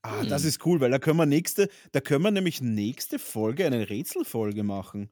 [0.02, 0.50] Ah, das Hm.
[0.50, 4.64] ist cool, weil da können wir nächste, da können wir nämlich nächste Folge eine Rätselfolge
[4.64, 5.10] machen.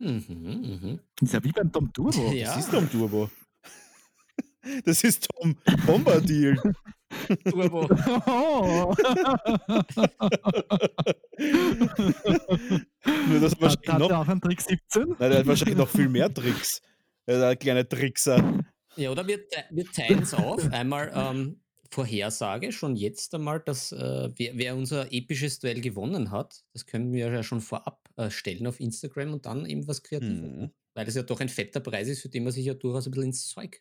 [0.00, 1.00] Mhm, mhm.
[1.16, 2.32] Das ist ja wie beim Tom Turbo.
[2.32, 2.54] Ja.
[2.54, 3.30] Das ist Tom Turbo.
[4.84, 5.56] Das ist Tom
[5.86, 6.56] Bombadil.
[7.48, 7.88] Turbo.
[8.26, 8.94] Oh.
[13.28, 15.08] Nur das Hat, wahrscheinlich hat noch, er auch einen Trick 17?
[15.08, 16.82] nein, der hat wahrscheinlich noch viel mehr Tricks.
[17.26, 18.64] Der kleine Trickser.
[18.96, 19.40] Ja, oder wir,
[19.70, 20.70] wir teilen es auf.
[20.72, 21.60] Einmal ähm,
[21.90, 27.12] Vorhersage, schon jetzt einmal, dass äh, wer, wer unser episches Duell gewonnen hat, das können
[27.12, 30.40] wir ja schon vorab äh, stellen auf Instagram und dann eben was Kreatives.
[30.40, 30.70] Mhm.
[30.94, 33.12] Weil das ja doch ein fetter Preis ist, für den man sich ja durchaus ein
[33.12, 33.80] bisschen ins Zeug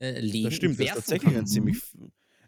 [0.00, 1.42] äh, legen Das stimmt, das ist tatsächlich kann.
[1.42, 1.80] ein ziemlich,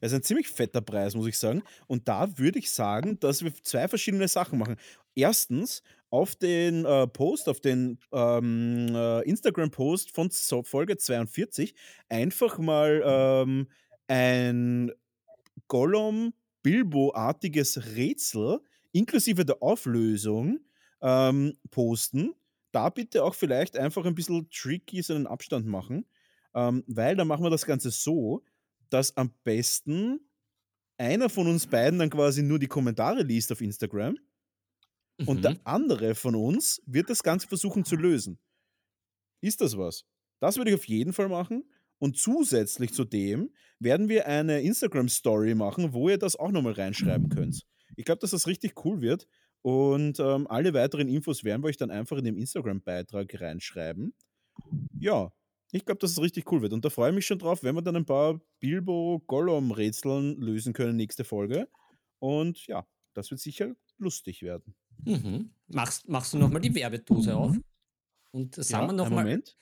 [0.00, 1.62] das ist ein ziemlich fetter Preis, muss ich sagen.
[1.86, 4.76] Und da würde ich sagen, dass wir zwei verschiedene Sachen machen.
[5.14, 5.82] Erstens,
[6.12, 11.74] auf den äh, Post, auf den ähm, äh, Instagram-Post von so Folge 42
[12.10, 13.66] einfach mal ähm,
[14.08, 14.92] ein
[15.68, 18.60] Gollum-Bilbo-artiges Rätsel
[18.92, 20.60] inklusive der Auflösung
[21.00, 22.34] ähm, posten.
[22.72, 26.04] Da bitte auch vielleicht einfach ein bisschen tricky so einen Abstand machen,
[26.54, 28.44] ähm, weil dann machen wir das Ganze so,
[28.90, 30.20] dass am besten
[30.98, 34.16] einer von uns beiden dann quasi nur die Kommentare liest auf Instagram
[35.24, 35.42] und Mhm.
[35.42, 38.38] der andere von uns wird das Ganze versuchen zu lösen.
[39.40, 40.04] Ist das was?
[40.40, 41.64] Das würde ich auf jeden Fall machen.
[41.98, 47.28] Und zusätzlich zu dem werden wir eine Instagram-Story machen, wo ihr das auch nochmal reinschreiben
[47.28, 47.64] könnt.
[47.96, 49.28] Ich glaube, dass das richtig cool wird.
[49.62, 54.14] Und ähm, alle weiteren Infos werden wir euch dann einfach in dem Instagram-Beitrag reinschreiben.
[54.98, 55.32] Ja,
[55.72, 56.72] ich glaube, dass es richtig cool wird.
[56.72, 60.96] Und da freue ich mich schon drauf, wenn wir dann ein paar Bilbo-Gollum-Rätseln lösen können
[60.96, 61.68] nächste Folge.
[62.18, 64.74] Und ja, das wird sicher lustig werden.
[65.04, 65.50] Mhm.
[65.68, 67.52] Machst, machst du nochmal die Werbedose auf?
[67.52, 67.64] Mhm.
[68.32, 69.24] Und Ja, sagen wir einen nochmal.
[69.24, 69.56] Moment.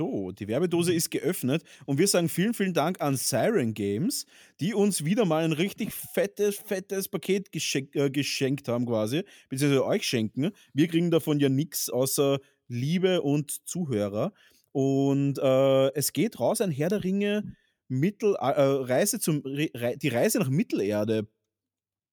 [0.00, 4.24] So, die Werbedose ist geöffnet und wir sagen vielen, vielen Dank an Siren Games,
[4.58, 9.84] die uns wieder mal ein richtig fettes, fettes Paket geschenk, äh, geschenkt haben quasi, beziehungsweise
[9.84, 10.52] euch schenken.
[10.72, 14.32] Wir kriegen davon ja nichts außer Liebe und Zuhörer.
[14.72, 17.54] Und äh, es geht raus ein Herr der Ringe
[17.88, 21.28] Mittel, äh, Reise zum, Re, Re, die Reise nach Mittelerde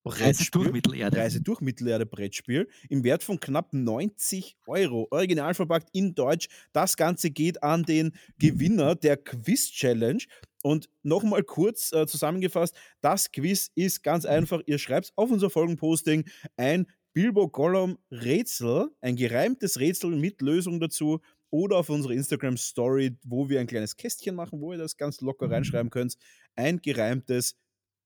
[0.07, 1.17] Reise durch Mittelerde.
[1.17, 5.07] Reise durch Mittelerde Brettspiel im Wert von knapp 90 Euro.
[5.11, 6.47] Original verpackt in Deutsch.
[6.73, 10.23] Das Ganze geht an den Gewinner der Quiz Challenge.
[10.63, 14.61] Und nochmal kurz äh, zusammengefasst: Das Quiz ist ganz einfach.
[14.65, 16.25] Ihr schreibt auf unser Folgenposting
[16.57, 21.19] ein Bilbo Gollum Rätsel, ein gereimtes Rätsel mit Lösung dazu.
[21.49, 25.21] Oder auf unsere Instagram Story, wo wir ein kleines Kästchen machen, wo ihr das ganz
[25.21, 26.17] locker reinschreiben könnt.
[26.55, 27.55] Ein gereimtes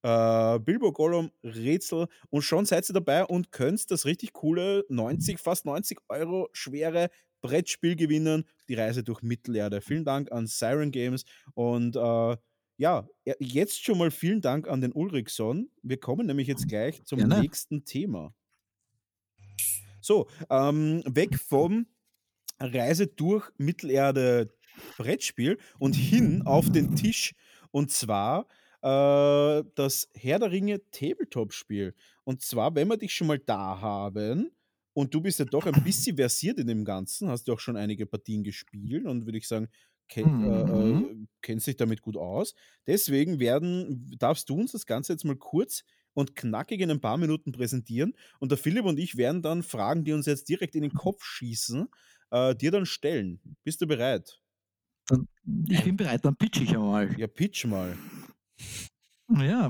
[0.04, 5.40] äh, Bilbo Gollum Rätsel und schon seid ihr dabei und könnt das richtig coole 90,
[5.40, 7.10] fast 90 Euro schwere
[7.42, 8.46] Brettspiel gewinnen.
[8.68, 9.82] Die Reise durch Mittelerde.
[9.82, 12.38] Vielen Dank an Siren Games und äh,
[12.78, 13.08] ja,
[13.40, 15.70] jetzt schon mal vielen Dank an den Ulrichson.
[15.84, 17.40] Wir kommen nämlich jetzt gleich zum Gerne.
[17.40, 18.34] nächsten Thema.
[20.02, 21.86] So, ähm, weg vom
[22.60, 24.52] Reise durch Mittelerde
[24.98, 27.36] Brettspiel und hin auf den Tisch.
[27.70, 28.48] Und zwar
[28.82, 31.96] äh, das Herr der Ringe Tabletop-Spiel.
[32.24, 34.52] Und zwar, wenn wir dich schon mal da haben
[34.94, 37.78] und du bist ja doch ein bisschen versiert in dem Ganzen, hast du auch schon
[37.78, 39.70] einige Partien gespielt und würde ich sagen,
[40.08, 41.28] kenn, äh, äh, Mhm.
[41.42, 42.54] kennst dich damit gut aus.
[42.88, 45.84] Deswegen werden, darfst du uns das Ganze jetzt mal kurz
[46.14, 48.14] und knackig in ein paar Minuten präsentieren.
[48.40, 51.24] Und der Philipp und ich werden dann Fragen, die uns jetzt direkt in den Kopf
[51.24, 51.88] schießen,
[52.32, 53.40] äh, dir dann stellen.
[53.64, 54.42] Bist du bereit?
[55.70, 57.18] Ich bin bereit, dann pitch ich einmal.
[57.18, 57.98] Ja, pitch mal.
[59.30, 59.70] Ja,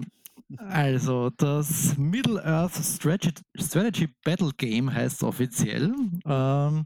[0.57, 5.93] also das Middle-earth Strategy, Strategy Battle Game heißt es offiziell,
[6.25, 6.85] ähm,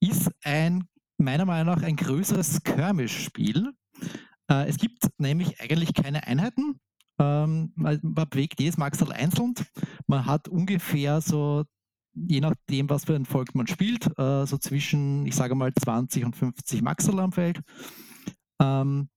[0.00, 0.84] ist ein,
[1.18, 3.72] meiner Meinung nach, ein größeres Skirmish-Spiel.
[4.50, 6.80] Äh, es gibt nämlich eigentlich keine Einheiten.
[7.18, 9.54] Ähm, man, man bewegt jedes Maxel einzeln.
[10.06, 11.64] Man hat ungefähr so,
[12.14, 16.24] je nachdem, was für ein Volk man spielt, äh, so zwischen, ich sage mal, 20
[16.24, 17.60] und 50 Maxel am Feld.
[18.60, 19.08] Ähm,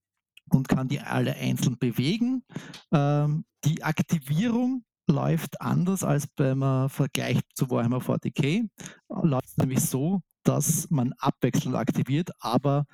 [0.50, 2.44] und kann die alle einzeln bewegen.
[2.92, 8.68] Ähm, die Aktivierung läuft anders als beim Vergleich zu Warhammer 40k.
[9.10, 12.86] Läuft nämlich so, dass man abwechselnd aktiviert, aber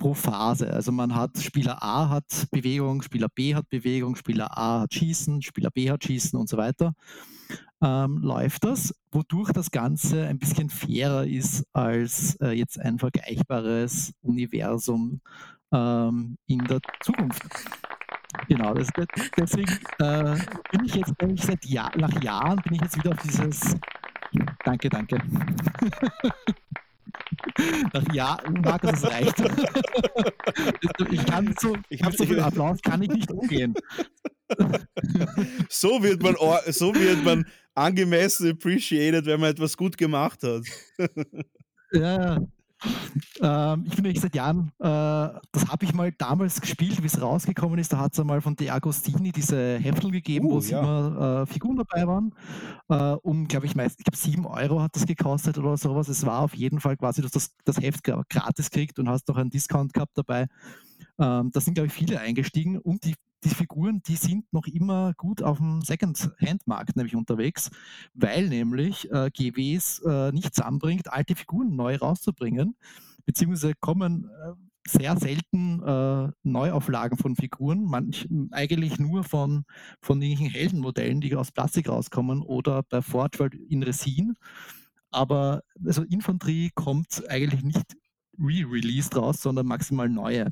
[0.00, 0.72] pro Phase.
[0.72, 5.42] Also man hat Spieler A hat Bewegung, Spieler B hat Bewegung, Spieler A hat Schießen,
[5.42, 6.94] Spieler B hat Schießen und so weiter.
[7.82, 14.12] Ähm, läuft das, wodurch das Ganze ein bisschen fairer ist als äh, jetzt ein vergleichbares
[14.22, 15.20] Universum
[15.72, 17.42] ähm, in der Zukunft.
[18.48, 18.88] Genau, das,
[19.36, 20.36] deswegen äh,
[20.70, 23.76] bin ich jetzt eigentlich seit Jahr, nach Jahren bin ich jetzt wieder auf dieses
[24.64, 25.18] Danke, danke.
[27.92, 29.38] Nach Jahren, Markus, es reicht.
[31.10, 33.74] Ich kann so, ich habe so viel Applaus, kann ich nicht umgehen.
[35.68, 36.34] So wird man,
[36.66, 40.64] so wird man angemessen appreciated, wenn man etwas gut gemacht hat.
[41.92, 42.40] Ja,
[43.40, 47.20] ähm, ich bin eigentlich seit Jahren, äh, das habe ich mal damals gespielt, wie es
[47.20, 47.92] rausgekommen ist.
[47.92, 50.80] Da hat es einmal von De Agostini diese Heftel gegeben, uh, wo ja.
[50.80, 52.34] immer äh, Figuren dabei waren.
[52.88, 56.08] Äh, um, glaube ich, meist, ich glaube, 7 Euro hat das gekostet oder sowas.
[56.08, 59.36] Es war auf jeden Fall quasi, dass das, das Heft gratis kriegt und hast noch
[59.36, 60.46] einen Discount gehabt dabei.
[61.18, 65.14] Ähm, da sind, glaube ich, viele eingestiegen und die die Figuren, die sind noch immer
[65.14, 67.70] gut auf dem Second-Hand-Markt nämlich unterwegs,
[68.14, 72.76] weil nämlich äh, GWs äh, nicht zusammenbringt, alte Figuren neu rauszubringen,
[73.24, 74.52] beziehungsweise kommen äh,
[74.88, 79.64] sehr selten äh, Neuauflagen von Figuren, manch, eigentlich nur von,
[80.00, 84.34] von irgendwelchen Heldenmodellen, die aus Plastik rauskommen oder bei Forge in Resin.
[85.10, 87.96] Aber also Infanterie kommt eigentlich nicht
[88.38, 90.50] re-released raus, sondern maximal neue.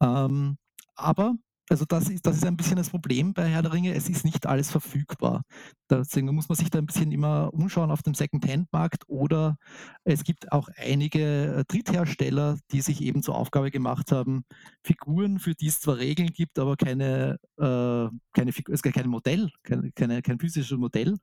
[0.00, 0.58] Ähm,
[0.94, 1.36] aber
[1.68, 3.94] also das ist, das ist ein bisschen das Problem bei Herr der Ringe.
[3.94, 5.42] Es ist nicht alles verfügbar.
[5.90, 9.56] Deswegen muss man sich da ein bisschen immer umschauen auf dem Second-Hand-Markt oder
[10.04, 14.44] es gibt auch einige äh, Dritthersteller, die sich eben zur Aufgabe gemacht haben,
[14.84, 19.50] Figuren, für die es zwar Regeln gibt, aber keine, äh, keine es gibt kein Modell,
[19.64, 21.18] keine, keine, kein physisches Modell,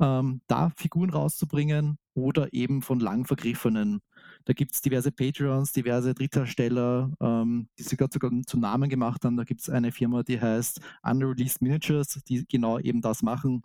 [0.00, 4.00] ähm, da Figuren rauszubringen oder eben von lang vergriffenen
[4.44, 9.36] da gibt es diverse Patreons, diverse Dritthersteller, ähm, die sogar zu Namen gemacht haben.
[9.36, 13.62] Da gibt es eine Firma, die heißt Unreleased Miniatures, die genau eben das machen,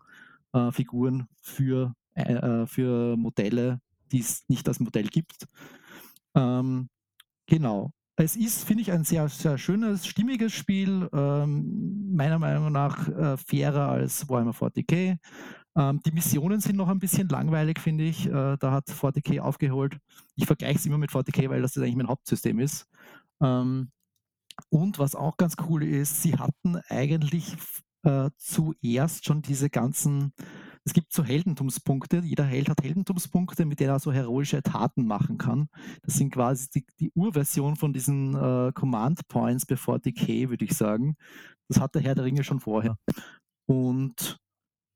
[0.54, 3.82] äh, Figuren für, äh, äh für Modelle,
[4.12, 5.48] die es nicht als Modell gibt.
[6.36, 6.90] Ähm,
[7.48, 7.92] genau.
[8.20, 11.08] Es ist, finde ich, ein sehr, sehr schönes, stimmiges Spiel.
[11.14, 15.20] Ähm, meiner Meinung nach äh, fairer als Warhammer 40k.
[15.78, 18.26] Ähm, die Missionen sind noch ein bisschen langweilig, finde ich.
[18.26, 19.98] Äh, da hat 40k aufgeholt.
[20.36, 22.88] Ich vergleiche es immer mit 40k, weil das eigentlich mein Hauptsystem ist.
[23.42, 23.92] Ähm,
[24.70, 27.56] und was auch ganz cool ist, sie hatten eigentlich
[28.04, 30.34] äh, zuerst schon diese ganzen,
[30.84, 35.38] es gibt so Heldentumspunkte, jeder Held hat Heldentumspunkte, mit denen er so heroische Taten machen
[35.38, 35.70] kann.
[36.02, 40.76] Das sind quasi die, die Urversion von diesen äh, Command Points bei 40k, würde ich
[40.76, 41.18] sagen.
[41.68, 42.98] Das hat der Herr der Ringe schon vorher.
[43.68, 44.40] Und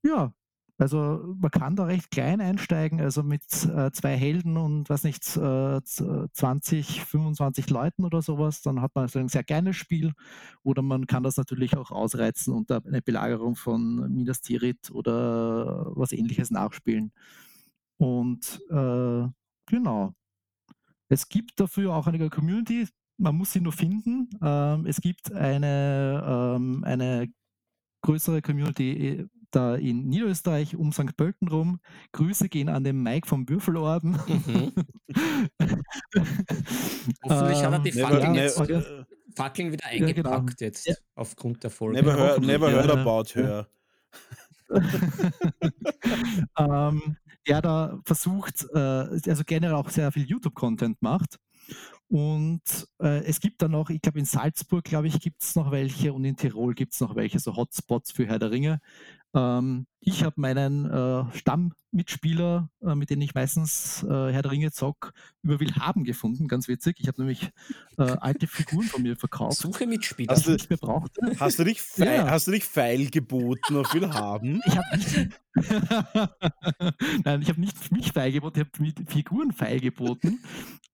[0.03, 0.33] ja,
[0.81, 5.37] also man kann da recht klein einsteigen, also mit äh, zwei Helden und was nicht,
[5.37, 10.13] äh, 20, 25 Leuten oder sowas, dann hat man so ein sehr kleines Spiel.
[10.63, 16.13] Oder man kann das natürlich auch ausreizen und eine Belagerung von Minas Tirith oder was
[16.13, 17.11] ähnliches nachspielen.
[17.97, 19.27] Und äh,
[19.67, 20.15] genau.
[21.09, 22.87] Es gibt dafür auch eine Community,
[23.17, 24.29] man muss sie nur finden.
[24.41, 27.31] Ähm, es gibt eine, ähm, eine
[28.01, 31.15] größere Community äh, da in Niederösterreich um St.
[31.15, 31.79] Pölten rum.
[32.11, 34.11] Grüße gehen an den Mike vom Würfelorden.
[34.27, 34.73] Mhm.
[37.23, 39.05] Hoffentlich hat er die Fackeln, jetzt, äh,
[39.35, 40.53] Fackeln wieder eingepackt ja, genau.
[40.59, 40.95] jetzt ja.
[41.15, 42.01] aufgrund der Folge.
[42.01, 43.67] Never, heard, never heard about her.
[46.57, 47.17] ähm,
[47.47, 51.39] der da versucht, äh, also generell auch sehr viel YouTube-Content macht
[52.11, 52.61] und
[53.01, 56.11] äh, es gibt dann noch, ich glaube in Salzburg, glaube ich, gibt es noch welche
[56.11, 58.81] und in Tirol gibt es noch welche, so Hotspots für Herr der Ringe.
[59.33, 64.71] Ähm, ich habe meinen äh, Stammmitspieler, äh, mit dem ich meistens äh, Herr der Ringe
[64.71, 65.13] zock,
[65.43, 66.47] über Willhaben gefunden.
[66.47, 66.97] Ganz witzig.
[66.99, 67.51] Ich habe nämlich
[67.97, 69.57] äh, alte Figuren von mir verkauft.
[69.57, 70.33] Suche Mitspieler.
[70.33, 71.21] Hast du, nicht mehr brauchte.
[71.39, 72.29] Hast du dich, feil, ja.
[72.29, 74.61] hast du dich feil geboten auf Willhaben?
[74.65, 75.29] Ich habe nicht.
[77.25, 80.43] Nein, ich habe nicht mich feilgeboten, ich habe Figuren feilgeboten.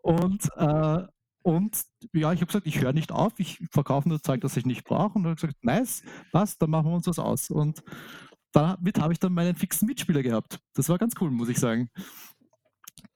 [0.02, 1.04] Und äh,
[1.48, 4.66] und ja, ich habe gesagt, ich höre nicht auf, ich verkaufe nur Zeug, das ich
[4.66, 5.18] nicht brauche.
[5.18, 6.04] Und er hat gesagt, nice,
[6.34, 7.50] passt, dann machen wir uns was aus.
[7.50, 7.82] Und
[8.52, 10.60] damit habe ich dann meinen fixen Mitspieler gehabt.
[10.74, 11.90] Das war ganz cool, muss ich sagen.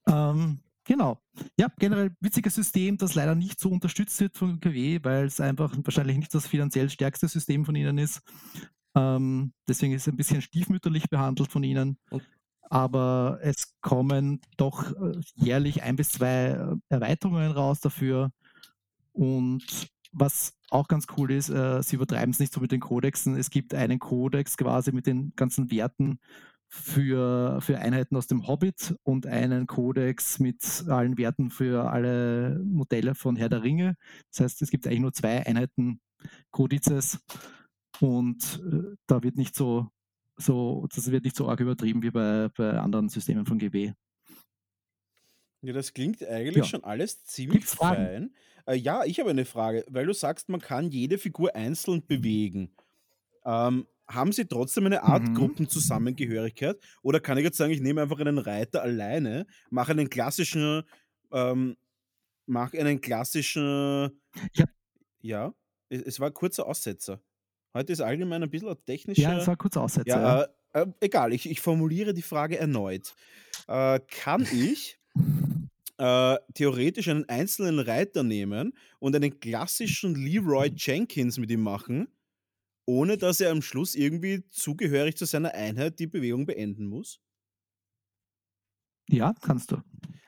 [0.07, 1.21] Ähm, genau.
[1.59, 5.75] Ja, generell witziges System, das leider nicht so unterstützt wird von KW, weil es einfach
[5.83, 8.21] wahrscheinlich nicht das finanziell stärkste System von ihnen ist.
[8.95, 11.97] Ähm, deswegen ist es ein bisschen stiefmütterlich behandelt von ihnen.
[12.71, 18.31] Aber es kommen doch äh, jährlich ein bis zwei äh, Erweiterungen raus dafür.
[19.11, 23.35] Und was auch ganz cool ist, äh, sie übertreiben es nicht so mit den Kodexen.
[23.35, 26.19] Es gibt einen Kodex quasi mit den ganzen Werten
[26.69, 33.15] für, für Einheiten aus dem Hobbit und einen Kodex mit allen Werten für alle Modelle
[33.15, 33.97] von Herr der Ringe.
[34.29, 35.99] Das heißt, es gibt eigentlich nur zwei Einheiten
[36.51, 37.19] Kodizes
[37.99, 39.89] und äh, da wird nicht so,
[40.41, 43.93] so, das wird nicht so arg übertrieben wie bei, bei anderen Systemen von GW.
[45.63, 46.63] Ja, das klingt eigentlich Ja.
[46.65, 48.35] schon alles ziemlich fein.
[48.65, 52.75] Äh, ja, ich habe eine Frage, weil du sagst, man kann jede Figur einzeln bewegen.
[53.45, 55.33] Ähm, haben sie trotzdem eine Art Mhm.
[55.35, 56.79] Gruppenzusammengehörigkeit?
[57.03, 60.83] Oder kann ich jetzt sagen, ich nehme einfach einen Reiter alleine, mache einen klassischen,
[61.31, 61.77] ähm,
[62.47, 64.21] mache einen klassischen,
[64.53, 64.65] Ja.
[65.21, 65.53] ja,
[65.89, 67.21] es, es war ein kurzer Aussetzer.
[67.73, 68.77] Heute ist allgemein ein bisschen ein
[69.15, 72.57] Ja, es war ein kurzer Aussetzer, ja, äh, äh, egal, ich, ich formuliere die Frage
[72.57, 73.15] erneut.
[73.67, 74.99] Äh, kann ich
[75.97, 82.07] äh, theoretisch einen einzelnen Reiter nehmen und einen klassischen Leroy Jenkins mit ihm machen,
[82.85, 87.21] ohne dass er am Schluss irgendwie zugehörig zu seiner Einheit die Bewegung beenden muss?
[89.09, 89.77] Ja, kannst du.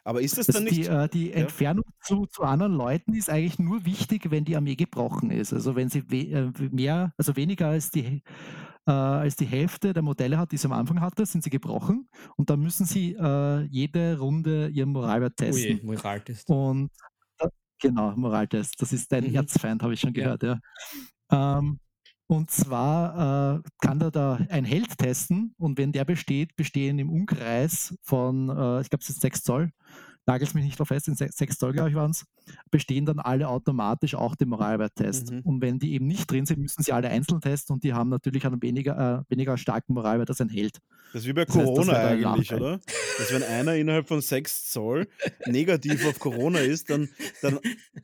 [0.05, 0.87] Aber ist das dann Also die, nicht.
[0.87, 1.41] äh, die Ja?
[1.41, 5.53] Entfernung zu, zu anderen Leuten ist eigentlich nur wichtig, wenn die Armee gebrochen ist.
[5.53, 8.21] Also wenn sie we äh, mehr, also weniger als die,
[8.87, 12.09] äh, als die Hälfte der Modelle hat, die sie am Anfang hatte, sind sie gebrochen.
[12.37, 15.81] Und dann müssen sie äh, jede Runde ihren Moralwert Ui, testen.
[15.83, 16.47] Moraltest.
[16.47, 16.91] Und
[17.37, 17.49] da,
[17.81, 18.81] genau, Moraltest.
[18.81, 19.35] Das ist dein Mhm.
[19.35, 20.33] Erzfeind, habe ich schon Ja.
[20.33, 20.59] gehört, ja.
[21.31, 21.79] Ähm,
[22.27, 27.09] und zwar äh, kann da, da ein Held testen und wenn der besteht, bestehen im
[27.09, 29.71] Umkreis von, äh, ich glaube, es ist 6 Zoll,
[30.25, 32.25] nagelt mich nicht drauf fest, in 6 Zoll, glaube ich, waren es,
[32.71, 35.31] bestehen dann alle automatisch auch den Moralwerttest.
[35.31, 35.41] Mhm.
[35.41, 38.09] Und wenn die eben nicht drin sind, müssen sie alle einzeln testen und die haben
[38.09, 40.79] natürlich einen weniger, äh, weniger starken Moralwert als ein Held.
[41.11, 42.79] Das ist wie bei Das heißt, Corona der eigentlich, oder?
[43.17, 45.07] Dass wenn einer innerhalb von 6 Zoll
[45.45, 47.09] negativ auf Corona ist, dann,
[47.41, 47.59] dann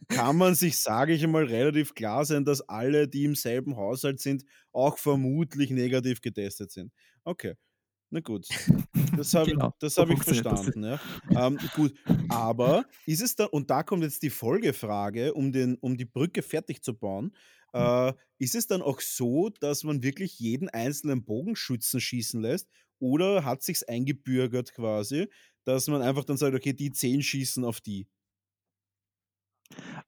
[0.08, 4.20] kann man sich, sage ich einmal, relativ klar sein, dass alle, die im selben Haushalt
[4.20, 6.92] sind, auch vermutlich negativ getestet sind.
[7.24, 7.56] Okay,
[8.10, 8.48] na gut.
[9.16, 10.84] Das habe Genau, das so hab ich verstanden.
[10.84, 11.00] Ja.
[11.30, 11.94] Ähm, gut,
[12.30, 16.42] aber ist es dann, und da kommt jetzt die Folgefrage, um, den, um die Brücke
[16.42, 17.34] fertig zu bauen,
[17.74, 22.70] äh, ist es dann auch so, dass man wirklich jeden einzelnen Bogenschützen schießen lässt?
[23.00, 25.28] Oder hat sich's eingebürgert quasi,
[25.64, 28.08] dass man einfach dann sagt, okay, die 10 schießen auf die?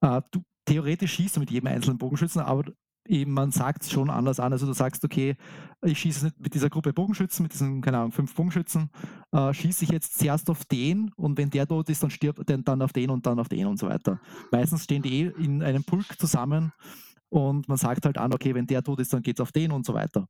[0.02, 2.74] Äh, du, theoretisch schießt du mit jedem einzelnen Bogenschützen, aber
[3.08, 4.52] eben man sagt es schon anders an.
[4.52, 5.36] Also du sagst, okay,
[5.84, 8.90] ich schieße nicht mit dieser Gruppe Bogenschützen, mit diesen, keine Ahnung, fünf Bogenschützen,
[9.32, 12.64] äh, schieße ich jetzt zuerst auf den und wenn der tot ist, dann stirbt dann,
[12.64, 14.20] dann auf den und dann auf den und so weiter.
[14.52, 16.72] Meistens stehen die eh in einem Pulk zusammen
[17.30, 19.72] und man sagt halt an, okay, wenn der tot ist, dann geht es auf den
[19.72, 20.28] und so weiter.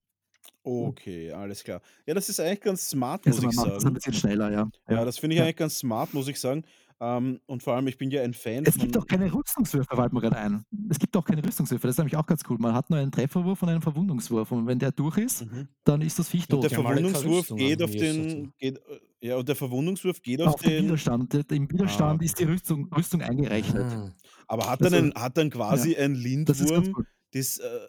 [0.64, 1.82] Okay, alles klar.
[2.06, 3.94] Ja, das ist eigentlich ganz smart, Also muss man ich macht das ein sagen.
[3.96, 4.70] bisschen schneller, ja.
[4.88, 5.06] Ja, ja.
[5.06, 5.46] das finde ich ja.
[5.46, 6.64] eigentlich ganz smart, muss ich sagen.
[7.04, 10.14] Ähm, und vor allem, ich bin ja ein Fan Es gibt auch keine Rüstungswürfe, fällt
[10.14, 10.64] mir gerade ein.
[10.88, 12.58] Es gibt auch keine Rüstungswürfe, das ist nämlich auch ganz cool.
[12.60, 15.68] Man hat nur einen Trefferwurf und einen Verwundungswurf und wenn der durch ist, Mhm.
[15.84, 16.86] dann ist das Viech Und der tot.
[16.86, 18.54] Alle keine Verwundungswurf Rüstung geht auf den.
[18.60, 20.86] Geht, äh, ja, und der Verwundungswurf geht auf Auf den den.
[20.86, 21.34] Widerstand.
[21.34, 22.44] Der- Im Ah, Widerstand ist die.
[22.44, 23.82] Rüstung, Rüstung eingerechnet.
[23.92, 24.14] Ah.
[24.48, 26.14] Aber hat dann, Also, ein, hat dann ja, quasi ein
[26.46, 27.06] das ist ganz Lindwurm, gut.
[27.34, 27.80] das, äh,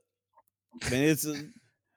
[0.89, 1.34] wenn jetzt, äh,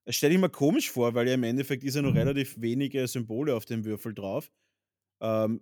[0.04, 3.08] das stelle ich mir komisch vor, weil ja im Endeffekt ist ja nur relativ wenige
[3.08, 4.52] Symbole auf dem Würfel drauf.
[5.22, 5.62] Ähm,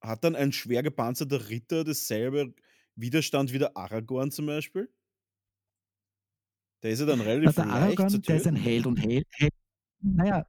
[0.00, 2.54] hat dann ein schwer gepanzerter Ritter dasselbe
[2.96, 4.88] Widerstand wie der Aragorn zum Beispiel?
[6.82, 8.56] Der ist ja dann Na, relativ der leicht Aragorn, der ist ein.
[8.56, 9.26] Held und Held.
[9.32, 9.52] Held
[10.00, 10.44] naja,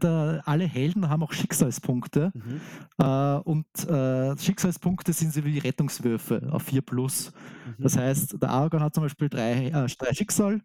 [0.00, 2.30] der, alle Helden haben auch Schicksalspunkte.
[2.32, 2.60] Mhm.
[2.98, 7.32] Äh, und äh, Schicksalspunkte sind so wie Rettungswürfe auf 4 plus.
[7.78, 8.00] Das Mhm.
[8.00, 10.60] heißt, der Aragorn hat zum Beispiel drei, äh, drei Schicksal.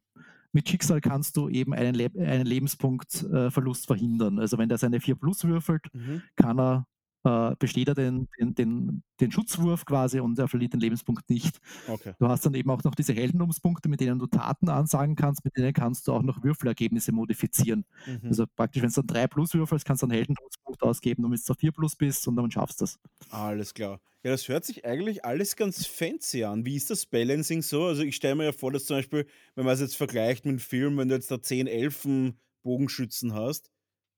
[0.51, 4.37] Mit Schicksal kannst du eben einen, Le einen Lebenspunktverlust äh, verhindern.
[4.39, 6.21] Also wenn der seine 4 plus würfelt, Mhm.
[6.35, 6.85] kann er,
[7.23, 11.59] äh, besteht er den, den, den, den Schutzwurf quasi und er verliert den Lebenspunkt nicht.
[11.87, 12.13] Okay.
[12.19, 15.57] Du hast dann eben auch noch diese Heldentumspunkte, mit denen du Taten ansagen kannst, mit
[15.57, 17.85] denen kannst du auch noch Würfelergebnisse modifizieren.
[18.05, 18.27] Mhm.
[18.27, 21.51] Also praktisch, wenn du dann 3 plus würfelst, kannst du einen Heldentumspunkt ausgeben, damit du
[21.51, 22.99] auf 4 plus bist und dann schaffst du das.
[23.29, 23.99] Alles klar.
[24.23, 26.65] Ja, das hört sich eigentlich alles ganz fancy an.
[26.65, 27.85] Wie ist das Balancing so?
[27.85, 29.25] Also ich stelle mir ja vor, dass zum Beispiel,
[29.55, 33.71] wenn man es jetzt vergleicht mit einem Film, wenn du jetzt da 10 Elfen-Bogenschützen hast,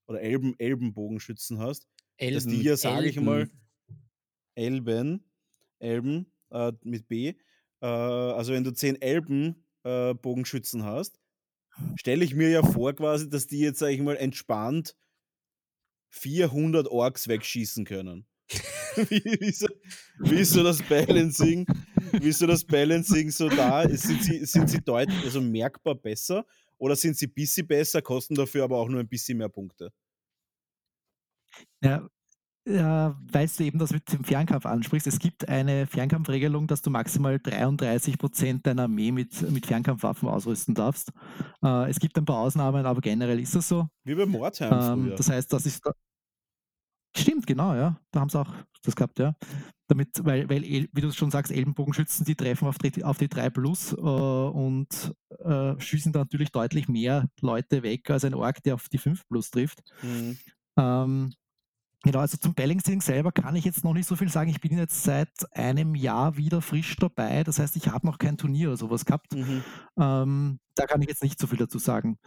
[0.08, 1.88] oder Elben, Elben-Bogenschützen hast,
[2.30, 3.50] dass die Elben, ja, sage ich mal,
[4.56, 4.76] Elben.
[4.78, 5.24] Elben,
[5.80, 7.34] Elben äh, mit B,
[7.82, 11.20] äh, also wenn du 10 Elben-Bogenschützen hast,
[11.96, 14.96] stelle ich mir ja vor quasi, dass die jetzt, sage ich mal, entspannt
[16.10, 18.28] 400 Orks wegschießen können.
[19.10, 19.68] wie, wie, ist so,
[20.20, 21.66] wie ist so das Balancing?
[22.12, 23.88] Wie ist so das Balancing so da?
[23.88, 26.46] Sind sie, sind sie deutlich, also merkbar besser
[26.78, 29.94] oder sind sie ein bisschen besser, kosten dafür aber auch nur ein bisschen mehr Punkte?
[31.84, 32.08] Ja,
[32.68, 36.92] ja, weil du eben das mit dem Fernkampf ansprichst, es gibt eine Fernkampfregelung, dass du
[36.92, 41.12] maximal 33 Prozent deiner Armee mit, mit Fernkampfwaffen ausrüsten darfst.
[41.64, 43.88] Äh, es gibt ein paar Ausnahmen, aber generell ist das so.
[44.04, 45.86] Wie bei Mordheim Ähm, das heißt, das ist.
[45.86, 45.92] Da
[47.18, 48.00] Stimmt, genau, ja.
[48.12, 48.54] Da haben sie auch
[48.84, 49.36] das gehabt, ja.
[49.88, 53.50] Damit, weil, weil wie du schon sagst, Elbenbogenschützen, die treffen auf die, auf die 3
[53.50, 58.76] Plus äh, und äh, schießen da natürlich deutlich mehr Leute weg als ein Ork, der
[58.76, 59.82] auf die 5 Plus trifft.
[60.04, 60.38] Mhm.
[60.78, 61.34] Ähm,
[62.04, 64.50] genau, also zum Balancing selber kann ich jetzt noch nicht so viel sagen.
[64.50, 67.44] Ich bin jetzt seit einem Jahr wieder frisch dabei.
[67.44, 69.34] Das heißt, ich habe noch kein Turnier oder sowas gehabt.
[69.34, 69.64] Mhm.
[70.00, 72.18] Ähm, da kann ich jetzt nicht so viel dazu sagen.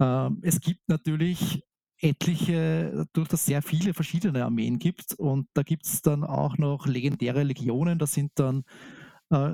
[0.00, 1.62] Ähm, es gibt natürlich
[2.00, 6.86] etliche, durch das sehr viele verschiedene Armeen gibt und da gibt es dann auch noch
[6.86, 8.64] legendäre Legionen, das sind dann
[9.30, 9.52] äh,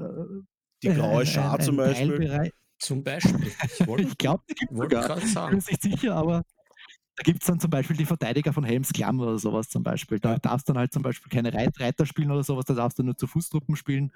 [0.83, 2.17] Die graue ein- Schar ein- zum Beispiel.
[2.17, 3.49] Teilbereich- Zum Beispiel.
[3.49, 3.81] Ich
[4.13, 5.03] Ich glaube, die gibt es sogar.
[5.03, 5.57] gerade Ich bin sagen.
[5.57, 6.43] mir nicht sicher, aber
[7.19, 10.21] da gibt es dann zum Beispiel die Verteidiger von Helms Klamm oder sowas zum Beispiel.
[10.21, 10.39] Da Ja.
[10.39, 13.03] darfst du dann halt zum Beispiel keine Reit Reiter spielen oder sowas, da darfst du
[13.03, 14.13] nur zu Fußtruppen spielen,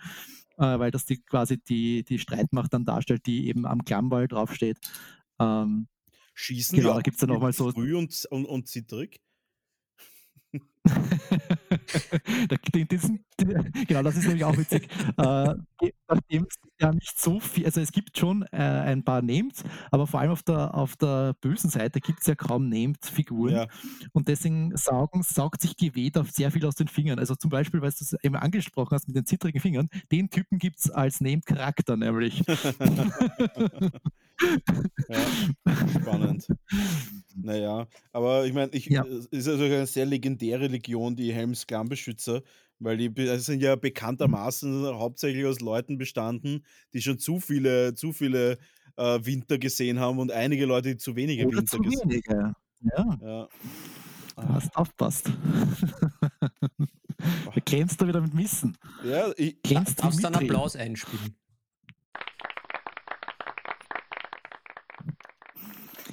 [0.58, 4.78] äh, weil das die quasi die, die Streitmacht dann darstellt, die eben am Klammwall draufsteht.
[5.40, 5.88] Ähm,
[6.34, 9.20] Schießen Genau, die da gibt's dann noch mal so- früh und, und, und zittrig.
[10.52, 10.71] da- die- die sind- die-
[13.86, 14.88] genau, das ist nämlich auch witzig.
[15.16, 15.54] Äh,
[16.08, 20.06] nachdem es ja nicht so viel, also es gibt schon äh, ein paar Named, aber
[20.06, 23.54] vor allem auf der, auf der bösen Seite gibt es ja kaum Named-Figuren.
[23.54, 23.66] Ja.
[24.12, 27.18] Und deswegen saugen, saugt sich GW da sehr viel aus den Fingern.
[27.18, 30.58] Also zum Beispiel, weil du es eben angesprochen hast mit den zittrigen Fingern, den Typen
[30.58, 32.42] gibt es als Named-Charakter nämlich.
[35.08, 35.18] ja.
[36.00, 36.46] Spannend.
[37.36, 39.04] Naja, aber ich meine, ich, Ja.
[39.04, 42.42] es ist also eine sehr legendäre Legion, die Helms Klammbeschützer,
[42.78, 48.12] weil die also sind ja bekanntermaßen hauptsächlich aus Leuten bestanden, die schon zu viele, zu
[48.12, 48.58] viele
[48.96, 52.54] äh, Winter gesehen haben und einige Leute, die zu wenige Oder Winter zu gesehen wenige.
[52.96, 53.48] Ja, Ja.
[54.36, 55.30] du hast aufpasst.
[57.54, 58.76] Da glänzt du wieder mit Wissen.
[59.04, 60.34] Ja, ich, Glänzt wie Darfst dann.
[60.34, 61.36] Applaus einspielen.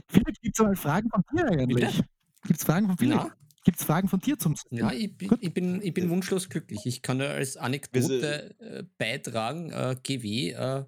[0.09, 2.03] Philipp, gibt es mal Fragen von dir eigentlich?
[2.43, 3.15] Gibt es Fragen von Philipp?
[3.17, 3.35] Na?
[3.63, 4.79] Gibt es Fragen von dir zum System?
[4.79, 6.85] Ja, ich bin, ich, bin, ich bin wunschlos glücklich.
[6.85, 10.85] Ich kann ja als Anekdote äh, beitragen, äh, GW, äh,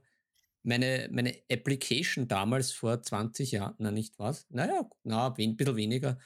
[0.63, 4.45] meine, meine Application damals vor 20 Jahren, na nicht was?
[4.49, 6.17] Naja, na, ein bisschen weniger.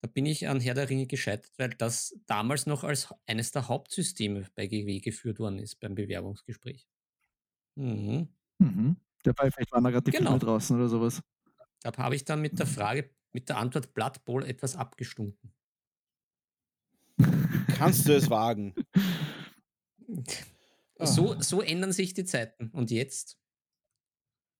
[0.00, 3.68] Da bin ich an Herr der Ringe gescheitert, weil das damals noch als eines der
[3.68, 6.88] Hauptsysteme bei GW geführt worden ist beim Bewerbungsgespräch.
[7.76, 8.28] Mhm.
[8.58, 8.96] Mhm.
[9.22, 10.30] Dabei, vielleicht waren da gerade die Genau.
[10.30, 11.20] Filme draußen oder sowas.
[11.82, 12.56] Da habe ich dann mit Mhm.
[12.58, 15.52] der Frage, mit der Antwort Blood Bowl etwas abgestunken.
[17.76, 18.74] kannst du es wagen?
[21.04, 21.42] So, Ah.
[21.42, 22.68] so ändern sich die Zeiten.
[22.68, 23.36] Und jetzt?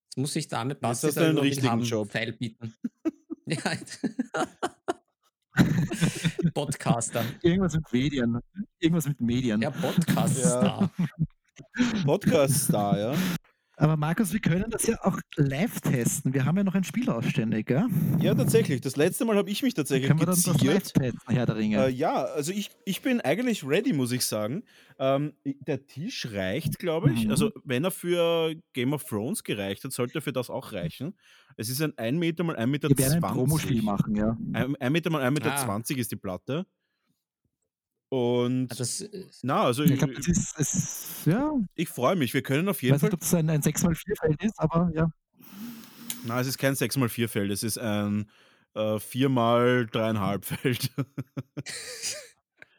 [0.07, 2.09] Jetzt muss ich damit Basti hast du einen darüber richtigen haben, Job.
[2.09, 2.75] Pfeil bieten.
[3.45, 3.57] ja.
[6.53, 7.23] Podcaster.
[7.41, 8.39] Irgendwas mit Medien.
[8.79, 9.61] Irgendwas mit Medien.
[9.61, 10.89] Ja, Podcaster.
[12.03, 13.15] Podcast-Star, ja.
[13.75, 16.31] Aber Markus, wir können das ja auch live testen.
[16.33, 17.85] Wir haben ja noch ein Spiel ausständig, gell?
[18.19, 18.81] Ja, tatsächlich.
[18.81, 20.93] Das letzte Mal habe ich mich tatsächlich Können wir dann das live geziert.
[20.93, 21.85] testen, Herr der Ringe?
[21.85, 24.63] Äh, ja, also ich, ich bin eigentlich ready, muss ich sagen.
[24.99, 27.25] Ähm, der Tisch reicht, glaube ich.
[27.25, 27.31] Mhm.
[27.31, 31.15] Also, wenn er für Game of Thrones gereicht hat, sollte er für das auch reichen.
[31.57, 32.89] Es ist ein 1 Meter mal 1 Meter.
[32.89, 34.37] wir werden ein Promospiel machen, ja.
[34.53, 35.57] Ein, 1 Meter mal 1 Meter Ah.
[35.57, 36.67] 20 ist die Platte.
[38.13, 42.31] Und Das, äh, na, also Ich ich, es, ja, ich freue mich.
[42.35, 43.07] Wir können auf ich jeden weiß Fall.
[43.09, 45.09] nicht, ob das ein, ein 6x4-Feld ist, aber ja.
[46.23, 48.29] Na, es ist kein 6x4-Feld, es ist ein
[48.75, 50.91] äh, 4x3,5 Feld.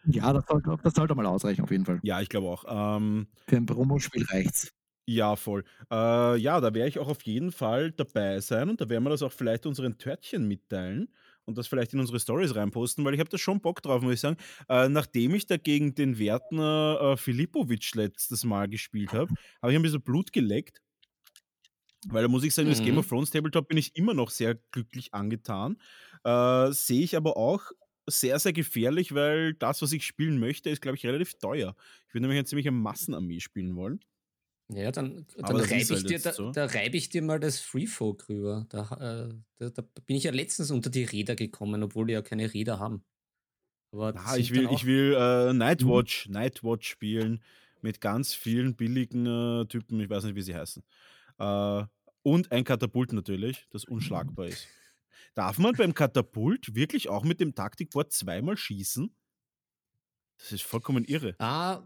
[0.07, 1.99] Ja, das sollte, das sollte mal ausreichen, auf jeden Fall.
[2.03, 2.65] ja, ich glaube auch.
[2.69, 4.71] Ähm, Für ein Promospiel reicht's.
[5.07, 5.65] Ja, voll.
[5.91, 9.11] Äh, ja, da werde ich auch auf jeden Fall dabei sein und da werden wir
[9.11, 11.09] das auch vielleicht unseren Törtchen mitteilen
[11.47, 14.15] und das vielleicht in unsere Stories reinposten, weil ich habe da schon Bock drauf, muss
[14.15, 14.37] ich sagen.
[14.69, 19.77] Äh, nachdem ich da gegen den Wertner äh, Filipovic letztes Mal gespielt habe, habe ich
[19.79, 20.81] ein bisschen Blut geleckt.
[22.09, 22.99] Weil da muss ich sagen, das Game Mhm.
[22.99, 25.79] of Thrones Tabletop bin ich immer noch sehr glücklich angetan.
[26.25, 27.71] Äh, Sehe ich aber auch
[28.07, 31.75] sehr, sehr gefährlich, weil das, was ich spielen möchte, ist, glaube ich, relativ teuer.
[32.09, 34.01] Ich würde nämlich eine ziemliche Massenarmee spielen wollen.
[34.69, 36.51] Ja, dann, dann reibe ist ich, halt dir, da, so.
[36.51, 38.67] da reib ich dir mal das Free Folk rüber.
[38.71, 42.23] Da, äh, da, da bin ich ja letztens unter die Räder gekommen, obwohl die ja
[42.23, 43.05] keine Räder haben.
[43.93, 47.43] Aber sind ich will, ich will äh, Nightwatch, Nightwatch spielen
[47.83, 50.83] mit ganz vielen billigen äh, Typen, ich weiß nicht, wie sie heißen.
[51.39, 51.85] Äh,
[52.23, 54.67] und ein Katapult natürlich, das unschlagbar ist.
[55.35, 59.15] Darf man beim Katapult wirklich auch mit dem Taktikboard zweimal schießen?
[60.39, 61.35] Das ist vollkommen irre.
[61.39, 61.83] Ah,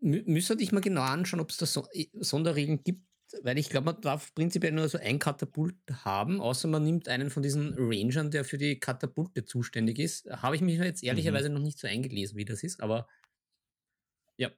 [0.00, 3.02] mü müsste ich mal genau anschauen, ob es da so, i- Sonderregeln gibt.
[3.42, 5.74] weil ich glaube, man darf prinzipiell nur so ein Katapult
[6.04, 10.30] haben, außer man nimmt einen von diesen Rangern, der für die Katapulte zuständig ist.
[10.30, 11.08] Habe ich mich jetzt Mhm.
[11.08, 13.08] ehrlicherweise noch nicht so eingelesen, wie das ist, aber
[14.36, 14.50] ja.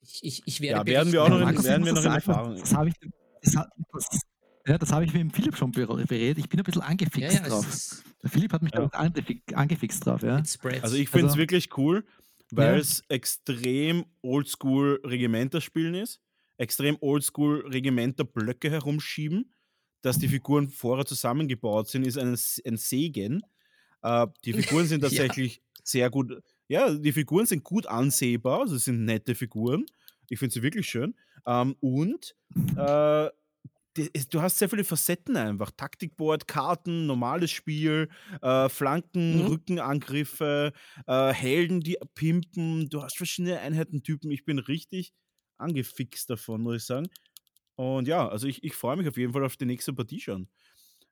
[0.00, 2.12] Ich, ich, ich werde Ja, werden wir auch noch in- Markus, werden wir noch in
[2.12, 2.94] Erfahrung- Das habe ich,
[3.42, 4.20] das, hat- das,
[4.68, 6.38] ja, das habe ich mit dem Philipp schon ber- beredet.
[6.38, 8.02] Ich bin ein bisschen Ja, angefixt ja, es drauf.
[8.22, 8.86] Der Philipp hat mich Ja.
[8.86, 10.36] da auch angefixt, drauf, ja.
[10.36, 12.04] Also ich finde es Also- wirklich cool,
[12.52, 12.76] weil Ja.
[12.80, 16.20] es extrem oldschool Regimenterspielen ist,
[16.56, 19.52] extrem oldschool Regimenterblöcke herumschieben,
[20.02, 23.42] dass die Figuren vorher zusammengebaut sind, ist ein, ein Segen.
[24.02, 25.08] Äh, die Figuren sind Ja.
[25.08, 26.32] tatsächlich sehr gut,
[26.68, 29.86] ja, die Figuren sind gut ansehbar, also sind nette Figuren.
[30.28, 31.14] Ich finde sie wirklich schön.
[31.46, 32.36] Ähm, und
[32.76, 33.28] äh,
[34.30, 35.70] du hast sehr viele Facetten einfach.
[35.70, 38.08] Taktikboard, Karten, normales Spiel,
[38.42, 39.48] äh, Flanken, Mhm.
[39.48, 40.72] Rückenangriffe,
[41.06, 42.88] äh, Helden, die pimpen.
[42.88, 44.30] Du hast verschiedene Einheitentypen.
[44.30, 45.12] Ich bin richtig
[45.58, 47.08] angefixt davon, muss ich sagen.
[47.76, 50.48] Und ja, also ich, ich freue mich auf jeden Fall auf die nächste Partie schon.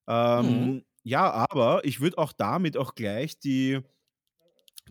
[0.09, 0.85] Ähm, Mhm.
[1.05, 3.81] Ja, aber ich würde auch damit auch gleich die,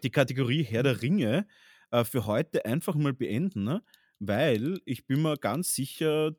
[0.04, 1.48] die Kategorie Herr der Ringe
[1.92, 3.84] äh, für heute einfach mal beenden, ne?
[4.20, 6.32] weil ich bin mir ganz sicher,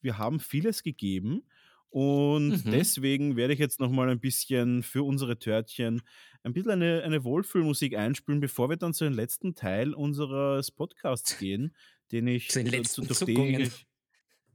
[0.00, 1.42] wir haben vieles gegeben
[1.90, 2.70] und Mhm.
[2.70, 6.02] deswegen werde ich jetzt noch mal ein bisschen für unsere Törtchen
[6.42, 11.38] ein bisschen eine, eine Wohlfühlmusik einspielen, bevor wir dann zu den letzten Teil unseres Podcasts
[11.38, 11.74] gehen,
[12.12, 13.60] den ich Zu den zu- letzten durch den Zuckungen.
[13.60, 13.86] ich-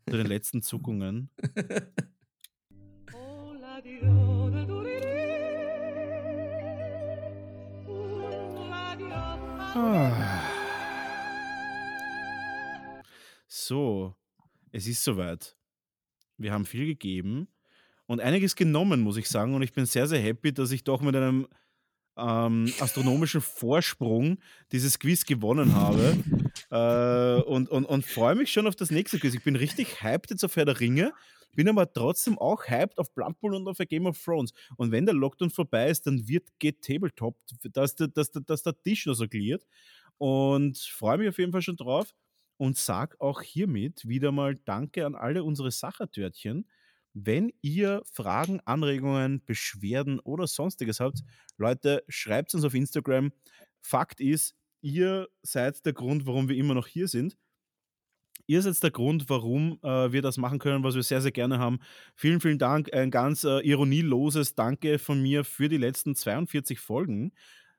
[0.10, 1.30] zu den letzten Zuckungen.
[3.84, 4.94] Diode.
[13.48, 14.16] So,
[14.74, 15.56] es ist soweit.
[16.38, 17.48] Wir haben viel gegeben
[18.08, 19.54] und einiges genommen, muss ich sagen.
[19.56, 21.48] Und ich bin sehr, sehr happy, dass ich doch mit einem
[22.18, 24.40] ähm, astronomischen Vorsprung
[24.72, 26.18] dieses Quiz gewonnen habe.
[26.72, 29.34] äh, und und, und freue mich schon auf das nächste Quiz.
[29.36, 31.14] Ich bin richtig hyped jetzt auf Herr der Ringe,
[31.56, 34.54] bin aber trotzdem auch hyped auf Blood Bowl und auf Game of Thrones.
[34.76, 37.38] Und wenn der Lockdown vorbei ist, dann wird geht Tabletop,
[37.72, 39.66] dass, der- dass, der- dass der Tisch noch so gliert.
[40.18, 42.14] Und freue mich auf jeden Fall schon drauf
[42.64, 46.66] und sag auch hiermit wieder mal Danke an alle unsere Sachertörtchen.
[47.14, 51.24] Wenn ihr Fragen, Anregungen, Beschwerden oder sonstiges habt,
[51.58, 53.34] Leute, schreibt uns auf Instagram.
[53.82, 57.36] Fakt ist, ihr seid der Grund, warum wir immer noch hier sind.
[58.48, 61.60] Ihr seid der Grund, warum äh, wir das machen können, was wir sehr, sehr gerne
[61.60, 61.80] haben.
[62.16, 62.94] Vielen, vielen Dank.
[62.94, 67.34] Ein ganz äh, ironieloses Danke von mir für die letzten 42 Folgen.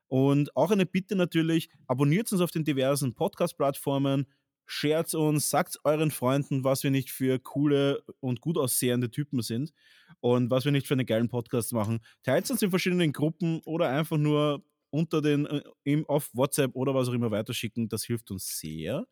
[0.05, 4.27] Und auch eine Bitte natürlich, abonniert uns auf den diversen Podcast-Plattformen,
[4.65, 9.73] shared uns, sagt euren Freunden, was wir nicht für coole und gut aussehende Typen sind
[10.19, 11.99] und was wir nicht für einen geilen Podcast machen.
[12.23, 16.95] Teilt uns in verschiedenen Gruppen oder einfach nur unter den, äh, im, auf WhatsApp oder
[16.95, 17.89] was auch immer weiterschicken.
[17.89, 19.07] Das hilft uns sehr.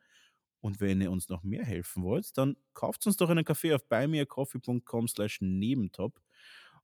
[0.62, 3.86] Und wenn ihr uns noch mehr helfen wollt, dann kauft uns doch einen Kaffee auf
[3.90, 6.22] buymeacoffee.com slash nebentop.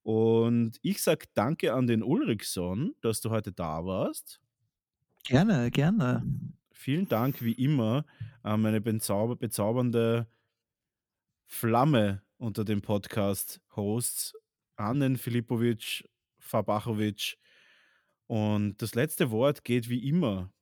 [0.04, 4.42] Und ich sage danke an den Ulrichson, dass du heute da warst.
[5.24, 6.24] Gerne, gerne.
[6.80, 8.06] Vielen Dank wie immer
[8.42, 10.28] an meine bezauber bezaubernde
[11.46, 14.34] Flamme unter den Podcast-Hosts,
[14.78, 17.38] Annen Filipovic, Fabachovic.
[18.28, 20.54] Und das letzte Wort geht wie immer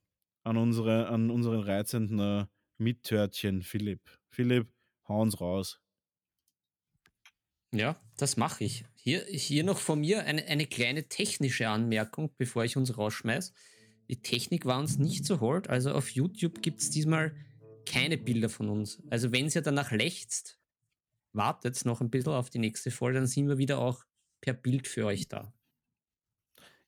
[0.43, 2.45] an, unsere, an unseren reizenden äh,
[2.79, 4.01] Mittörtchen Philipp.
[4.31, 4.73] Philipp,
[5.07, 5.79] hau uns raus.
[7.71, 8.85] Ja, das mache ich.
[8.95, 13.53] Hier, hier noch von mir eine, eine kleine technische Anmerkung, bevor ich uns rausschmeiß.
[14.09, 17.35] Die Technik war uns nicht so hold, also auf YouTube gibt es diesmal
[17.85, 19.01] keine Bilder von uns.
[19.09, 20.59] Also wenn ihr danach lechzt,
[21.33, 24.03] wartet noch ein bisschen auf die nächste Folge, dann sind wir wieder auch
[24.41, 25.53] per Bild für euch da.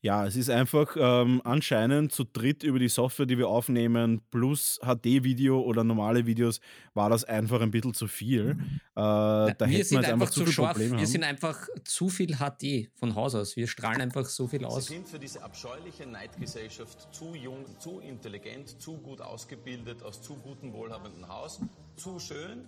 [0.01, 4.79] Ja, es ist einfach ähm, anscheinend zu dritt über die Software, die wir aufnehmen, plus
[4.81, 6.61] HD-Video oder normale Videos,
[6.93, 8.51] war das einfach ein bisschen zu viel.
[8.51, 8.55] Äh,
[8.95, 11.05] da wir wir sind jetzt einfach zu scharf, Probleme wir haben.
[11.05, 13.57] sind einfach zu viel HD von Haus aus.
[13.57, 14.85] Wir strahlen einfach so viel Sie aus.
[14.85, 20.71] sind für diese abscheuliche Neidgesellschaft zu jung, zu intelligent, zu gut ausgebildet, aus zu gutem,
[20.71, 21.59] wohlhabenden Haus,
[21.97, 22.65] zu schön.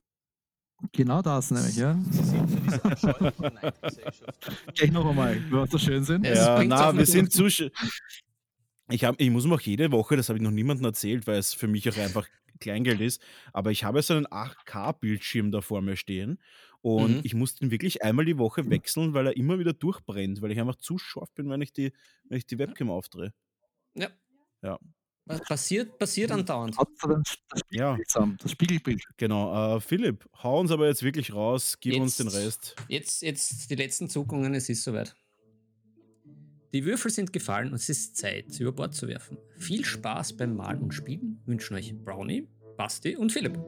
[0.92, 1.98] Genau das nämlich, ja.
[2.12, 6.26] Sie sind für diese abscheuliche Neidgesellschaft Gleich noch einmal, wir so schön sind.
[6.26, 7.48] Ja, na, wir sind zu.
[8.90, 11.38] Ich, hab, ich muss mir auch jede Woche, das habe ich noch niemandem erzählt, weil
[11.38, 12.28] es für mich auch einfach
[12.60, 13.22] Kleingeld ist,
[13.54, 16.40] aber ich habe so einen 8K-Bildschirm da vor mir stehen
[16.82, 17.22] und Mhm.
[17.24, 20.60] ich muss den wirklich einmal die Woche wechseln, weil er immer wieder durchbrennt, weil ich
[20.60, 21.92] einfach zu scharf bin, wenn ich die,
[22.26, 23.34] wenn ich die Webcam aufdrehe.
[23.96, 24.10] Ja.
[24.62, 24.78] Ja.
[25.40, 26.76] Passiert, passiert andauernd.
[26.78, 27.98] Das das Ja.
[28.40, 29.04] Das Spiegelbild.
[29.18, 29.78] Genau.
[29.78, 32.76] Äh, Philipp, hau uns aber jetzt wirklich raus, gib uns den Jetzt- Rest.
[32.88, 35.16] Jetzt, jetzt die letzten Zuckungen, es ist soweit.
[36.74, 39.38] Die Würfel sind gefallen und es ist Zeit, sie über Bord zu werfen.
[39.58, 42.48] Viel Spaß beim Malen und Spielen wünschen euch Brownie,
[42.78, 43.60] Basti und Philipp.